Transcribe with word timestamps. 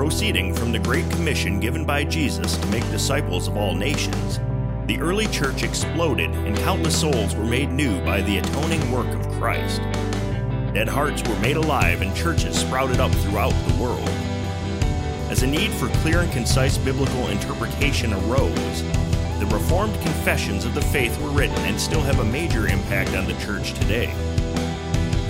Proceeding 0.00 0.54
from 0.54 0.72
the 0.72 0.78
Great 0.78 1.10
Commission 1.10 1.60
given 1.60 1.84
by 1.84 2.04
Jesus 2.04 2.56
to 2.56 2.66
make 2.68 2.90
disciples 2.90 3.48
of 3.48 3.58
all 3.58 3.74
nations, 3.74 4.40
the 4.86 4.98
early 4.98 5.26
church 5.26 5.62
exploded 5.62 6.30
and 6.30 6.56
countless 6.56 6.98
souls 6.98 7.36
were 7.36 7.44
made 7.44 7.70
new 7.70 8.02
by 8.02 8.22
the 8.22 8.38
atoning 8.38 8.90
work 8.90 9.08
of 9.08 9.28
Christ. 9.32 9.82
Dead 10.72 10.88
hearts 10.88 11.22
were 11.28 11.38
made 11.40 11.58
alive 11.58 12.00
and 12.00 12.16
churches 12.16 12.58
sprouted 12.58 12.98
up 12.98 13.12
throughout 13.12 13.52
the 13.68 13.74
world. 13.78 14.08
As 15.28 15.42
a 15.42 15.46
need 15.46 15.70
for 15.72 15.88
clear 15.98 16.20
and 16.20 16.32
concise 16.32 16.78
biblical 16.78 17.28
interpretation 17.28 18.14
arose, 18.14 18.82
the 19.38 19.48
Reformed 19.52 20.00
confessions 20.00 20.64
of 20.64 20.72
the 20.72 20.80
faith 20.80 21.20
were 21.20 21.28
written 21.28 21.58
and 21.66 21.78
still 21.78 22.00
have 22.00 22.20
a 22.20 22.24
major 22.24 22.68
impact 22.68 23.14
on 23.14 23.26
the 23.26 23.34
church 23.34 23.74
today. 23.74 24.06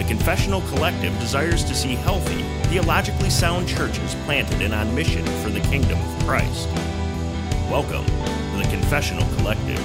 The 0.00 0.06
Confessional 0.06 0.62
Collective 0.62 1.12
desires 1.20 1.62
to 1.62 1.74
see 1.74 1.94
healthy, 1.94 2.42
theologically 2.70 3.28
sound 3.28 3.68
churches 3.68 4.14
planted 4.24 4.62
and 4.62 4.72
on 4.72 4.94
mission 4.94 5.22
for 5.42 5.50
the 5.50 5.60
kingdom 5.60 6.00
of 6.00 6.24
Christ. 6.24 6.70
Welcome 7.70 8.06
to 8.06 8.56
the 8.56 8.66
Confessional 8.70 9.28
Collective. 9.36 9.78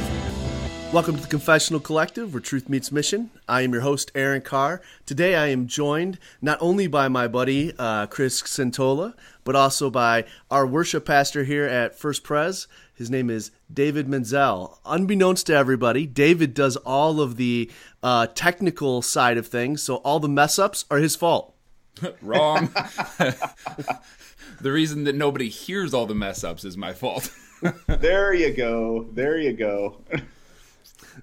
Welcome 0.93 1.17
to 1.17 1.21
the 1.21 1.27
Confessional 1.27 1.81
Collective, 1.81 2.33
where 2.33 2.39
truth 2.39 2.69
meets 2.69 2.93
mission. 2.93 3.29
I 3.49 3.63
am 3.63 3.73
your 3.73 3.81
host, 3.81 4.09
Aaron 4.15 4.41
Carr. 4.41 4.81
Today 5.05 5.35
I 5.35 5.47
am 5.47 5.67
joined 5.67 6.17
not 6.41 6.59
only 6.61 6.87
by 6.87 7.09
my 7.09 7.27
buddy, 7.27 7.73
uh, 7.77 8.05
Chris 8.05 8.41
Centola, 8.43 9.15
but 9.43 9.57
also 9.57 9.89
by 9.89 10.23
our 10.49 10.65
worship 10.65 11.05
pastor 11.05 11.43
here 11.43 11.65
at 11.65 11.99
First 11.99 12.23
Pres. 12.23 12.67
His 12.93 13.11
name 13.11 13.29
is 13.29 13.51
David 13.73 14.07
Menzel. 14.07 14.79
Unbeknownst 14.85 15.47
to 15.47 15.53
everybody, 15.53 16.05
David 16.05 16.53
does 16.53 16.77
all 16.77 17.19
of 17.19 17.35
the 17.35 17.69
uh, 18.05 18.27
technical 18.27 19.01
side 19.01 19.35
of 19.35 19.47
things, 19.47 19.81
so 19.81 19.95
all 19.95 20.19
the 20.19 20.29
mess 20.29 20.59
ups 20.59 20.85
are 20.91 20.99
his 20.99 21.15
fault. 21.15 21.55
Wrong. 22.21 22.67
the 23.17 24.71
reason 24.71 25.05
that 25.05 25.15
nobody 25.15 25.49
hears 25.49 25.91
all 25.91 26.05
the 26.05 26.13
mess 26.13 26.43
ups 26.43 26.63
is 26.63 26.77
my 26.77 26.93
fault. 26.93 27.31
there 27.87 28.31
you 28.31 28.53
go. 28.53 29.07
There 29.11 29.39
you 29.39 29.53
go. 29.53 30.01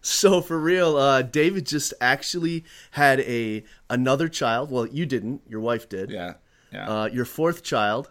so 0.00 0.40
for 0.40 0.58
real, 0.58 0.96
uh, 0.96 1.22
David 1.22 1.66
just 1.66 1.94
actually 2.00 2.64
had 2.90 3.20
a 3.20 3.62
another 3.88 4.28
child. 4.28 4.72
Well, 4.72 4.88
you 4.88 5.06
didn't. 5.06 5.42
Your 5.48 5.60
wife 5.60 5.88
did. 5.88 6.10
Yeah. 6.10 6.34
Yeah. 6.72 6.88
Uh, 6.88 7.06
your 7.06 7.26
fourth 7.26 7.62
child. 7.62 8.10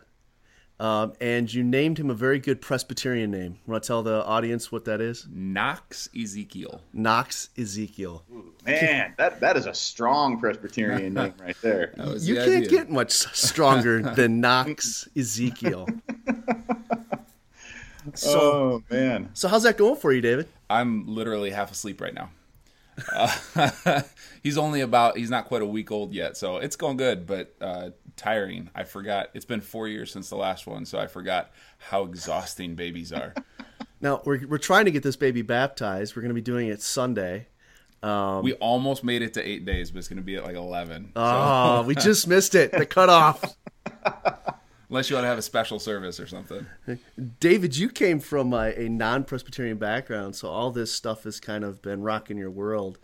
Um, 0.81 1.13
and 1.21 1.53
you 1.53 1.63
named 1.63 1.99
him 1.99 2.09
a 2.09 2.15
very 2.15 2.39
good 2.39 2.59
Presbyterian 2.59 3.29
name. 3.29 3.59
Want 3.67 3.83
to 3.83 3.87
tell 3.87 4.01
the 4.01 4.25
audience 4.25 4.71
what 4.71 4.85
that 4.85 4.99
is? 4.99 5.27
Knox 5.31 6.09
Ezekiel. 6.19 6.81
Knox 6.91 7.49
Ezekiel. 7.55 8.23
Man, 8.65 9.13
that 9.19 9.39
that 9.41 9.57
is 9.57 9.67
a 9.67 9.75
strong 9.75 10.39
Presbyterian 10.39 11.13
name 11.13 11.35
right 11.39 11.55
there. 11.61 11.93
You 11.97 12.33
the 12.33 12.45
can't 12.45 12.65
idea. 12.65 12.69
get 12.69 12.89
much 12.89 13.11
stronger 13.11 14.01
than 14.15 14.41
Knox 14.41 15.07
Ezekiel. 15.15 15.87
So, 18.15 18.39
oh 18.39 18.83
man! 18.89 19.29
So 19.33 19.47
how's 19.47 19.61
that 19.61 19.77
going 19.77 19.95
for 19.95 20.11
you, 20.11 20.21
David? 20.21 20.47
I'm 20.71 21.07
literally 21.07 21.51
half 21.51 21.71
asleep 21.71 22.01
right 22.01 22.13
now. 22.15 22.31
Uh, 23.11 24.01
he's 24.43 24.57
only 24.57 24.81
about 24.81 25.17
he's 25.17 25.29
not 25.29 25.45
quite 25.45 25.61
a 25.61 25.65
week 25.65 25.91
old 25.91 26.13
yet, 26.13 26.37
so 26.37 26.57
it's 26.57 26.75
going 26.75 26.97
good, 26.97 27.25
but 27.25 27.55
uh, 27.61 27.89
tiring. 28.15 28.69
I 28.75 28.83
forgot 28.83 29.29
it's 29.33 29.45
been 29.45 29.61
four 29.61 29.87
years 29.87 30.11
since 30.11 30.29
the 30.29 30.35
last 30.35 30.67
one, 30.67 30.85
so 30.85 30.99
I 30.99 31.07
forgot 31.07 31.51
how 31.77 32.03
exhausting 32.03 32.75
babies 32.75 33.11
are. 33.11 33.33
Now 34.03 34.19
we're 34.25 34.47
we're 34.47 34.57
trying 34.57 34.85
to 34.85 34.91
get 34.91 35.03
this 35.03 35.15
baby 35.15 35.43
baptized. 35.43 36.15
We're 36.15 36.23
going 36.23 36.31
to 36.31 36.33
be 36.33 36.41
doing 36.41 36.69
it 36.69 36.81
Sunday. 36.81 37.45
Um, 38.01 38.43
we 38.43 38.53
almost 38.53 39.03
made 39.03 39.21
it 39.21 39.35
to 39.35 39.47
eight 39.47 39.63
days, 39.63 39.91
but 39.91 39.99
it's 39.99 40.07
going 40.07 40.17
to 40.17 40.23
be 40.23 40.37
at 40.37 40.43
like 40.43 40.55
eleven. 40.55 41.11
Oh, 41.15 41.81
so. 41.81 41.87
we 41.87 41.93
just 41.93 42.27
missed 42.27 42.55
it. 42.55 42.71
The 42.71 42.87
cutoff. 42.87 43.55
Unless 44.91 45.09
you 45.09 45.15
want 45.15 45.23
to 45.23 45.29
have 45.29 45.37
a 45.37 45.41
special 45.41 45.79
service 45.79 46.19
or 46.19 46.27
something. 46.27 46.65
David, 47.39 47.77
you 47.77 47.87
came 47.87 48.19
from 48.19 48.51
a, 48.51 48.73
a 48.75 48.89
non 48.89 49.23
Presbyterian 49.23 49.77
background, 49.77 50.35
so 50.35 50.49
all 50.49 50.69
this 50.69 50.91
stuff 50.91 51.23
has 51.23 51.39
kind 51.39 51.63
of 51.63 51.81
been 51.81 52.01
rocking 52.01 52.37
your 52.37 52.51
world. 52.51 52.99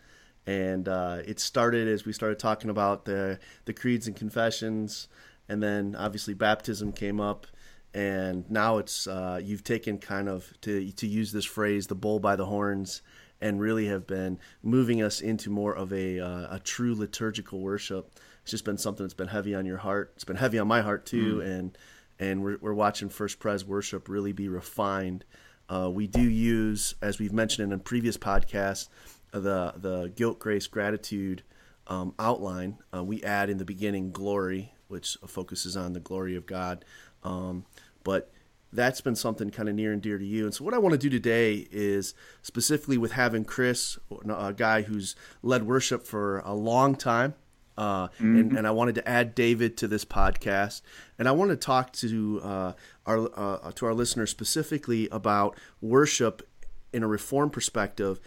And 0.45 0.89
uh, 0.89 1.19
it 1.25 1.39
started 1.39 1.87
as 1.87 2.03
we 2.03 2.11
started 2.11 2.39
talking 2.39 2.69
about 2.69 3.05
the, 3.05 3.39
the 3.63 3.71
creeds 3.71 4.05
and 4.05 4.17
confessions, 4.17 5.07
and 5.47 5.63
then 5.63 5.95
obviously 5.97 6.33
baptism 6.33 6.91
came 6.91 7.21
up. 7.21 7.47
And 7.93 8.49
now 8.51 8.79
it's 8.79 9.07
uh, 9.07 9.39
you've 9.41 9.63
taken 9.63 9.97
kind 9.97 10.27
of 10.27 10.53
to 10.61 10.91
to 10.91 11.07
use 11.07 11.31
this 11.31 11.45
phrase, 11.45 11.87
the 11.87 11.95
bull 11.95 12.19
by 12.19 12.35
the 12.35 12.47
horns, 12.47 13.01
and 13.39 13.59
really 13.59 13.87
have 13.87 14.07
been 14.07 14.39
moving 14.63 15.01
us 15.01 15.21
into 15.21 15.49
more 15.49 15.73
of 15.73 15.93
a 15.93 16.19
uh, 16.19 16.55
a 16.55 16.59
true 16.63 16.95
liturgical 16.95 17.59
worship 17.59 18.11
it's 18.47 18.51
just 18.51 18.63
been 18.63 18.77
something 18.77 19.03
that's 19.03 19.13
been 19.13 19.27
heavy 19.27 19.53
on 19.53 19.65
your 19.65 19.75
heart. 19.75 20.13
It's 20.15 20.23
been 20.23 20.37
heavy 20.37 20.57
on 20.57 20.69
my 20.69 20.79
heart 20.79 21.05
too, 21.05 21.39
mm. 21.39 21.45
and 21.45 21.77
and 22.17 22.41
we're, 22.41 22.57
we're 22.61 22.73
watching 22.73 23.09
First 23.09 23.39
Pres 23.39 23.65
worship 23.65 24.07
really 24.07 24.31
be 24.31 24.47
refined. 24.47 25.25
Uh, 25.67 25.89
we 25.91 26.07
do 26.07 26.21
use, 26.21 26.95
as 27.01 27.19
we've 27.19 27.33
mentioned 27.33 27.73
in 27.73 27.77
a 27.77 27.83
previous 27.83 28.15
podcast, 28.15 28.87
uh, 29.33 29.41
the 29.41 29.73
the 29.75 30.13
guilt, 30.15 30.39
grace, 30.39 30.65
gratitude 30.65 31.43
um, 31.87 32.13
outline. 32.17 32.77
Uh, 32.95 33.03
we 33.03 33.21
add 33.21 33.49
in 33.49 33.57
the 33.57 33.65
beginning 33.65 34.13
glory, 34.13 34.71
which 34.87 35.17
focuses 35.27 35.75
on 35.75 35.91
the 35.91 35.99
glory 35.99 36.37
of 36.37 36.45
God. 36.45 36.85
Um, 37.25 37.65
but 38.05 38.31
that's 38.73 39.01
been 39.01 39.15
something 39.15 39.49
kind 39.49 39.69
of 39.69 39.75
near 39.75 39.93
and 39.93 40.01
dear 40.01 40.17
to 40.17 40.25
you. 40.25 40.45
And 40.45 40.53
so, 40.53 40.63
what 40.63 40.73
I 40.73 40.77
want 40.77 40.93
to 40.93 40.97
do 40.97 41.09
today 41.09 41.67
is 41.71 42.13
specifically 42.41 42.97
with 42.97 43.13
having 43.13 43.45
Chris, 43.45 43.97
a 44.27 44.53
guy 44.53 44.81
who's 44.81 45.15
led 45.41 45.63
worship 45.63 46.05
for 46.05 46.39
a 46.39 46.53
long 46.53 46.95
time, 46.95 47.33
uh, 47.77 48.07
mm-hmm. 48.07 48.39
and, 48.39 48.57
and, 48.57 48.67
I 48.67 48.71
wanted 48.71 48.95
to 48.95 49.07
add 49.07 49.35
David 49.35 49.77
to 49.77 49.87
this 49.87 50.03
podcast, 50.03 50.81
and 51.19 51.27
I 51.27 51.31
want 51.31 51.51
to 51.51 51.55
talk 51.55 51.93
to 51.93 52.41
uh, 52.43 52.73
our 53.05 53.29
uh, 53.35 53.71
to 53.73 53.85
our 53.85 53.93
listeners 53.93 54.31
specifically 54.31 55.07
about 55.11 55.57
worship 55.79 56.47
in 56.91 57.03
a 57.03 57.07
reform 57.07 57.49
perspective, 57.51 58.19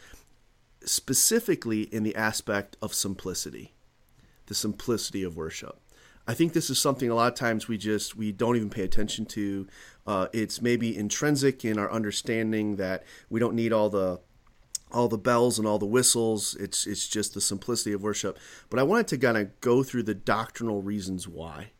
specifically 0.84 1.83
in 1.83 2.05
the 2.05 2.15
aspect 2.15 2.77
of 2.81 2.95
simplicity, 2.95 3.75
the 4.47 4.55
simplicity 4.55 5.23
of 5.25 5.37
worship. 5.37 5.81
I 6.29 6.34
think 6.34 6.53
this 6.53 6.71
is 6.71 6.79
something 6.79 7.11
a 7.11 7.15
lot 7.17 7.33
of 7.33 7.39
times 7.39 7.67
we 7.67 7.77
just 7.77 8.15
we 8.15 8.31
don't 8.31 8.55
even 8.55 8.71
pay 8.71 8.83
attention 8.83 9.27
to. 9.27 9.67
Uh, 10.10 10.26
it's 10.32 10.60
maybe 10.60 10.98
intrinsic 10.98 11.65
in 11.65 11.78
our 11.78 11.88
understanding 11.88 12.75
that 12.75 13.04
we 13.28 13.38
don't 13.38 13.54
need 13.54 13.72
all 13.72 13.88
the 13.88 14.19
all 14.91 15.06
the 15.06 15.16
bells 15.16 15.56
and 15.56 15.69
all 15.69 15.78
the 15.78 15.87
whistles. 15.87 16.56
It's 16.56 16.84
it's 16.84 17.06
just 17.06 17.32
the 17.32 17.41
simplicity 17.41 17.93
of 17.93 18.03
worship. 18.03 18.37
But 18.70 18.81
I 18.81 18.82
wanted 18.82 19.06
to 19.06 19.19
kind 19.19 19.38
of 19.38 19.60
go 19.60 19.84
through 19.84 20.03
the 20.03 20.16
doctrinal 20.16 20.82
reasons 20.82 21.28
why 21.28 21.70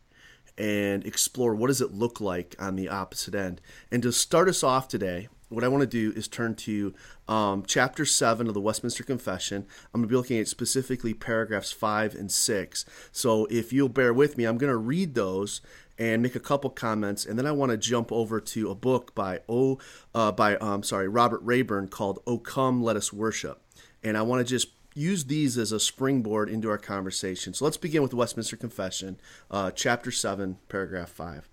and 0.57 1.05
explore 1.05 1.53
what 1.53 1.67
does 1.67 1.81
it 1.81 1.91
look 1.91 2.21
like 2.21 2.55
on 2.57 2.77
the 2.77 2.87
opposite 2.87 3.35
end. 3.35 3.59
And 3.91 4.01
to 4.03 4.13
start 4.13 4.47
us 4.47 4.63
off 4.63 4.87
today, 4.87 5.27
what 5.49 5.65
I 5.65 5.67
want 5.67 5.81
to 5.81 5.87
do 5.87 6.17
is 6.17 6.29
turn 6.29 6.55
to 6.55 6.93
um, 7.27 7.65
chapter 7.67 8.05
7 8.05 8.47
of 8.47 8.53
the 8.53 8.61
Westminster 8.61 9.03
Confession. 9.03 9.65
I'm 9.93 9.99
going 9.99 10.07
to 10.07 10.11
be 10.11 10.15
looking 10.15 10.39
at 10.39 10.47
specifically 10.47 11.13
paragraphs 11.13 11.73
5 11.73 12.15
and 12.15 12.31
6. 12.31 12.85
So 13.11 13.45
if 13.47 13.73
you'll 13.73 13.89
bear 13.89 14.13
with 14.13 14.37
me, 14.37 14.45
I'm 14.45 14.57
going 14.57 14.71
to 14.71 14.77
read 14.77 15.15
those 15.15 15.59
and 16.01 16.23
make 16.23 16.35
a 16.35 16.39
couple 16.39 16.71
comments, 16.71 17.27
and 17.27 17.37
then 17.37 17.45
I 17.45 17.51
want 17.51 17.69
to 17.69 17.77
jump 17.77 18.11
over 18.11 18.41
to 18.41 18.71
a 18.71 18.75
book 18.75 19.13
by 19.13 19.41
O 19.47 19.77
uh, 20.15 20.31
by 20.31 20.55
um, 20.55 20.81
sorry 20.81 21.07
Robert 21.07 21.41
Rayburn 21.43 21.89
called 21.89 22.23
"O 22.25 22.39
Come, 22.39 22.81
Let 22.81 22.95
Us 22.95 23.13
Worship," 23.13 23.61
and 24.01 24.17
I 24.17 24.23
want 24.23 24.39
to 24.39 24.51
just 24.51 24.69
use 24.95 25.25
these 25.25 25.59
as 25.59 25.71
a 25.71 25.79
springboard 25.79 26.49
into 26.49 26.71
our 26.71 26.79
conversation. 26.79 27.53
So 27.53 27.65
let's 27.65 27.77
begin 27.77 28.01
with 28.01 28.09
the 28.09 28.17
Westminster 28.17 28.57
Confession, 28.57 29.19
uh, 29.51 29.69
chapter 29.69 30.09
seven, 30.09 30.57
paragraph 30.69 31.09
five. 31.09 31.47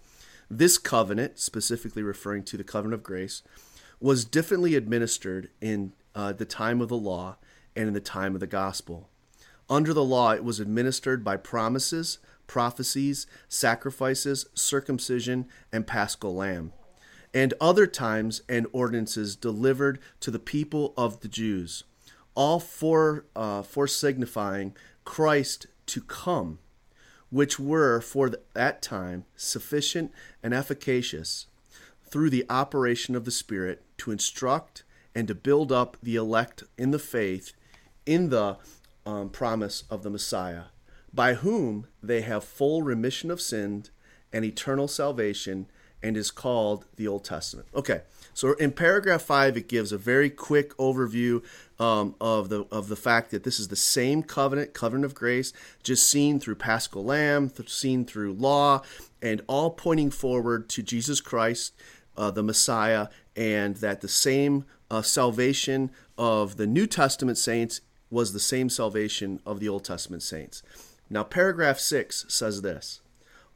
This 0.50 0.78
covenant, 0.78 1.38
specifically 1.38 2.02
referring 2.02 2.42
to 2.44 2.56
the 2.56 2.64
covenant 2.64 2.94
of 2.94 3.02
grace, 3.02 3.42
was 4.00 4.24
differently 4.24 4.76
administered 4.76 5.50
in 5.60 5.92
uh, 6.14 6.32
the 6.32 6.46
time 6.46 6.80
of 6.80 6.88
the 6.88 6.96
law 6.96 7.36
and 7.76 7.86
in 7.86 7.92
the 7.92 8.00
time 8.00 8.32
of 8.32 8.40
the 8.40 8.46
gospel. 8.46 9.10
Under 9.68 9.92
the 9.92 10.02
law, 10.02 10.32
it 10.32 10.42
was 10.42 10.58
administered 10.58 11.22
by 11.22 11.36
promises 11.36 12.18
prophecies, 12.48 13.28
sacrifices, 13.48 14.46
circumcision, 14.54 15.46
and 15.72 15.86
paschal 15.86 16.34
lamb, 16.34 16.72
and 17.32 17.54
other 17.60 17.86
times 17.86 18.42
and 18.48 18.66
ordinances 18.72 19.36
delivered 19.36 20.00
to 20.18 20.32
the 20.32 20.40
people 20.40 20.92
of 20.96 21.20
the 21.20 21.28
Jews, 21.28 21.84
all 22.34 22.58
for, 22.58 23.26
uh, 23.36 23.62
for 23.62 23.86
signifying 23.86 24.74
Christ 25.04 25.68
to 25.86 26.00
come, 26.00 26.58
which 27.30 27.60
were 27.60 28.00
for 28.00 28.32
that 28.54 28.82
time 28.82 29.24
sufficient 29.36 30.10
and 30.42 30.52
efficacious 30.52 31.46
through 32.04 32.30
the 32.30 32.46
operation 32.50 33.14
of 33.14 33.24
the 33.24 33.30
Spirit 33.30 33.84
to 33.98 34.10
instruct 34.10 34.82
and 35.14 35.28
to 35.28 35.34
build 35.34 35.70
up 35.70 35.96
the 36.02 36.16
elect 36.16 36.64
in 36.78 36.90
the 36.90 36.98
faith 36.98 37.52
in 38.06 38.30
the 38.30 38.56
um, 39.04 39.28
promise 39.28 39.84
of 39.90 40.02
the 40.02 40.10
Messiah 40.10 40.64
by 41.12 41.34
whom 41.34 41.86
they 42.02 42.20
have 42.22 42.44
full 42.44 42.82
remission 42.82 43.30
of 43.30 43.40
sin 43.40 43.84
and 44.32 44.44
eternal 44.44 44.88
salvation 44.88 45.66
and 46.02 46.16
is 46.16 46.30
called 46.30 46.84
the 46.96 47.08
Old 47.08 47.24
Testament. 47.24 47.68
Okay, 47.74 48.02
so 48.32 48.52
in 48.54 48.72
paragraph 48.72 49.22
five, 49.22 49.56
it 49.56 49.68
gives 49.68 49.90
a 49.90 49.98
very 49.98 50.30
quick 50.30 50.76
overview 50.76 51.42
um, 51.80 52.14
of 52.20 52.48
the 52.48 52.66
of 52.70 52.88
the 52.88 52.96
fact 52.96 53.30
that 53.30 53.44
this 53.44 53.58
is 53.58 53.68
the 53.68 53.76
same 53.76 54.22
covenant, 54.22 54.74
covenant 54.74 55.04
of 55.04 55.14
grace, 55.14 55.52
just 55.82 56.08
seen 56.08 56.38
through 56.38 56.56
Paschal 56.56 57.04
Lamb, 57.04 57.50
seen 57.66 58.04
through 58.04 58.34
law, 58.34 58.82
and 59.20 59.42
all 59.48 59.70
pointing 59.70 60.10
forward 60.10 60.68
to 60.70 60.82
Jesus 60.82 61.20
Christ, 61.20 61.74
uh, 62.16 62.30
the 62.30 62.42
Messiah, 62.42 63.08
and 63.34 63.76
that 63.76 64.00
the 64.00 64.08
same 64.08 64.64
uh, 64.90 65.02
salvation 65.02 65.90
of 66.16 66.56
the 66.56 66.66
New 66.66 66.86
Testament 66.86 67.38
saints 67.38 67.80
was 68.10 68.32
the 68.32 68.40
same 68.40 68.70
salvation 68.70 69.40
of 69.44 69.60
the 69.60 69.68
Old 69.68 69.84
Testament 69.84 70.22
saints. 70.22 70.62
Now, 71.10 71.24
paragraph 71.24 71.78
six 71.78 72.24
says 72.28 72.62
this. 72.62 73.00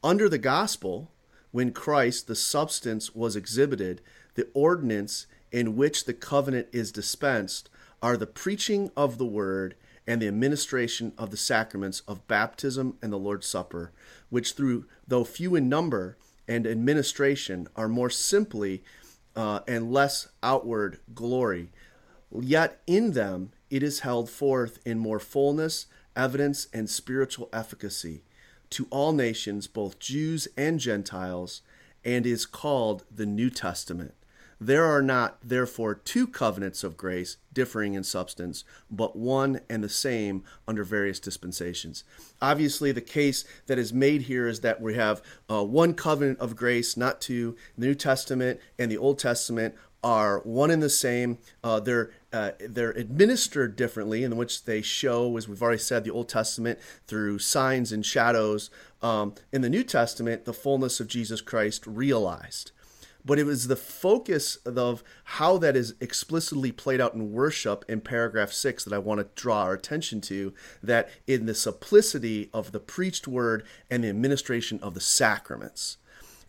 Under 0.03 0.27
the 0.27 0.37
gospel, 0.37 1.11
when 1.51 1.71
Christ, 1.71 2.27
the 2.27 2.35
substance, 2.35 3.13
was 3.13 3.35
exhibited, 3.35 4.01
the 4.35 4.47
ordinance 4.53 5.27
in 5.51 5.75
which 5.75 6.05
the 6.05 6.13
covenant 6.13 6.67
is 6.71 6.91
dispensed 6.91 7.69
are 8.01 8.17
the 8.17 8.27
preaching 8.27 8.91
of 8.97 9.17
the 9.17 9.25
word 9.25 9.75
and 10.05 10.21
the 10.21 10.27
administration 10.27 11.13
of 11.17 11.31
the 11.31 11.37
sacraments 11.37 12.01
of 12.07 12.27
baptism 12.27 12.97
and 13.01 13.13
the 13.13 13.17
Lord's 13.17 13.47
Supper, 13.47 13.91
which 14.29 14.53
through 14.53 14.85
though 15.07 15.23
few 15.23 15.55
in 15.55 15.69
number 15.69 16.17
and 16.47 16.67
administration 16.67 17.67
are 17.75 17.87
more 17.87 18.09
simply 18.09 18.83
uh, 19.35 19.61
and 19.67 19.93
less 19.93 20.27
outward 20.41 20.99
glory, 21.13 21.69
yet 22.31 22.81
in 22.85 23.11
them 23.11 23.51
it 23.69 23.81
is 23.81 24.01
held 24.01 24.29
forth 24.29 24.79
in 24.85 24.99
more 24.99 25.19
fullness, 25.19 25.85
evidence, 26.15 26.67
and 26.73 26.89
spiritual 26.89 27.49
efficacy 27.53 28.23
to 28.71 28.87
all 28.89 29.13
nations, 29.13 29.67
both 29.67 29.99
Jews 29.99 30.47
and 30.57 30.79
Gentiles, 30.79 31.61
and 32.03 32.25
is 32.25 32.45
called 32.45 33.05
the 33.13 33.25
New 33.25 33.49
Testament. 33.49 34.15
There 34.59 34.85
are 34.85 35.01
not, 35.01 35.37
therefore, 35.43 35.93
two 35.93 36.25
covenants 36.25 36.83
of 36.83 36.95
grace 36.95 37.37
differing 37.51 37.95
in 37.95 38.03
substance, 38.03 38.63
but 38.89 39.15
one 39.15 39.59
and 39.69 39.83
the 39.83 39.89
same 39.89 40.43
under 40.67 40.83
various 40.83 41.19
dispensations. 41.19 42.03
Obviously, 42.41 42.91
the 42.91 43.01
case 43.01 43.43
that 43.67 43.77
is 43.77 43.91
made 43.91 44.23
here 44.23 44.47
is 44.47 44.61
that 44.61 44.81
we 44.81 44.95
have 44.95 45.21
uh, 45.49 45.63
one 45.63 45.93
covenant 45.93 46.39
of 46.39 46.55
grace, 46.55 46.95
not 46.95 47.19
two. 47.19 47.57
The 47.77 47.87
New 47.87 47.95
Testament 47.95 48.59
and 48.79 48.89
the 48.89 48.97
Old 48.97 49.19
Testament 49.19 49.75
are 50.03 50.39
one 50.41 50.69
and 50.69 50.83
the 50.83 50.89
same. 50.89 51.37
Uh, 51.63 51.79
they're 51.79 52.11
uh, 52.31 52.51
they're 52.59 52.91
administered 52.91 53.75
differently, 53.75 54.23
in 54.23 54.35
which 54.35 54.65
they 54.65 54.81
show, 54.81 55.37
as 55.37 55.47
we've 55.47 55.61
already 55.61 55.77
said, 55.77 56.03
the 56.03 56.11
Old 56.11 56.27
Testament 56.27 56.79
through 57.07 57.39
signs 57.39 57.91
and 57.91 58.05
shadows. 58.05 58.69
Um, 59.01 59.35
in 59.51 59.61
the 59.61 59.69
New 59.69 59.83
Testament, 59.83 60.45
the 60.45 60.53
fullness 60.53 60.99
of 60.99 61.07
Jesus 61.07 61.41
Christ 61.41 61.85
realized. 61.85 62.71
But 63.25 63.39
it 63.39 63.45
was 63.45 63.67
the 63.67 63.77
focus 63.77 64.57
of 64.65 65.03
how 65.23 65.57
that 65.59 65.77
is 65.77 65.95
explicitly 66.01 66.73
played 66.73 66.99
out 66.99 67.13
in 67.13 67.31
worship 67.31 67.85
in 67.87 68.01
paragraph 68.01 68.51
six 68.51 68.83
that 68.83 68.93
I 68.93 68.97
want 68.97 69.19
to 69.21 69.41
draw 69.41 69.63
our 69.63 69.73
attention 69.73 70.19
to. 70.21 70.53
That 70.81 71.09
in 71.25 71.45
the 71.45 71.55
simplicity 71.55 72.49
of 72.53 72.71
the 72.71 72.81
preached 72.81 73.27
word 73.27 73.63
and 73.89 74.03
the 74.03 74.09
administration 74.09 74.79
of 74.81 74.93
the 74.93 74.99
sacraments. 74.99 75.97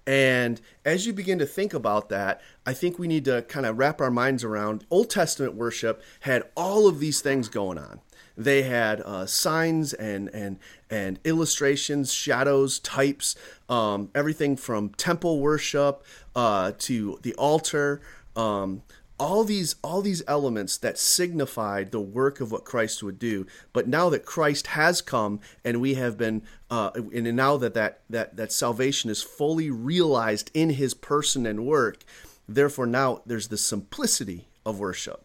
And 0.07 0.61
as 0.85 1.07
you 1.07 1.13
begin 1.13 1.39
to 1.39 1.47
think 1.47 1.73
about 1.73 2.11
that, 2.11 2.43
I 2.67 2.75
think 2.75 2.99
we 2.99 3.09
need 3.09 3.25
to 3.25 3.43
kind 3.43 3.65
of 3.65 3.79
wrap 3.79 4.01
our 4.01 4.11
minds 4.11 4.45
around 4.45 4.85
Old 4.91 5.09
Testament 5.09 5.55
worship 5.55 6.03
had 6.21 6.43
all 6.57 6.87
of 6.87 7.01
these 7.01 7.21
things 7.21 7.49
going 7.49 7.79
on. 7.79 8.01
They 8.37 8.63
had 8.63 9.01
uh, 9.01 9.27
signs 9.27 9.93
and 9.93 10.29
and 10.31 10.59
and 10.91 11.21
illustrations, 11.25 12.13
shadows, 12.13 12.81
types, 12.81 13.37
um, 13.69 14.11
everything 14.15 14.57
from 14.57 14.91
temple 14.91 15.41
worship 15.41 16.05
uh, 16.35 16.73
to 16.79 17.19
the 17.23 17.35
altar. 17.35 18.01
Um, 18.35 18.83
all 19.19 19.45
these 19.45 19.77
all 19.83 20.03
these 20.03 20.23
elements 20.27 20.77
that 20.79 20.99
signified 20.99 21.93
the 21.93 22.01
work 22.01 22.41
of 22.41 22.51
what 22.51 22.65
Christ 22.65 23.03
would 23.03 23.19
do. 23.19 23.47
But 23.73 23.87
now 23.87 24.09
that 24.11 24.25
Christ 24.25 24.69
has 24.69 25.01
come 25.01 25.41
and 25.65 25.81
we 25.81 25.95
have 25.95 26.19
been, 26.19 26.43
uh, 26.71 26.91
and 26.95 27.37
now 27.37 27.57
that 27.59 27.75
that 27.75 28.01
that 28.11 28.37
that 28.37 28.53
salvation 28.53 29.11
is 29.11 29.23
fully 29.23 29.71
realized 29.71 30.51
in 30.55 30.71
His 30.71 30.95
person 30.95 31.47
and 31.47 31.67
work, 31.67 32.05
therefore 32.49 32.87
now 32.87 33.23
there's 33.25 33.49
the 33.49 33.59
simplicity 33.59 34.49
of 34.67 34.81
worship. 34.81 35.25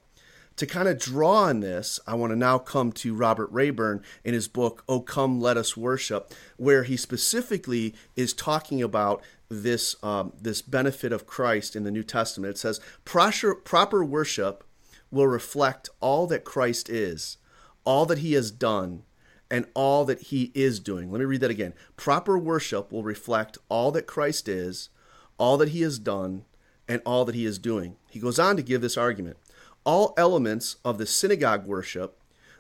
To 0.58 0.68
kind 0.68 0.90
of 0.90 1.00
draw 1.00 1.44
on 1.44 1.62
this, 1.62 2.02
I 2.06 2.16
want 2.16 2.34
to 2.34 2.36
now 2.36 2.58
come 2.58 2.92
to 2.92 3.16
Robert 3.16 3.50
Rayburn 3.50 4.04
in 4.26 4.34
his 4.34 4.50
book, 4.50 4.84
Oh 4.90 5.00
Come 5.00 5.40
Let 5.40 5.56
Us 5.56 5.78
Worship, 5.78 6.34
where 6.58 6.84
he 6.84 6.98
specifically 6.98 7.96
is 8.18 8.34
talking 8.34 8.84
about 8.84 9.24
this 9.50 9.96
um, 10.04 10.34
this 10.40 10.62
benefit 10.62 11.12
of 11.12 11.26
Christ 11.26 11.76
in 11.76 11.84
the 11.84 11.92
New 11.92 12.04
Testament. 12.04 12.52
It 12.52 12.58
says 12.58 12.80
proper, 13.04 13.56
proper 13.56 14.06
worship 14.06 14.64
will 15.12 15.28
reflect 15.28 15.90
all 16.00 16.28
that 16.28 16.44
Christ 16.44 16.90
is, 16.90 17.38
all 17.84 18.06
that 18.06 18.20
He 18.20 18.34
has 18.34 18.52
done, 18.52 19.04
and 19.50 19.66
all 19.74 20.06
that 20.06 20.24
He 20.24 20.52
is 20.54 20.80
doing. 20.80 21.12
Let 21.12 21.20
me 21.20 21.26
read 21.26 21.42
that 21.42 21.52
again. 21.52 21.74
Proper 21.98 22.38
worship 22.38 22.92
will 22.92 23.04
reflect 23.04 23.58
all 23.68 23.92
that 23.92 24.08
Christ 24.08 24.48
is, 24.48 24.90
all 25.38 25.58
that 25.58 25.70
He 25.70 25.82
has 25.82 25.98
done, 25.98 26.46
and 26.88 27.02
all 27.06 27.26
that 27.26 27.36
He 27.36 27.46
is 27.46 27.58
doing. 27.58 27.96
He 28.10 28.20
goes 28.20 28.40
on 28.40 28.56
to 28.56 28.64
give 28.64 28.82
this 28.82 28.98
argument. 28.98 29.38
All 29.84 30.14
elements 30.18 30.76
of 30.86 30.98
the 30.98 31.08
synagogue 31.08 31.66
worship 31.66 32.19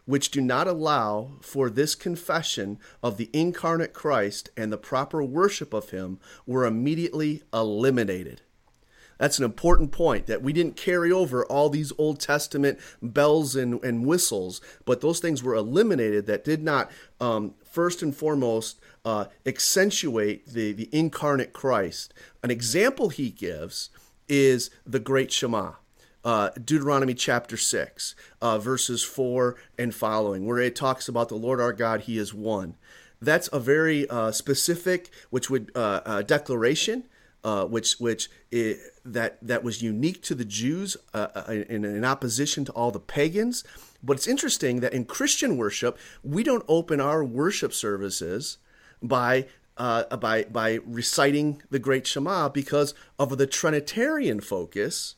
which 0.09 0.31
do 0.31 0.41
not 0.41 0.67
allow 0.67 1.29
for 1.39 1.69
this 1.69 1.93
confession 1.93 2.79
of 3.03 3.17
the 3.17 3.29
incarnate 3.31 3.93
Christ 3.93 4.49
and 4.57 4.73
the 4.73 4.77
proper 4.77 5.23
worship 5.23 5.71
of 5.71 5.91
him 5.91 6.19
were 6.47 6.65
immediately 6.65 7.43
eliminated. 7.53 8.41
That's 9.19 9.37
an 9.37 9.45
important 9.45 9.91
point 9.91 10.25
that 10.25 10.41
we 10.41 10.51
didn't 10.51 10.75
carry 10.75 11.11
over 11.11 11.45
all 11.45 11.69
these 11.69 11.93
Old 11.99 12.19
Testament 12.19 12.79
bells 13.03 13.55
and, 13.55 13.83
and 13.83 14.03
whistles, 14.03 14.61
but 14.83 15.01
those 15.01 15.19
things 15.19 15.43
were 15.43 15.53
eliminated 15.53 16.25
that 16.25 16.43
did 16.43 16.63
not, 16.63 16.89
um, 17.21 17.53
first 17.63 18.01
and 18.01 18.15
foremost, 18.15 18.79
uh, 19.05 19.25
accentuate 19.45 20.47
the, 20.47 20.73
the 20.73 20.89
incarnate 20.91 21.53
Christ. 21.53 22.15
An 22.41 22.49
example 22.49 23.09
he 23.09 23.29
gives 23.29 23.91
is 24.27 24.71
the 24.87 24.99
Great 24.99 25.31
Shema 25.31 25.73
uh, 26.23 26.49
Deuteronomy 26.63 27.13
chapter 27.13 27.57
6, 27.57 28.15
uh, 28.41 28.57
verses 28.59 29.03
4 29.03 29.55
and 29.77 29.93
following, 29.93 30.45
where 30.45 30.59
it 30.59 30.75
talks 30.75 31.07
about 31.07 31.29
the 31.29 31.35
Lord 31.35 31.61
our 31.61 31.73
God, 31.73 32.01
He 32.01 32.17
is 32.17 32.33
one. 32.33 32.75
That's 33.21 33.49
a 33.51 33.59
very 33.59 34.09
uh, 34.09 34.31
specific, 34.31 35.09
which 35.29 35.49
would 35.49 35.71
uh, 35.75 36.01
uh, 36.05 36.21
declaration, 36.21 37.05
which 37.43 37.99
which 37.99 38.29
it, 38.51 38.79
that 39.03 39.37
that 39.41 39.63
was 39.63 39.81
unique 39.81 40.21
to 40.23 40.35
the 40.35 40.45
Jews 40.45 40.95
in, 41.49 41.83
in 41.83 42.05
opposition 42.05 42.63
to 42.65 42.71
all 42.71 42.91
the 42.91 42.99
pagans. 42.99 43.63
But 44.01 44.17
it's 44.17 44.27
interesting 44.27 44.79
that 44.79 44.93
in 44.93 45.03
Christian 45.03 45.57
worship, 45.57 45.97
we 46.23 46.43
don't 46.43 46.63
open 46.69 47.01
our 47.01 47.23
worship 47.23 47.73
services 47.73 48.57
by 49.01 49.47
uh, 49.79 50.15
by 50.17 50.43
by 50.43 50.79
reciting 50.85 51.61
the 51.69 51.79
Great 51.79 52.05
Shema 52.05 52.49
because 52.49 52.93
of 53.17 53.37
the 53.37 53.47
Trinitarian 53.47 54.39
focus 54.39 55.15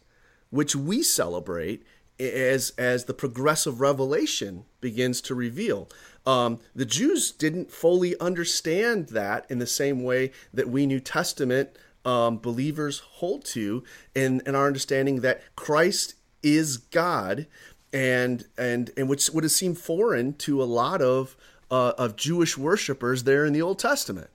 which 0.52 0.76
we 0.76 1.02
celebrate 1.02 1.84
as 2.20 2.72
as 2.78 3.06
the 3.06 3.14
progressive 3.14 3.82
revelation 3.82 4.66
begins 4.80 5.22
to 5.22 5.34
reveal. 5.34 5.90
Um, 6.26 6.60
the 6.76 6.86
Jews 6.86 7.32
didn't 7.32 7.72
fully 7.72 8.20
understand 8.20 9.08
that 9.08 9.50
in 9.50 9.58
the 9.58 9.66
same 9.66 10.04
way 10.04 10.32
that 10.54 10.70
we 10.70 10.86
New 10.86 11.00
Testament 11.00 11.70
um, 12.06 12.38
believers 12.38 13.00
hold 13.00 13.46
to, 13.46 13.84
in, 14.16 14.42
in 14.46 14.56
our 14.56 14.68
understanding 14.68 15.22
that 15.22 15.42
Christ 15.56 16.16
is 16.44 16.78
God, 16.78 17.48
and 17.92 18.48
and 18.58 18.92
and 18.96 19.10
which 19.10 19.30
would 19.30 19.44
have 19.44 19.52
seemed 19.52 19.78
foreign 19.78 20.34
to 20.34 20.62
a 20.62 20.66
lot 20.66 21.02
of 21.02 21.36
uh, 21.70 21.94
of 21.98 22.16
Jewish 22.16 22.58
worshippers 22.58 23.24
there 23.24 23.46
in 23.46 23.54
the 23.54 23.62
Old 23.62 23.80
Testament. 23.80 24.30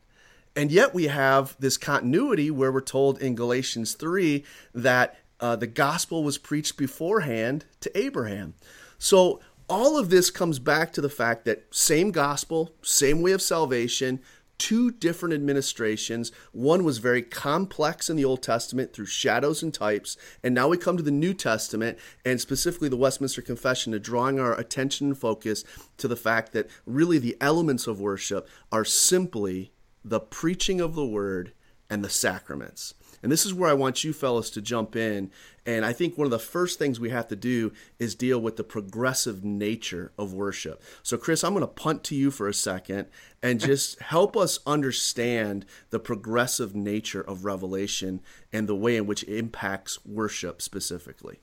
And 0.55 0.73
yet 0.73 0.95
we 0.95 1.09
have 1.09 1.55
this 1.59 1.77
continuity 1.77 2.51
where 2.51 2.73
we're 2.73 2.81
told 2.81 3.21
in 3.21 3.35
Galatians 3.35 3.93
3 3.93 4.43
that 4.75 5.19
uh, 5.41 5.57
the 5.57 5.67
gospel 5.67 6.25
was 6.25 6.39
preached 6.39 6.77
beforehand 6.77 7.65
to 7.81 7.99
Abraham. 7.99 8.55
So 8.99 9.41
all 9.69 9.99
of 9.99 10.11
this 10.11 10.31
comes 10.31 10.59
back 10.59 10.93
to 10.93 11.01
the 11.01 11.09
fact 11.09 11.45
that 11.45 11.75
same 11.75 12.11
gospel, 12.11 12.73
same 12.83 13.21
way 13.21 13.33
of 13.33 13.43
salvation, 13.43 14.21
two 14.59 14.91
different 14.91 15.35
administrations. 15.35 16.33
One 16.53 16.85
was 16.85 16.99
very 16.99 17.23
complex 17.23 18.09
in 18.09 18.17
the 18.17 18.25
Old 18.25 18.43
Testament 18.43 18.93
through 18.93 19.07
shadows 19.07 19.63
and 19.63 19.73
types, 19.73 20.17
and 20.43 20.55
now 20.55 20.69
we 20.69 20.79
come 20.79 20.97
to 20.97 21.03
the 21.03 21.11
New 21.11 21.35
Testament 21.35 21.99
and 22.25 22.41
specifically 22.41 22.89
the 22.89 22.97
Westminster 22.97 23.43
Confession 23.43 23.93
to 23.93 23.99
drawing 23.99 24.41
our 24.41 24.59
attention 24.59 25.09
and 25.09 25.19
focus 25.19 25.65
to 25.99 26.09
the 26.09 26.17
fact 26.17 26.53
that 26.53 26.71
really 26.87 27.19
the 27.19 27.37
elements 27.41 27.87
of 27.87 28.01
worship 28.01 28.49
are 28.73 28.85
simply 28.85 29.73
the 30.05 30.21
preaching 30.21 30.81
of 30.81 30.95
the 30.95 31.07
word 31.07 31.53
and 31.91 32.03
the 32.03 32.11
sacraments. 32.11 32.95
And 33.23 33.31
this 33.33 33.47
is 33.47 33.55
where 33.55 33.71
I 33.71 33.75
want 33.75 34.05
you 34.05 34.13
fellas 34.13 34.51
to 34.51 34.61
jump 34.61 34.97
in. 34.97 35.31
And 35.65 35.85
I 35.85 35.93
think 35.93 36.17
one 36.17 36.27
of 36.27 36.31
the 36.31 36.39
first 36.39 36.79
things 36.79 37.01
we 37.01 37.11
have 37.11 37.29
to 37.29 37.37
do 37.37 37.73
is 37.99 38.15
deal 38.15 38.39
with 38.39 38.57
the 38.57 38.65
progressive 38.65 39.45
nature 39.45 40.13
of 40.17 40.33
worship. 40.33 40.83
So, 41.03 41.17
Chris, 41.17 41.43
I'm 41.43 41.53
going 41.53 41.63
to 41.63 41.67
punt 41.67 42.05
to 42.05 42.15
you 42.15 42.31
for 42.31 42.49
a 42.49 42.55
second 42.55 43.09
and 43.43 43.59
just 43.61 44.01
help 44.01 44.37
us 44.37 44.61
understand 44.67 45.67
the 45.91 45.99
progressive 45.99 46.75
nature 46.75 47.23
of 47.23 47.45
Revelation 47.45 48.21
and 48.53 48.69
the 48.69 48.77
way 48.77 48.97
in 48.97 49.07
which 49.07 49.23
it 49.25 49.37
impacts 49.37 50.05
worship 50.05 50.63
specifically. 50.63 51.41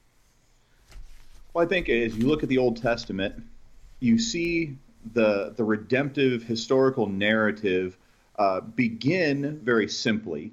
Well, 1.53 1.65
I 1.65 1.67
think 1.67 1.89
as 1.89 2.17
you 2.17 2.27
look 2.27 2.43
at 2.43 2.49
the 2.49 2.57
Old 2.57 2.81
Testament, 2.81 3.43
you 3.99 4.17
see 4.17 4.77
the 5.13 5.53
the 5.55 5.63
redemptive 5.63 6.43
historical 6.43 7.07
narrative 7.07 7.97
uh, 8.37 8.61
begin 8.61 9.59
very 9.63 9.87
simply, 9.87 10.51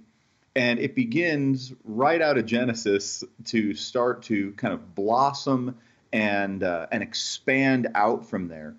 and 0.57 0.78
it 0.78 0.95
begins 0.95 1.73
right 1.85 2.21
out 2.21 2.37
of 2.37 2.47
Genesis 2.47 3.23
to 3.47 3.75
start 3.75 4.23
to 4.25 4.52
kind 4.52 4.75
of 4.75 4.95
blossom 4.95 5.76
and 6.12 6.64
uh, 6.64 6.87
and 6.90 7.02
expand 7.02 7.88
out 7.95 8.28
from 8.28 8.49
there. 8.49 8.75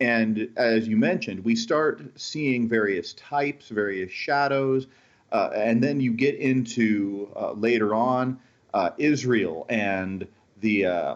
And 0.00 0.48
as 0.56 0.88
you 0.88 0.96
mentioned, 0.96 1.44
we 1.44 1.54
start 1.54 2.18
seeing 2.18 2.68
various 2.68 3.12
types, 3.14 3.68
various 3.68 4.10
shadows, 4.10 4.86
uh, 5.30 5.50
and 5.54 5.82
then 5.82 6.00
you 6.00 6.12
get 6.12 6.36
into 6.36 7.30
uh, 7.36 7.52
later 7.52 7.94
on 7.94 8.38
uh, 8.72 8.90
Israel 8.96 9.66
and 9.68 10.26
the 10.60 10.86
uh, 10.86 11.14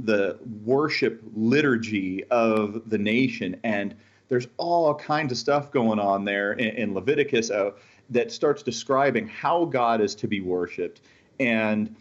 the 0.00 0.38
worship 0.64 1.22
liturgy 1.34 2.24
of 2.24 2.82
the 2.90 2.98
nation. 2.98 3.60
And 3.62 3.94
there's 4.28 4.48
all 4.56 4.94
kinds 4.94 5.30
of 5.30 5.38
stuff 5.38 5.70
going 5.70 6.00
on 6.00 6.24
there 6.24 6.54
in, 6.54 6.74
in 6.76 6.94
Leviticus 6.94 7.50
uh, 7.50 7.70
that 8.10 8.32
starts 8.32 8.62
describing 8.62 9.28
how 9.28 9.64
God 9.64 10.00
is 10.00 10.14
to 10.16 10.28
be 10.28 10.40
worshiped. 10.40 11.00
And 11.40 11.94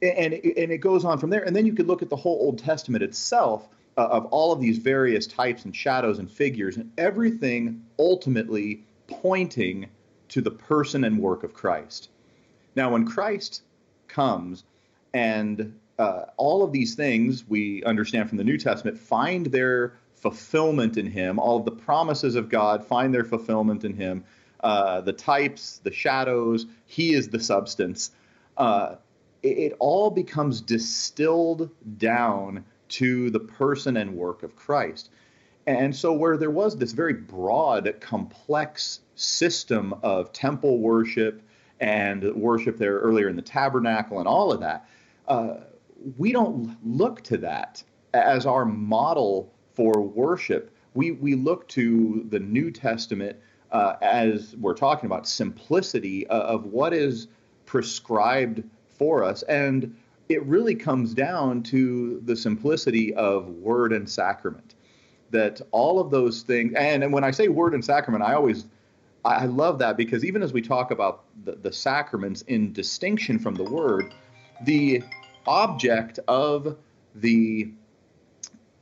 and 0.00 0.34
and 0.34 0.72
it 0.72 0.78
goes 0.78 1.04
on 1.04 1.18
from 1.18 1.30
there. 1.30 1.42
And 1.42 1.54
then 1.54 1.66
you 1.66 1.74
could 1.74 1.86
look 1.86 2.02
at 2.02 2.10
the 2.10 2.16
whole 2.16 2.38
Old 2.40 2.58
Testament 2.58 3.04
itself 3.04 3.68
uh, 3.96 4.06
of 4.06 4.26
all 4.26 4.52
of 4.52 4.60
these 4.60 4.78
various 4.78 5.26
types 5.26 5.64
and 5.64 5.74
shadows 5.74 6.18
and 6.18 6.30
figures, 6.30 6.76
and 6.76 6.90
everything 6.98 7.84
ultimately 7.98 8.84
pointing 9.06 9.88
to 10.28 10.40
the 10.40 10.50
person 10.50 11.04
and 11.04 11.18
work 11.18 11.44
of 11.44 11.52
Christ. 11.52 12.08
Now, 12.74 12.90
when 12.92 13.06
Christ 13.06 13.62
comes 14.08 14.64
and 15.12 15.78
uh, 15.98 16.24
all 16.36 16.62
of 16.62 16.72
these 16.72 16.94
things 16.94 17.44
we 17.48 17.82
understand 17.84 18.28
from 18.28 18.38
the 18.38 18.44
New 18.44 18.58
Testament 18.58 18.98
find 18.98 19.46
their 19.46 19.94
fulfillment 20.16 20.96
in 20.96 21.06
Him. 21.06 21.38
All 21.38 21.58
of 21.58 21.64
the 21.64 21.72
promises 21.72 22.34
of 22.34 22.48
God 22.48 22.86
find 22.86 23.12
their 23.12 23.24
fulfillment 23.24 23.84
in 23.84 23.94
Him. 23.94 24.24
Uh, 24.62 25.00
the 25.00 25.12
types, 25.12 25.80
the 25.82 25.92
shadows, 25.92 26.66
He 26.86 27.14
is 27.14 27.28
the 27.28 27.40
substance. 27.40 28.12
Uh, 28.56 28.96
it, 29.42 29.58
it 29.58 29.76
all 29.78 30.10
becomes 30.10 30.60
distilled 30.60 31.70
down 31.98 32.64
to 32.88 33.30
the 33.30 33.40
person 33.40 33.96
and 33.96 34.14
work 34.14 34.42
of 34.42 34.54
Christ. 34.54 35.10
And 35.66 35.94
so, 35.94 36.12
where 36.12 36.36
there 36.36 36.50
was 36.50 36.76
this 36.76 36.92
very 36.92 37.12
broad, 37.12 37.94
complex 38.00 39.00
system 39.14 39.94
of 40.02 40.32
temple 40.32 40.78
worship 40.78 41.42
and 41.80 42.34
worship 42.34 42.78
there 42.78 42.98
earlier 42.98 43.28
in 43.28 43.36
the 43.36 43.42
tabernacle 43.42 44.18
and 44.18 44.28
all 44.28 44.52
of 44.52 44.60
that, 44.60 44.88
uh, 45.28 45.54
we 46.18 46.32
don't 46.32 46.76
look 46.84 47.22
to 47.22 47.36
that 47.38 47.82
as 48.12 48.44
our 48.44 48.64
model 48.64 49.52
for 49.74 50.02
worship. 50.02 50.74
We, 50.94 51.12
we 51.12 51.34
look 51.34 51.68
to 51.68 52.26
the 52.28 52.40
New 52.40 52.70
Testament 52.70 53.36
uh, 53.72 53.96
as 54.02 54.54
we're 54.56 54.74
talking 54.74 55.06
about 55.06 55.26
simplicity 55.26 56.26
of 56.28 56.66
what 56.66 56.92
is 56.92 57.28
prescribed 57.66 58.62
for 58.98 59.24
us. 59.24 59.42
And 59.44 59.96
it 60.28 60.44
really 60.44 60.74
comes 60.74 61.14
down 61.14 61.62
to 61.64 62.20
the 62.24 62.36
simplicity 62.36 63.14
of 63.14 63.48
word 63.48 63.92
and 63.92 64.08
sacrament. 64.08 64.74
That 65.30 65.62
all 65.70 65.98
of 65.98 66.10
those 66.10 66.42
things, 66.42 66.74
and, 66.76 67.02
and 67.02 67.12
when 67.12 67.24
I 67.24 67.30
say 67.30 67.48
word 67.48 67.72
and 67.72 67.84
sacrament, 67.84 68.22
I 68.22 68.34
always 68.34 68.66
I 69.24 69.46
love 69.46 69.78
that 69.78 69.96
because 69.96 70.24
even 70.24 70.42
as 70.42 70.52
we 70.52 70.60
talk 70.60 70.90
about 70.90 71.24
the, 71.44 71.52
the 71.52 71.72
sacraments 71.72 72.42
in 72.42 72.72
distinction 72.72 73.38
from 73.38 73.54
the 73.54 73.62
word, 73.62 74.12
the 74.64 75.02
object 75.46 76.18
of 76.26 76.76
the 77.14 77.70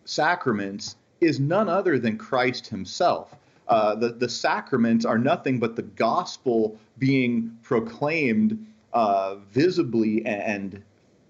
sacraments 0.07 0.97
is 1.21 1.39
none 1.39 1.69
other 1.69 1.99
than 1.99 2.17
Christ 2.17 2.67
himself. 2.69 3.35
Uh, 3.71 3.95
the, 3.95 4.09
the 4.09 4.29
sacraments 4.29 5.05
are 5.05 5.17
nothing 5.17 5.61
but 5.61 5.77
the 5.77 5.83
gospel 5.83 6.77
being 6.99 7.57
proclaimed 7.63 8.67
uh, 8.93 9.37
visibly 9.53 10.27
and 10.27 10.83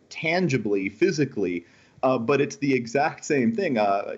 tangibly, 0.09 0.89
physically, 0.89 1.67
uh, 2.03 2.17
but 2.17 2.41
it's 2.41 2.57
the 2.57 2.73
exact 2.73 3.27
same 3.27 3.55
thing. 3.55 3.77
Uh, 3.77 4.17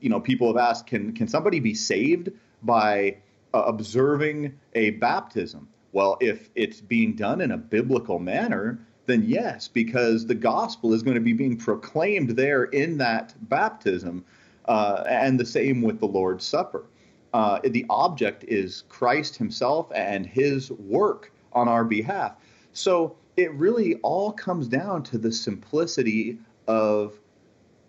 you 0.00 0.08
know, 0.08 0.18
people 0.18 0.48
have 0.48 0.56
asked, 0.56 0.88
can, 0.88 1.12
can 1.12 1.28
somebody 1.28 1.60
be 1.60 1.72
saved 1.72 2.30
by 2.64 3.16
uh, 3.54 3.62
observing 3.62 4.58
a 4.74 4.90
baptism? 4.90 5.68
Well, 5.92 6.16
if 6.20 6.50
it's 6.56 6.80
being 6.80 7.14
done 7.14 7.40
in 7.40 7.52
a 7.52 7.56
biblical 7.56 8.18
manner, 8.18 8.80
then 9.06 9.22
yes, 9.24 9.68
because 9.68 10.26
the 10.26 10.34
gospel 10.34 10.94
is 10.94 11.04
going 11.04 11.14
to 11.14 11.20
be 11.20 11.32
being 11.32 11.56
proclaimed 11.56 12.30
there 12.30 12.64
in 12.64 12.98
that 12.98 13.34
baptism, 13.48 14.24
uh, 14.64 15.04
and 15.08 15.38
the 15.38 15.46
same 15.46 15.80
with 15.80 16.00
the 16.00 16.06
Lord's 16.06 16.44
Supper. 16.44 16.86
Uh, 17.32 17.60
the 17.64 17.86
object 17.88 18.44
is 18.44 18.84
Christ 18.88 19.36
Himself 19.36 19.90
and 19.94 20.26
His 20.26 20.70
work 20.70 21.32
on 21.52 21.68
our 21.68 21.84
behalf. 21.84 22.36
So 22.72 23.16
it 23.36 23.52
really 23.54 23.96
all 23.96 24.32
comes 24.32 24.68
down 24.68 25.02
to 25.04 25.18
the 25.18 25.32
simplicity 25.32 26.38
of 26.68 27.18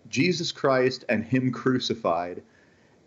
Jesus 0.08 0.52
Christ 0.52 1.04
and 1.08 1.24
Him 1.24 1.52
crucified. 1.52 2.42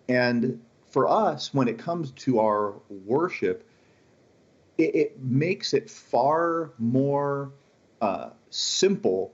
And 0.10 0.62
for 0.90 1.08
us, 1.08 1.54
when 1.54 1.68
it 1.68 1.78
comes 1.78 2.12
to 2.12 2.40
our 2.40 2.76
worship, 2.90 3.68
it, 4.78 4.96
it 4.96 5.20
makes 5.20 5.74
it 5.74 5.90
far 5.90 6.72
more 6.78 7.52
uh, 8.02 8.30
simple 8.50 9.34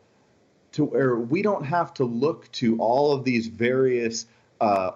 to 0.72 0.86
where 0.86 1.18
we 1.18 1.42
don't 1.42 1.66
have 1.66 1.94
to 1.94 2.04
look 2.04 2.52
to 2.54 2.78
all 2.80 3.12
of 3.14 3.24
these 3.24 3.48
various 3.48 4.26
uh, 4.60 4.92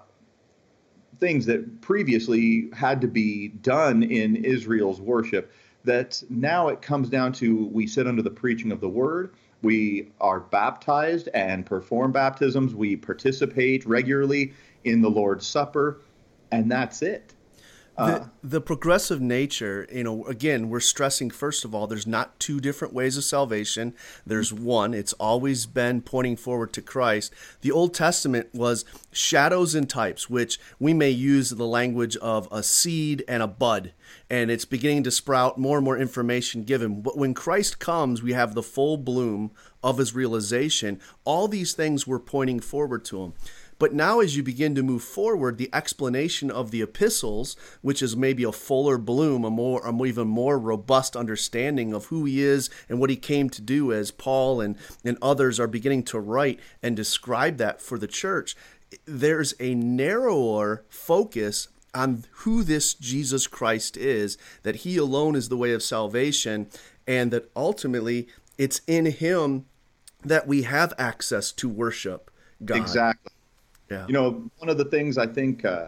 things 1.19 1.45
that 1.45 1.81
previously 1.81 2.69
had 2.73 3.01
to 3.01 3.07
be 3.07 3.49
done 3.49 4.03
in 4.03 4.35
Israel's 4.37 5.01
worship. 5.01 5.51
That 5.83 6.21
now 6.29 6.67
it 6.67 6.81
comes 6.81 7.09
down 7.09 7.33
to 7.33 7.67
we 7.67 7.87
sit 7.87 8.07
under 8.07 8.21
the 8.21 8.29
preaching 8.29 8.71
of 8.71 8.81
the 8.81 8.89
word, 8.89 9.33
we 9.61 10.11
are 10.19 10.39
baptized 10.39 11.29
and 11.33 11.65
perform 11.65 12.11
baptisms, 12.11 12.75
we 12.75 12.95
participate 12.95 13.85
regularly 13.85 14.53
in 14.83 15.01
the 15.01 15.09
Lord's 15.09 15.47
Supper, 15.47 16.01
and 16.51 16.71
that's 16.71 17.01
it 17.01 17.33
uh, 17.97 18.25
the 18.43 18.61
progressive 18.61 19.19
nature, 19.19 19.87
you 19.91 20.03
know, 20.03 20.23
again, 20.25 20.69
we're 20.69 20.79
stressing 20.79 21.31
first 21.31 21.65
of 21.65 21.73
all, 21.73 21.87
there's 21.87 22.05
not 22.05 22.39
two 22.39 22.59
different 22.59 22.93
ways 22.93 23.17
of 23.17 23.23
salvation. 23.23 23.95
There's 24.25 24.53
one. 24.53 24.93
It's 24.93 25.13
always 25.13 25.65
been 25.65 26.01
pointing 26.01 26.35
forward 26.35 26.73
to 26.73 26.81
Christ. 26.81 27.33
The 27.61 27.71
Old 27.71 27.95
Testament 27.95 28.49
was 28.53 28.85
shadows 29.11 29.73
and 29.73 29.89
types, 29.89 30.29
which 30.29 30.59
we 30.79 30.93
may 30.93 31.09
use 31.09 31.49
the 31.49 31.65
language 31.65 32.15
of 32.17 32.47
a 32.51 32.61
seed 32.61 33.23
and 33.27 33.41
a 33.41 33.47
bud, 33.47 33.93
and 34.29 34.51
it's 34.51 34.65
beginning 34.65 35.03
to 35.03 35.11
sprout 35.11 35.57
more 35.57 35.77
and 35.77 35.85
more 35.85 35.97
information 35.97 36.63
given. 36.63 37.01
But 37.01 37.17
when 37.17 37.33
Christ 37.33 37.79
comes, 37.79 38.21
we 38.21 38.33
have 38.33 38.53
the 38.53 38.63
full 38.63 38.97
bloom 38.97 39.51
of 39.83 39.97
his 39.97 40.13
realization. 40.13 40.99
All 41.23 41.47
these 41.47 41.73
things 41.73 42.05
were 42.05 42.19
pointing 42.19 42.59
forward 42.59 43.05
to 43.05 43.23
him. 43.23 43.33
But 43.79 43.93
now, 43.93 44.19
as 44.19 44.35
you 44.35 44.43
begin 44.43 44.73
to 44.75 44.83
move 44.83 45.03
forward, 45.03 45.57
the 45.57 45.69
explanation 45.73 46.49
of 46.49 46.71
the 46.71 46.81
epistles, 46.81 47.55
which 47.81 48.01
is 48.01 48.17
maybe 48.17 48.43
a 48.43 48.51
fuller 48.51 48.97
bloom, 48.97 49.45
a 49.45 49.49
more, 49.49 49.85
a 49.85 49.91
more, 49.91 50.07
even 50.07 50.27
more 50.27 50.57
robust 50.57 51.15
understanding 51.15 51.93
of 51.93 52.05
who 52.05 52.25
he 52.25 52.41
is 52.41 52.69
and 52.89 52.99
what 52.99 53.09
he 53.09 53.15
came 53.15 53.49
to 53.51 53.61
do, 53.61 53.93
as 53.93 54.09
Paul 54.09 54.61
and, 54.61 54.77
and 55.05 55.17
others 55.21 55.59
are 55.59 55.67
beginning 55.67 56.03
to 56.05 56.19
write 56.19 56.59
and 56.81 56.95
describe 56.95 57.57
that 57.57 57.81
for 57.81 57.99
the 57.99 58.07
church, 58.07 58.55
there's 59.05 59.53
a 59.59 59.75
narrower 59.75 60.83
focus 60.89 61.67
on 61.93 62.23
who 62.31 62.63
this 62.63 62.93
Jesus 62.93 63.47
Christ 63.47 63.97
is, 63.97 64.37
that 64.63 64.77
he 64.77 64.97
alone 64.97 65.35
is 65.35 65.49
the 65.49 65.57
way 65.57 65.73
of 65.73 65.83
salvation, 65.83 66.67
and 67.05 67.31
that 67.31 67.49
ultimately 67.55 68.27
it's 68.57 68.81
in 68.87 69.05
him 69.05 69.65
that 70.23 70.47
we 70.47 70.63
have 70.63 70.93
access 70.97 71.51
to 71.53 71.69
worship 71.69 72.31
God. 72.63 72.77
Exactly. 72.77 73.31
Yeah. 73.89 74.05
You 74.07 74.13
know, 74.13 74.49
one 74.57 74.69
of 74.69 74.77
the 74.77 74.85
things 74.85 75.17
I 75.17 75.27
think, 75.27 75.65
uh, 75.65 75.87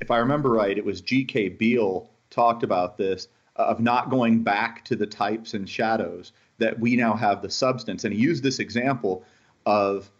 if 0.00 0.10
I 0.10 0.18
remember 0.18 0.50
right, 0.50 0.76
it 0.76 0.84
was 0.84 1.00
G.K. 1.00 1.50
Beale 1.50 2.08
talked 2.30 2.62
about 2.62 2.96
this 2.96 3.28
uh, 3.56 3.62
of 3.64 3.80
not 3.80 4.10
going 4.10 4.42
back 4.42 4.84
to 4.86 4.96
the 4.96 5.06
types 5.06 5.54
and 5.54 5.68
shadows 5.68 6.32
that 6.58 6.78
we 6.78 6.96
now 6.96 7.14
have 7.14 7.42
the 7.42 7.50
substance. 7.50 8.04
And 8.04 8.14
he 8.14 8.20
used 8.20 8.42
this 8.42 8.58
example 8.58 9.24
of 9.66 10.10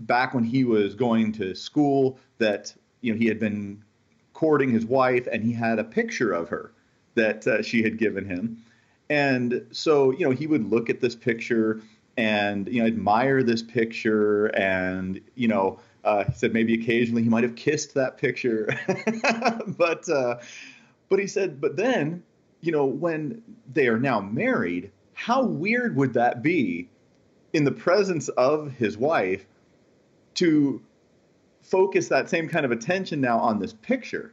back 0.00 0.34
when 0.34 0.44
he 0.44 0.64
was 0.64 0.94
going 0.94 1.32
to 1.32 1.54
school 1.54 2.18
that 2.38 2.74
you 3.02 3.12
know 3.12 3.18
he 3.18 3.26
had 3.26 3.38
been 3.38 3.82
courting 4.32 4.70
his 4.70 4.86
wife 4.86 5.26
and 5.30 5.44
he 5.44 5.52
had 5.52 5.78
a 5.78 5.84
picture 5.84 6.32
of 6.32 6.48
her 6.48 6.72
that 7.14 7.46
uh, 7.46 7.62
she 7.62 7.82
had 7.82 7.98
given 7.98 8.24
him 8.24 8.62
And 9.10 9.66
so, 9.72 10.12
you 10.12 10.24
know, 10.24 10.30
he 10.30 10.46
would 10.46 10.70
look 10.70 10.88
at 10.88 11.00
this 11.00 11.16
picture 11.16 11.82
and, 12.16 12.68
you 12.68 12.80
know, 12.80 12.86
admire 12.86 13.42
this 13.42 13.62
picture. 13.62 14.46
And, 14.46 15.20
you 15.34 15.48
know, 15.48 15.80
uh, 16.04 16.24
he 16.24 16.32
said 16.32 16.52
maybe 16.52 16.74
occasionally 16.74 17.22
he 17.22 17.28
might 17.28 17.44
have 17.44 17.56
kissed 17.56 17.94
that 17.94 18.18
picture. 18.18 18.68
but, 19.66 20.08
uh, 20.08 20.38
but 21.08 21.18
he 21.18 21.26
said, 21.26 21.60
but 21.60 21.76
then, 21.76 22.22
you 22.60 22.72
know, 22.72 22.84
when 22.86 23.42
they 23.72 23.88
are 23.88 23.98
now 23.98 24.20
married, 24.20 24.90
how 25.14 25.42
weird 25.42 25.96
would 25.96 26.14
that 26.14 26.42
be 26.42 26.88
in 27.52 27.64
the 27.64 27.72
presence 27.72 28.28
of 28.30 28.72
his 28.72 28.96
wife 28.96 29.46
to 30.34 30.80
focus 31.62 32.08
that 32.08 32.30
same 32.30 32.48
kind 32.48 32.64
of 32.64 32.70
attention 32.70 33.20
now 33.20 33.38
on 33.38 33.58
this 33.58 33.72
picture? 33.72 34.32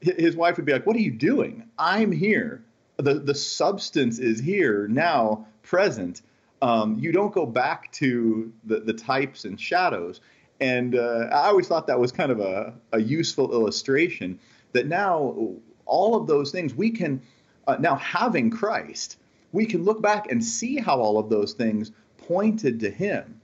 His 0.00 0.36
wife 0.36 0.56
would 0.56 0.66
be 0.66 0.72
like, 0.72 0.86
What 0.86 0.94
are 0.96 1.00
you 1.00 1.10
doing? 1.10 1.68
I'm 1.78 2.12
here 2.12 2.62
the 2.96 3.14
the 3.14 3.34
substance 3.34 4.18
is 4.18 4.40
here 4.40 4.88
now 4.88 5.46
present. 5.62 6.22
Um, 6.62 6.96
you 6.98 7.12
don't 7.12 7.34
go 7.34 7.44
back 7.44 7.92
to 7.92 8.52
the, 8.64 8.80
the 8.80 8.94
types 8.94 9.44
and 9.44 9.60
shadows. 9.60 10.20
And 10.60 10.94
uh, 10.94 11.28
I 11.32 11.48
always 11.48 11.68
thought 11.68 11.86
that 11.86 12.00
was 12.00 12.12
kind 12.12 12.32
of 12.32 12.40
a, 12.40 12.72
a 12.92 13.00
useful 13.00 13.52
illustration 13.52 14.38
that 14.72 14.86
now 14.86 15.54
all 15.84 16.16
of 16.16 16.26
those 16.26 16.50
things 16.50 16.74
we 16.74 16.90
can 16.90 17.20
uh, 17.66 17.76
now 17.80 17.96
having 17.96 18.50
Christ, 18.50 19.18
we 19.52 19.66
can 19.66 19.84
look 19.84 20.00
back 20.00 20.30
and 20.30 20.44
see 20.44 20.76
how 20.76 21.00
all 21.00 21.18
of 21.18 21.28
those 21.28 21.52
things 21.52 21.92
pointed 22.18 22.80
to 22.80 22.90
Him, 22.90 23.40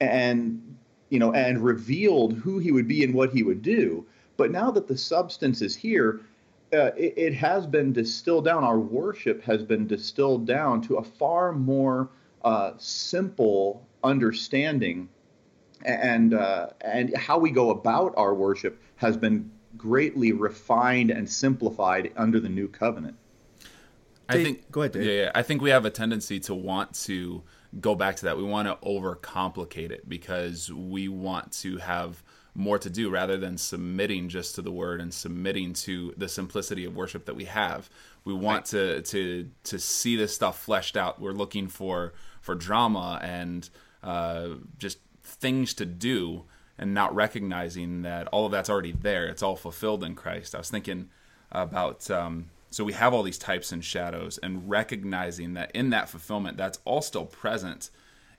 and 0.00 0.76
you 1.10 1.18
know, 1.18 1.32
and 1.32 1.62
revealed 1.62 2.34
who 2.34 2.58
He 2.58 2.72
would 2.72 2.88
be 2.88 3.04
and 3.04 3.14
what 3.14 3.32
He 3.32 3.42
would 3.42 3.62
do. 3.62 4.06
But 4.36 4.52
now 4.52 4.70
that 4.70 4.86
the 4.86 4.96
substance 4.96 5.62
is 5.62 5.74
here, 5.74 6.20
uh, 6.72 6.92
it, 6.96 7.14
it, 7.16 7.34
has 7.34 7.66
been 7.66 7.92
distilled 7.92 8.44
down. 8.44 8.62
Our 8.62 8.78
worship 8.78 9.42
has 9.42 9.62
been 9.62 9.86
distilled 9.86 10.46
down 10.46 10.82
to 10.82 10.96
a 10.96 11.02
far 11.02 11.52
more 11.52 12.10
uh, 12.44 12.72
simple 12.76 13.82
understanding, 14.04 15.08
and 15.84 16.34
uh, 16.34 16.70
and 16.80 17.16
how 17.16 17.38
we 17.38 17.50
go 17.50 17.70
about 17.70 18.14
our 18.16 18.34
worship 18.34 18.80
has 18.96 19.16
been 19.16 19.50
greatly 19.76 20.32
refined 20.32 21.10
and 21.10 21.28
simplified 21.28 22.12
under 22.16 22.40
the 22.40 22.48
new 22.48 22.68
covenant. 22.68 23.16
I 24.28 24.34
Dave, 24.34 24.44
think. 24.44 24.70
Go 24.70 24.82
ahead, 24.82 24.92
Dave. 24.92 25.04
Yeah, 25.04 25.12
yeah. 25.12 25.30
I 25.34 25.42
think 25.42 25.62
we 25.62 25.70
have 25.70 25.84
a 25.84 25.90
tendency 25.90 26.40
to 26.40 26.54
want 26.54 26.94
to 27.04 27.42
go 27.80 27.94
back 27.94 28.16
to 28.16 28.24
that. 28.26 28.36
We 28.36 28.42
want 28.42 28.68
to 28.68 28.86
overcomplicate 28.86 29.90
it 29.90 30.08
because 30.08 30.70
we 30.72 31.08
want 31.08 31.52
to 31.52 31.78
have 31.78 32.22
more 32.54 32.78
to 32.78 32.90
do 32.90 33.08
rather 33.08 33.36
than 33.36 33.56
submitting 33.56 34.28
just 34.28 34.56
to 34.56 34.62
the 34.62 34.72
word 34.72 35.00
and 35.00 35.14
submitting 35.14 35.72
to 35.72 36.12
the 36.16 36.28
simplicity 36.28 36.84
of 36.84 36.96
worship 36.96 37.24
that 37.26 37.34
we 37.36 37.44
have. 37.44 37.88
We 38.24 38.34
want 38.34 38.66
to 38.66 39.00
to 39.02 39.50
to 39.64 39.78
see 39.78 40.16
this 40.16 40.34
stuff 40.34 40.60
fleshed 40.60 40.96
out. 40.96 41.20
We're 41.20 41.32
looking 41.32 41.68
for 41.68 42.14
for 42.40 42.54
drama 42.54 43.20
and 43.22 43.68
uh, 44.02 44.48
just 44.78 44.98
things 45.28 45.74
to 45.74 45.86
do, 45.86 46.44
and 46.78 46.94
not 46.94 47.14
recognizing 47.14 48.02
that 48.02 48.28
all 48.28 48.46
of 48.46 48.52
that's 48.52 48.70
already 48.70 48.92
there. 48.92 49.26
It's 49.26 49.42
all 49.42 49.56
fulfilled 49.56 50.04
in 50.04 50.14
Christ. 50.14 50.54
I 50.54 50.58
was 50.58 50.70
thinking 50.70 51.08
about. 51.50 52.10
Um, 52.10 52.50
so 52.70 52.84
we 52.84 52.92
have 52.92 53.14
all 53.14 53.22
these 53.22 53.38
types 53.38 53.72
and 53.72 53.82
shadows, 53.82 54.38
and 54.38 54.68
recognizing 54.68 55.54
that 55.54 55.70
in 55.72 55.90
that 55.90 56.08
fulfillment, 56.08 56.58
that's 56.58 56.78
all 56.84 57.00
still 57.00 57.24
present 57.24 57.90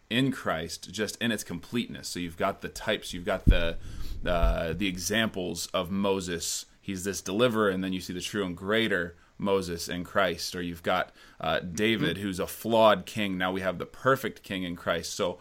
in 0.10 0.32
Christ, 0.32 0.92
just 0.92 1.18
in 1.22 1.32
its 1.32 1.44
completeness. 1.44 2.08
So 2.08 2.20
you've 2.20 2.38
got 2.38 2.62
the 2.62 2.70
types, 2.70 3.14
you've 3.14 3.26
got 3.26 3.46
the 3.46 3.78
uh, 4.26 4.74
the 4.74 4.88
examples 4.88 5.68
of 5.68 5.92
Moses. 5.92 6.66
He's 6.82 7.04
this 7.04 7.22
deliverer, 7.22 7.70
and 7.70 7.84
then 7.84 7.94
you 7.94 8.02
see 8.02 8.14
the 8.14 8.22
true 8.22 8.46
and 8.46 8.56
greater 8.56 9.16
Moses 9.38 9.88
in 9.88 10.04
Christ. 10.04 10.56
Or 10.56 10.62
you've 10.62 10.84
got 10.84 11.12
uh, 11.40 11.60
David, 11.60 12.16
mm-hmm. 12.16 12.24
who's 12.24 12.40
a 12.40 12.48
flawed 12.48 13.06
king. 13.06 13.38
Now 13.38 13.52
we 13.52 13.62
have 13.62 13.78
the 13.78 13.86
perfect 13.86 14.44
king 14.44 14.64
in 14.64 14.76
Christ. 14.76 15.14
So 15.14 15.40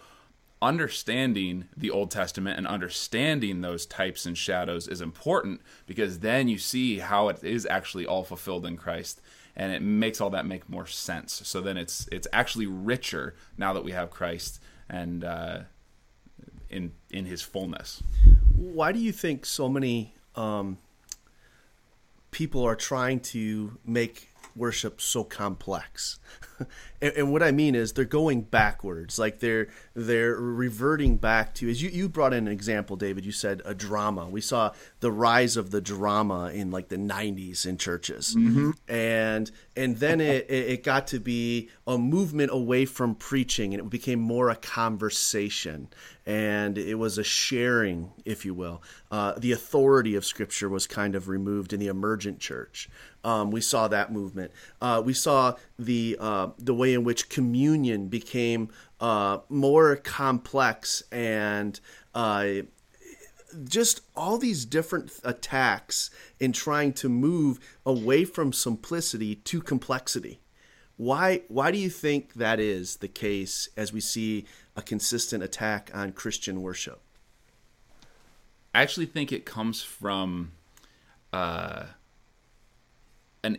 understanding 0.60 1.68
the 1.76 1.90
Old 1.90 2.10
Testament 2.10 2.58
and 2.58 2.66
understanding 2.66 3.60
those 3.60 3.86
types 3.86 4.26
and 4.26 4.36
shadows 4.36 4.88
is 4.88 5.00
important 5.00 5.60
because 5.86 6.20
then 6.20 6.48
you 6.48 6.58
see 6.58 6.98
how 6.98 7.28
it 7.28 7.42
is 7.44 7.66
actually 7.66 8.06
all 8.06 8.24
fulfilled 8.24 8.66
in 8.66 8.76
Christ 8.76 9.20
and 9.58 9.72
it 9.72 9.82
makes 9.82 10.20
all 10.20 10.30
that 10.30 10.46
make 10.46 10.68
more 10.68 10.86
sense. 10.86 11.42
So 11.44 11.60
then 11.60 11.76
it's 11.76 12.08
it's 12.12 12.28
actually 12.32 12.66
richer 12.66 13.34
now 13.56 13.72
that 13.72 13.84
we 13.84 13.92
have 13.92 14.10
Christ 14.10 14.60
and 14.88 15.24
uh, 15.24 15.60
in 16.70 16.92
in 17.10 17.26
His 17.26 17.42
fullness. 17.42 18.02
Why 18.56 18.92
do 18.92 19.00
you 19.00 19.12
think 19.12 19.44
so 19.44 19.68
many 19.68 20.14
um, 20.36 20.78
people 22.30 22.64
are 22.64 22.76
trying 22.76 23.20
to 23.20 23.78
make 23.84 24.28
worship 24.54 25.00
so 25.00 25.24
complex? 25.24 26.20
and, 27.00 27.12
and, 27.14 27.32
what 27.32 27.42
I 27.42 27.50
mean 27.50 27.74
is 27.74 27.92
they're 27.92 28.04
going 28.04 28.42
backwards. 28.42 29.18
Like 29.18 29.40
they're 29.40 29.68
they're 29.94 30.34
reverting 30.34 31.16
back 31.16 31.54
to 31.54 31.70
as 31.70 31.82
you, 31.82 31.90
you 31.90 32.08
brought 32.08 32.32
in 32.32 32.46
an 32.46 32.52
example, 32.52 32.96
David. 32.96 33.24
You 33.24 33.32
said 33.32 33.62
a 33.64 33.74
drama. 33.74 34.28
We 34.28 34.40
saw 34.40 34.72
the 35.00 35.10
rise 35.10 35.56
of 35.56 35.70
the 35.70 35.80
drama 35.80 36.50
in 36.52 36.70
like 36.70 36.88
the 36.88 36.96
'90s 36.96 37.66
in 37.66 37.78
churches, 37.78 38.34
mm-hmm. 38.36 38.70
and 38.88 39.50
and 39.76 39.96
then 39.98 40.20
it 40.20 40.50
it 40.50 40.82
got 40.82 41.06
to 41.08 41.20
be 41.20 41.68
a 41.86 41.98
movement 41.98 42.50
away 42.52 42.84
from 42.84 43.14
preaching, 43.14 43.74
and 43.74 43.82
it 43.82 43.90
became 43.90 44.20
more 44.20 44.50
a 44.50 44.56
conversation, 44.56 45.88
and 46.26 46.76
it 46.76 46.96
was 46.96 47.18
a 47.18 47.24
sharing, 47.24 48.12
if 48.24 48.44
you 48.44 48.54
will. 48.54 48.82
Uh, 49.10 49.32
the 49.38 49.52
authority 49.52 50.14
of 50.14 50.24
Scripture 50.24 50.68
was 50.68 50.86
kind 50.86 51.14
of 51.14 51.28
removed 51.28 51.72
in 51.72 51.80
the 51.80 51.86
emergent 51.86 52.38
church. 52.38 52.90
Um, 53.24 53.50
we 53.50 53.60
saw 53.60 53.88
that 53.88 54.12
movement. 54.12 54.52
Uh, 54.80 55.02
we 55.04 55.12
saw 55.12 55.54
the 55.78 56.16
uh, 56.20 56.47
the 56.58 56.74
way 56.74 56.94
in 56.94 57.04
which 57.04 57.28
communion 57.28 58.08
became 58.08 58.70
uh, 59.00 59.38
more 59.48 59.96
complex 59.96 61.02
and 61.10 61.80
uh, 62.14 62.48
just 63.64 64.02
all 64.16 64.38
these 64.38 64.64
different 64.64 65.12
attacks 65.24 66.10
in 66.38 66.52
trying 66.52 66.92
to 66.92 67.08
move 67.08 67.58
away 67.84 68.24
from 68.24 68.52
simplicity 68.52 69.36
to 69.36 69.60
complexity. 69.60 70.40
Why 70.96 71.42
why 71.48 71.70
do 71.70 71.78
you 71.78 71.90
think 71.90 72.34
that 72.34 72.58
is 72.58 72.96
the 72.96 73.08
case 73.08 73.68
as 73.76 73.92
we 73.92 74.00
see 74.00 74.46
a 74.74 74.82
consistent 74.82 75.44
attack 75.44 75.90
on 75.94 76.12
Christian 76.12 76.60
worship? 76.60 77.00
I 78.74 78.82
actually 78.82 79.06
think 79.06 79.32
it 79.32 79.44
comes 79.44 79.80
from 79.80 80.52
uh, 81.32 81.84
an 83.44 83.58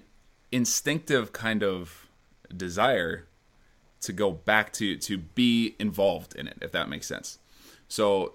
instinctive 0.52 1.32
kind 1.32 1.63
of 1.63 2.09
desire 2.56 3.28
to 4.02 4.14
go 4.14 4.32
back 4.32 4.72
to 4.74 4.98
to 4.98 5.18
be 5.18 5.76
involved 5.80 6.36
in 6.36 6.48
it 6.48 6.58
if 6.62 6.72
that 6.72 6.90
makes 6.90 7.08
sense. 7.08 7.40
So 7.88 8.34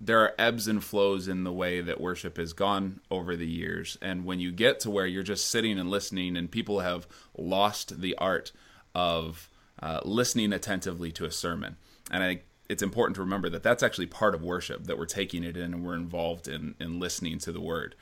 there 0.00 0.20
are 0.20 0.34
ebbs 0.38 0.66
and 0.66 0.82
flows 0.82 1.28
in 1.28 1.44
the 1.44 1.52
way 1.52 1.80
that 1.80 2.00
worship 2.00 2.36
has 2.36 2.52
gone 2.52 3.00
over 3.10 3.36
the 3.36 3.46
years 3.46 3.96
and 4.02 4.24
when 4.24 4.40
you 4.40 4.50
get 4.50 4.80
to 4.80 4.90
where 4.90 5.06
you're 5.06 5.22
just 5.22 5.48
sitting 5.48 5.78
and 5.78 5.88
listening 5.88 6.36
and 6.36 6.50
people 6.50 6.80
have 6.80 7.06
lost 7.38 8.00
the 8.00 8.16
art 8.16 8.50
of 8.94 9.48
uh, 9.80 10.00
listening 10.04 10.52
attentively 10.52 11.12
to 11.12 11.24
a 11.24 11.30
sermon 11.30 11.76
and 12.10 12.24
i 12.24 12.26
think 12.26 12.42
it's 12.72 12.82
important 12.82 13.14
to 13.16 13.20
remember 13.20 13.50
that 13.50 13.62
that's 13.62 13.82
actually 13.82 14.06
part 14.06 14.34
of 14.34 14.42
worship 14.42 14.84
that 14.86 14.98
we're 14.98 15.04
taking 15.04 15.44
it 15.44 15.56
in 15.56 15.74
and 15.74 15.84
we're 15.84 15.94
involved 15.94 16.48
in 16.48 16.74
in 16.80 16.98
listening 16.98 17.38
to 17.38 17.52
the 17.52 17.60
word. 17.60 17.94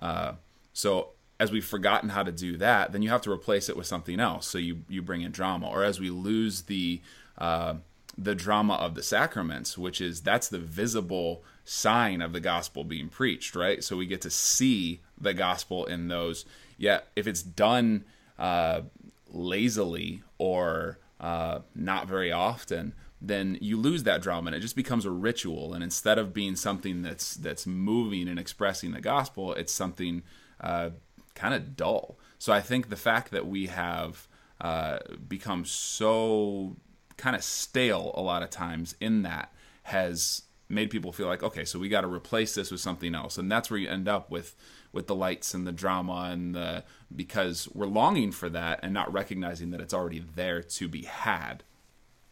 Uh, 0.00 0.32
so 0.72 1.10
as 1.38 1.52
we've 1.52 1.66
forgotten 1.66 2.10
how 2.10 2.22
to 2.22 2.32
do 2.32 2.56
that, 2.56 2.92
then 2.92 3.02
you 3.02 3.10
have 3.10 3.22
to 3.22 3.30
replace 3.30 3.68
it 3.68 3.76
with 3.76 3.86
something 3.86 4.20
else. 4.20 4.46
So 4.46 4.58
you 4.58 4.82
you 4.88 5.02
bring 5.02 5.22
in 5.22 5.32
drama, 5.32 5.68
or 5.68 5.84
as 5.84 6.00
we 6.00 6.10
lose 6.10 6.62
the 6.62 7.00
uh, 7.38 7.74
the 8.16 8.34
drama 8.34 8.74
of 8.74 8.94
the 8.94 9.02
sacraments, 9.02 9.76
which 9.76 10.00
is 10.00 10.22
that's 10.22 10.48
the 10.48 10.58
visible 10.58 11.42
sign 11.64 12.22
of 12.22 12.32
the 12.32 12.40
gospel 12.40 12.84
being 12.84 13.08
preached, 13.08 13.54
right? 13.54 13.82
So 13.84 13.96
we 13.96 14.06
get 14.06 14.22
to 14.22 14.30
see 14.30 15.00
the 15.20 15.34
gospel 15.34 15.84
in 15.84 16.08
those. 16.08 16.44
Yet 16.78 17.08
if 17.16 17.26
it's 17.26 17.42
done 17.42 18.04
uh, 18.38 18.82
lazily 19.30 20.22
or 20.38 20.98
uh, 21.20 21.60
not 21.74 22.06
very 22.06 22.32
often, 22.32 22.94
then 23.20 23.58
you 23.60 23.76
lose 23.76 24.04
that 24.04 24.22
drama 24.22 24.48
and 24.48 24.56
it 24.56 24.60
just 24.60 24.76
becomes 24.76 25.04
a 25.04 25.10
ritual. 25.10 25.74
And 25.74 25.82
instead 25.82 26.18
of 26.18 26.32
being 26.32 26.56
something 26.56 27.02
that's 27.02 27.34
that's 27.34 27.66
moving 27.66 28.28
and 28.28 28.38
expressing 28.38 28.92
the 28.92 29.00
gospel, 29.00 29.52
it's 29.54 29.72
something 29.72 30.22
uh, 30.60 30.90
kind 31.36 31.54
of 31.54 31.76
dull. 31.76 32.18
So 32.38 32.52
I 32.52 32.60
think 32.60 32.88
the 32.88 32.96
fact 32.96 33.30
that 33.30 33.46
we 33.46 33.66
have 33.66 34.26
uh, 34.60 34.98
become 35.28 35.64
so 35.64 36.76
kind 37.16 37.36
of 37.36 37.44
stale 37.44 38.12
a 38.14 38.20
lot 38.20 38.42
of 38.42 38.50
times 38.50 38.96
in 39.00 39.22
that 39.22 39.52
has 39.84 40.42
made 40.68 40.90
people 40.90 41.12
feel 41.12 41.28
like 41.28 41.44
okay 41.44 41.64
so 41.64 41.78
we 41.78 41.88
got 41.88 42.00
to 42.00 42.08
replace 42.08 42.54
this 42.54 42.70
with 42.72 42.80
something 42.80 43.14
else. 43.14 43.38
And 43.38 43.50
that's 43.50 43.70
where 43.70 43.78
you 43.78 43.88
end 43.88 44.08
up 44.08 44.30
with 44.30 44.56
with 44.92 45.06
the 45.06 45.14
lights 45.14 45.54
and 45.54 45.66
the 45.66 45.72
drama 45.72 46.30
and 46.32 46.54
the 46.54 46.82
because 47.14 47.68
we're 47.74 47.86
longing 47.86 48.32
for 48.32 48.48
that 48.48 48.80
and 48.82 48.92
not 48.92 49.12
recognizing 49.12 49.70
that 49.70 49.80
it's 49.80 49.94
already 49.94 50.24
there 50.34 50.62
to 50.62 50.88
be 50.88 51.02
had. 51.02 51.62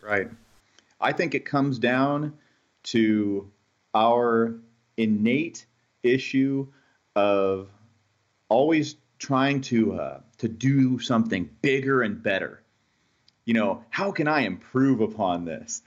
Right. 0.03 0.29
I 1.01 1.13
think 1.13 1.35
it 1.35 1.45
comes 1.45 1.79
down 1.79 2.35
to 2.85 3.51
our 3.95 4.55
innate 4.97 5.67
issue 6.03 6.67
of 7.17 7.69
always 8.49 8.97
trying 9.19 9.61
to 9.63 9.95
uh, 9.95 10.21
to 10.39 10.49
do 10.49 10.99
something 10.99 11.49
bigger 11.63 12.03
and 12.03 12.23
better. 12.23 12.63
You 13.45 13.55
know, 13.55 13.85
how 13.91 14.11
can 14.13 14.29
I 14.29 14.41
improve 14.41 15.01
upon 15.01 15.45
this? 15.45 15.83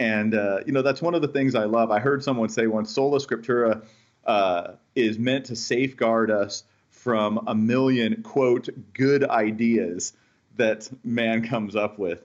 And 0.00 0.34
uh, 0.34 0.60
you 0.66 0.72
know, 0.72 0.82
that's 0.82 1.02
one 1.02 1.14
of 1.14 1.22
the 1.22 1.28
things 1.28 1.54
I 1.54 1.64
love. 1.64 1.90
I 1.90 2.00
heard 2.00 2.24
someone 2.24 2.48
say 2.48 2.66
once, 2.66 2.90
"Sola 2.90 3.18
Scriptura 3.18 3.84
uh, 4.24 4.72
is 4.94 5.18
meant 5.18 5.46
to 5.46 5.56
safeguard 5.56 6.30
us 6.30 6.64
from 6.90 7.44
a 7.46 7.54
million 7.54 8.22
quote 8.22 8.68
good 8.92 9.24
ideas 9.24 10.12
that 10.56 10.88
man 11.04 11.46
comes 11.46 11.76
up 11.76 11.98
with." 11.98 12.24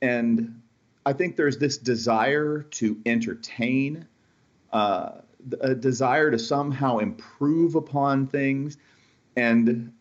And 0.00 0.62
I 1.04 1.12
think 1.12 1.36
there's 1.36 1.58
this 1.58 1.78
desire 1.78 2.62
to 2.72 2.98
entertain, 3.04 4.06
uh, 4.72 5.12
a 5.60 5.74
desire 5.74 6.30
to 6.30 6.38
somehow 6.38 6.98
improve 6.98 7.74
upon 7.74 8.26
things, 8.26 8.76
and 9.40 9.92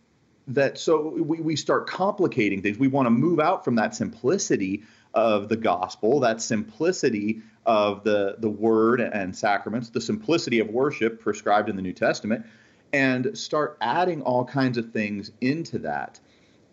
that 0.47 0.77
so 0.77 1.09
we, 1.09 1.39
we 1.39 1.55
start 1.55 1.87
complicating 1.87 2.61
things. 2.61 2.77
We 2.77 2.87
want 2.87 3.05
to 3.05 3.11
move 3.11 3.39
out 3.39 3.63
from 3.63 3.75
that 3.75 3.95
simplicity 3.95 4.83
of 5.13 5.47
the 5.47 5.55
gospel, 5.55 6.19
that 6.19 6.41
simplicity 6.41 7.41
of 7.65 8.03
the, 8.03 8.35
the 8.39 8.49
word 8.49 8.99
and 8.99 9.35
sacraments, 9.35 9.89
the 9.89 10.01
simplicity 10.01 10.59
of 10.59 10.67
worship 10.69 11.21
prescribed 11.21 11.69
in 11.69 11.75
the 11.75 11.81
New 11.81 11.93
Testament, 11.93 12.45
and 12.91 13.37
start 13.37 13.77
adding 13.81 14.21
all 14.23 14.43
kinds 14.43 14.77
of 14.77 14.91
things 14.91 15.31
into 15.39 15.79
that. 15.79 16.19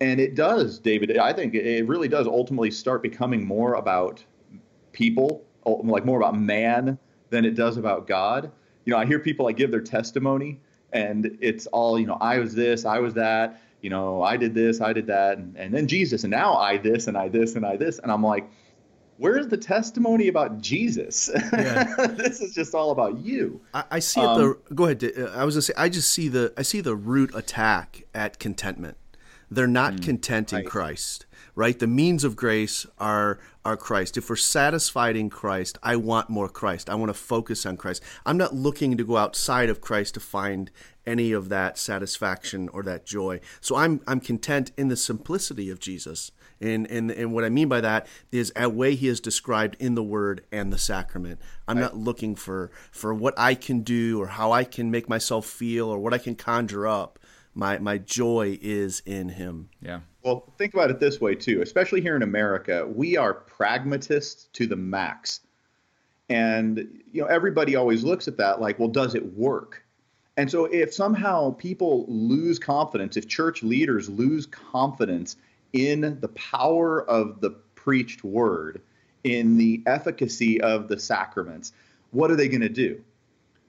And 0.00 0.20
it 0.20 0.35
does, 0.35 0.79
David, 0.79 1.16
I 1.18 1.33
think 1.33 1.55
it 1.55 1.87
really 1.87 2.09
does 2.09 2.26
ultimately 2.26 2.70
start 2.70 3.02
becoming 3.02 3.46
more 3.46 3.74
about 3.74 4.24
people, 4.92 5.44
like 5.64 6.05
more 6.05 6.18
about 6.18 6.38
man 6.38 6.98
than 7.31 7.44
it 7.44 7.55
does 7.55 7.76
about 7.76 8.07
God. 8.07 8.50
You 8.85 8.92
know, 8.92 8.98
I 8.98 9.07
hear 9.07 9.18
people 9.18 9.46
like 9.46 9.57
give 9.57 9.70
their 9.70 9.81
testimony 9.81 10.61
and 10.92 11.37
it's 11.40 11.66
all, 11.66 11.99
you 11.99 12.07
know, 12.07 12.18
I 12.20 12.38
was 12.38 12.55
this, 12.55 12.85
I 12.85 12.99
was 12.99 13.14
that 13.14 13.61
you 13.87 13.90
know, 13.90 14.22
I 14.22 14.37
did 14.37 14.53
this, 14.53 14.81
I 14.81 14.92
did 14.92 15.07
that, 15.07 15.38
and, 15.38 15.57
and 15.57 15.72
then 15.72 15.87
Jesus, 15.87 16.25
and 16.25 16.31
now 16.31 16.57
I 16.57 16.77
this, 16.77 17.07
and 17.07 17.16
I 17.16 17.29
this, 17.29 17.55
and 17.55 17.64
I 17.64 17.77
this, 17.77 18.01
and 18.01 18.11
I'm 18.11 18.22
like, 18.22 18.49
where's 19.18 19.49
the 19.49 19.57
testimony 19.57 20.27
about 20.27 20.61
Jesus? 20.61 21.31
Yeah. 21.53 21.94
this 22.16 22.40
is 22.40 22.55
just 22.55 22.75
all 22.75 22.90
about 22.90 23.18
you. 23.18 23.61
I, 23.75 23.85
I 23.92 23.99
see 24.01 24.20
um, 24.20 24.40
the. 24.40 24.75
Go 24.75 24.87
ahead. 24.87 25.05
I 25.35 25.44
was 25.44 25.55
gonna 25.55 25.62
say. 25.62 25.75
I 25.77 25.88
just 25.88 26.11
see 26.11 26.29
the. 26.29 26.53
I 26.57 26.62
see 26.62 26.81
the 26.81 26.96
root 26.96 27.31
attack 27.35 28.03
at 28.14 28.38
contentment. 28.38 28.96
They're 29.51 29.68
not 29.68 29.94
mm, 29.94 30.03
content 30.03 30.53
in 30.53 30.59
right. 30.59 30.66
Christ 30.66 31.27
right? 31.57 31.79
The 31.79 31.88
means 31.88 32.23
of 32.23 32.37
grace 32.37 32.87
are 32.99 33.40
are 33.64 33.77
Christ. 33.77 34.16
If 34.16 34.31
we're 34.31 34.37
satisfied 34.37 35.16
in 35.16 35.29
Christ, 35.29 35.77
I 35.83 35.97
want 35.97 36.31
more 36.31 36.49
Christ. 36.49 36.88
I 36.88 36.95
want 36.95 37.09
to 37.09 37.14
focus 37.14 37.66
on 37.66 37.77
Christ. 37.77 38.01
I'm 38.25 38.37
not 38.37 38.55
looking 38.55 38.97
to 38.97 39.03
go 39.03 39.16
outside 39.16 39.69
of 39.69 39.81
Christ 39.81 40.14
to 40.14 40.21
find 40.21 40.71
any 41.05 41.33
of 41.33 41.49
that 41.49 41.77
satisfaction 41.79 42.69
or 42.69 42.85
that 42.85 43.05
joy. 43.05 43.40
So 43.61 43.75
I'm 43.75 44.01
I'm 44.07 44.21
content 44.21 44.71
in 44.77 44.87
the 44.87 44.97
simplicity 44.97 45.69
of 45.71 45.81
Jesus. 45.81 46.31
And, 46.61 46.87
and 46.90 47.11
and 47.11 47.33
what 47.35 47.45
I 47.45 47.49
mean 47.49 47.69
by 47.69 47.81
that 47.81 48.07
is 48.31 48.53
a 48.55 48.69
way 48.69 48.95
he 48.95 49.09
is 49.09 49.21
described 49.21 49.77
in 49.81 49.95
the 49.95 50.03
word 50.03 50.45
and 50.53 50.73
the 50.73 50.79
sacrament. 50.79 51.40
I'm 51.66 51.77
right. 51.77 51.83
not 51.83 51.97
looking 51.97 52.35
for 52.35 52.71
for 52.92 53.12
what 53.12 53.35
I 53.37 53.55
can 53.55 53.81
do 53.81 54.21
or 54.21 54.29
how 54.29 54.53
I 54.53 54.64
can 54.64 54.90
make 54.90 55.09
myself 55.09 55.47
feel 55.47 55.88
or 55.88 55.99
what 55.99 56.14
I 56.14 56.19
can 56.19 56.35
conjure 56.35 56.87
up. 56.87 57.19
My 57.55 57.79
my 57.79 57.99
joy 57.99 58.59
is 58.61 59.03
in 59.05 59.31
him. 59.31 59.71
Yeah. 59.81 60.01
Well, 60.26 60.42
think 60.58 60.74
about 60.74 60.90
it 60.90 60.98
this 60.98 61.20
way 61.20 61.36
too, 61.36 61.62
especially 61.62 62.00
here 62.00 62.16
in 62.16 62.22
America, 62.22 62.84
we 62.84 63.16
are 63.16 63.32
pragmatists 63.32 64.48
to 64.54 64.66
the 64.66 64.74
max. 64.74 65.38
And 66.28 67.00
you 67.12 67.22
know, 67.22 67.28
everybody 67.28 67.76
always 67.76 68.02
looks 68.02 68.26
at 68.26 68.38
that 68.38 68.60
like, 68.60 68.80
well, 68.80 68.88
does 68.88 69.14
it 69.14 69.34
work? 69.34 69.84
And 70.36 70.50
so 70.50 70.64
if 70.64 70.92
somehow 70.92 71.52
people 71.52 72.06
lose 72.08 72.58
confidence, 72.58 73.16
if 73.16 73.28
church 73.28 73.62
leaders 73.62 74.08
lose 74.08 74.46
confidence 74.46 75.36
in 75.72 76.18
the 76.20 76.28
power 76.30 77.08
of 77.08 77.40
the 77.40 77.50
preached 77.76 78.24
word, 78.24 78.82
in 79.22 79.56
the 79.56 79.84
efficacy 79.86 80.60
of 80.60 80.88
the 80.88 80.98
sacraments, 80.98 81.72
what 82.10 82.32
are 82.32 82.36
they 82.36 82.48
going 82.48 82.62
to 82.62 82.68
do? 82.68 83.00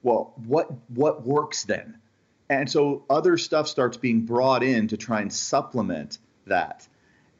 Well, 0.02 0.32
what 0.44 0.72
what 0.88 1.24
works 1.24 1.62
then? 1.66 1.98
And 2.50 2.68
so 2.68 3.04
other 3.08 3.38
stuff 3.38 3.68
starts 3.68 3.96
being 3.96 4.22
brought 4.22 4.64
in 4.64 4.88
to 4.88 4.96
try 4.96 5.20
and 5.20 5.32
supplement 5.32 6.18
that. 6.48 6.86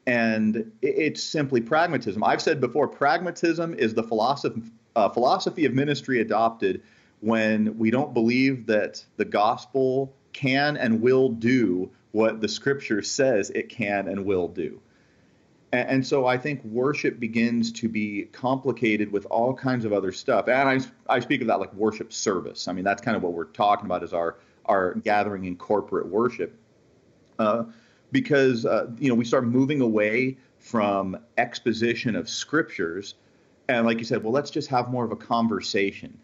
And 0.07 0.71
it's 0.81 1.21
simply 1.21 1.61
pragmatism. 1.61 2.23
I've 2.23 2.41
said 2.41 2.59
before, 2.59 2.87
pragmatism 2.87 3.75
is 3.75 3.93
the 3.93 4.03
philosophy, 4.03 4.63
uh, 4.95 5.09
philosophy 5.09 5.65
of 5.65 5.73
ministry 5.73 6.19
adopted 6.19 6.81
when 7.21 7.77
we 7.77 7.91
don't 7.91 8.13
believe 8.13 8.65
that 8.67 9.03
the 9.17 9.25
gospel 9.25 10.13
can 10.33 10.77
and 10.77 11.01
will 11.01 11.29
do 11.29 11.91
what 12.11 12.41
the 12.41 12.47
scripture 12.47 13.01
says 13.01 13.49
it 13.51 13.69
can 13.69 14.07
and 14.07 14.25
will 14.25 14.47
do. 14.47 14.81
And, 15.71 16.05
so 16.05 16.25
I 16.25 16.35
think 16.35 16.63
worship 16.63 17.19
begins 17.19 17.71
to 17.73 17.87
be 17.87 18.23
complicated 18.31 19.11
with 19.11 19.27
all 19.27 19.53
kinds 19.53 19.85
of 19.85 19.93
other 19.93 20.11
stuff. 20.11 20.47
And 20.47 20.67
I, 21.07 21.15
I 21.15 21.19
speak 21.19 21.41
of 21.41 21.47
that 21.47 21.59
like 21.59 21.71
worship 21.75 22.11
service. 22.11 22.67
I 22.67 22.73
mean, 22.73 22.83
that's 22.83 23.03
kind 23.03 23.15
of 23.15 23.21
what 23.21 23.33
we're 23.33 23.45
talking 23.45 23.85
about 23.85 24.01
is 24.01 24.11
our, 24.11 24.37
our 24.65 24.95
gathering 24.95 25.45
in 25.45 25.55
corporate 25.57 26.07
worship. 26.07 26.57
Uh, 27.37 27.65
because 28.11 28.65
uh, 28.65 28.87
you 28.97 29.09
know 29.09 29.15
we 29.15 29.25
start 29.25 29.45
moving 29.45 29.81
away 29.81 30.37
from 30.57 31.17
exposition 31.37 32.15
of 32.15 32.29
scriptures, 32.29 33.15
and 33.67 33.85
like 33.85 33.97
you 33.97 34.03
said, 34.03 34.23
well, 34.23 34.33
let's 34.33 34.51
just 34.51 34.69
have 34.69 34.89
more 34.89 35.05
of 35.05 35.11
a 35.11 35.15
conversation. 35.15 36.17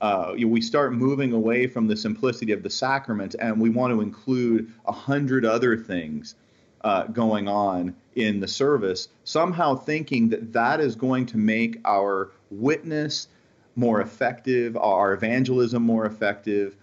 Uh, 0.00 0.32
you 0.34 0.46
know, 0.46 0.52
we 0.52 0.62
start 0.62 0.94
moving 0.94 1.32
away 1.32 1.66
from 1.66 1.86
the 1.86 1.96
simplicity 1.96 2.52
of 2.52 2.62
the 2.62 2.70
sacrament, 2.70 3.36
and 3.38 3.60
we 3.60 3.68
want 3.68 3.92
to 3.92 4.00
include 4.00 4.72
a 4.86 4.92
hundred 4.92 5.44
other 5.44 5.76
things 5.76 6.36
uh, 6.82 7.04
going 7.08 7.48
on 7.48 7.94
in 8.14 8.40
the 8.40 8.48
service. 8.48 9.08
Somehow 9.24 9.74
thinking 9.74 10.30
that 10.30 10.52
that 10.54 10.80
is 10.80 10.94
going 10.94 11.26
to 11.26 11.36
make 11.36 11.78
our 11.84 12.30
witness 12.50 13.28
more 13.76 14.00
effective, 14.00 14.76
our 14.76 15.12
evangelism 15.12 15.82
more 15.82 16.06
effective, 16.06 16.76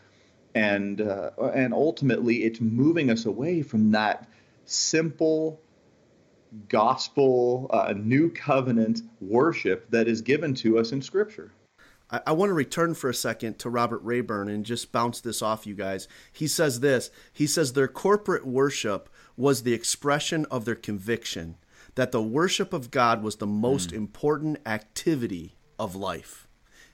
and 0.55 1.01
uh, 1.01 1.31
and 1.53 1.73
ultimately 1.73 2.43
it's 2.43 2.61
moving 2.61 3.09
us 3.09 3.25
away 3.25 3.61
from 3.61 3.91
that 3.91 4.27
simple 4.65 5.59
gospel 6.69 7.69
uh, 7.71 7.93
new 7.95 8.29
covenant 8.29 9.01
worship 9.19 9.89
that 9.89 10.07
is 10.07 10.21
given 10.21 10.53
to 10.53 10.79
us 10.79 10.91
in 10.91 11.01
scripture 11.01 11.51
I, 12.09 12.21
I 12.27 12.31
want 12.31 12.49
to 12.49 12.53
return 12.53 12.93
for 12.93 13.09
a 13.09 13.13
second 13.13 13.59
to 13.59 13.69
Robert 13.69 14.01
Rayburn 14.03 14.49
and 14.49 14.65
just 14.65 14.91
bounce 14.91 15.21
this 15.21 15.41
off 15.41 15.67
you 15.67 15.75
guys. 15.75 16.07
He 16.31 16.47
says 16.47 16.79
this 16.79 17.11
He 17.33 17.47
says 17.47 17.73
their 17.73 17.87
corporate 17.87 18.45
worship 18.45 19.09
was 19.35 19.63
the 19.63 19.73
expression 19.73 20.45
of 20.49 20.65
their 20.65 20.75
conviction 20.75 21.57
that 21.95 22.11
the 22.11 22.21
worship 22.21 22.73
of 22.73 22.91
God 22.91 23.23
was 23.23 23.37
the 23.37 23.47
most 23.47 23.89
mm. 23.89 23.97
important 23.97 24.59
activity 24.65 25.55
of 25.79 25.95
life. 25.95 26.46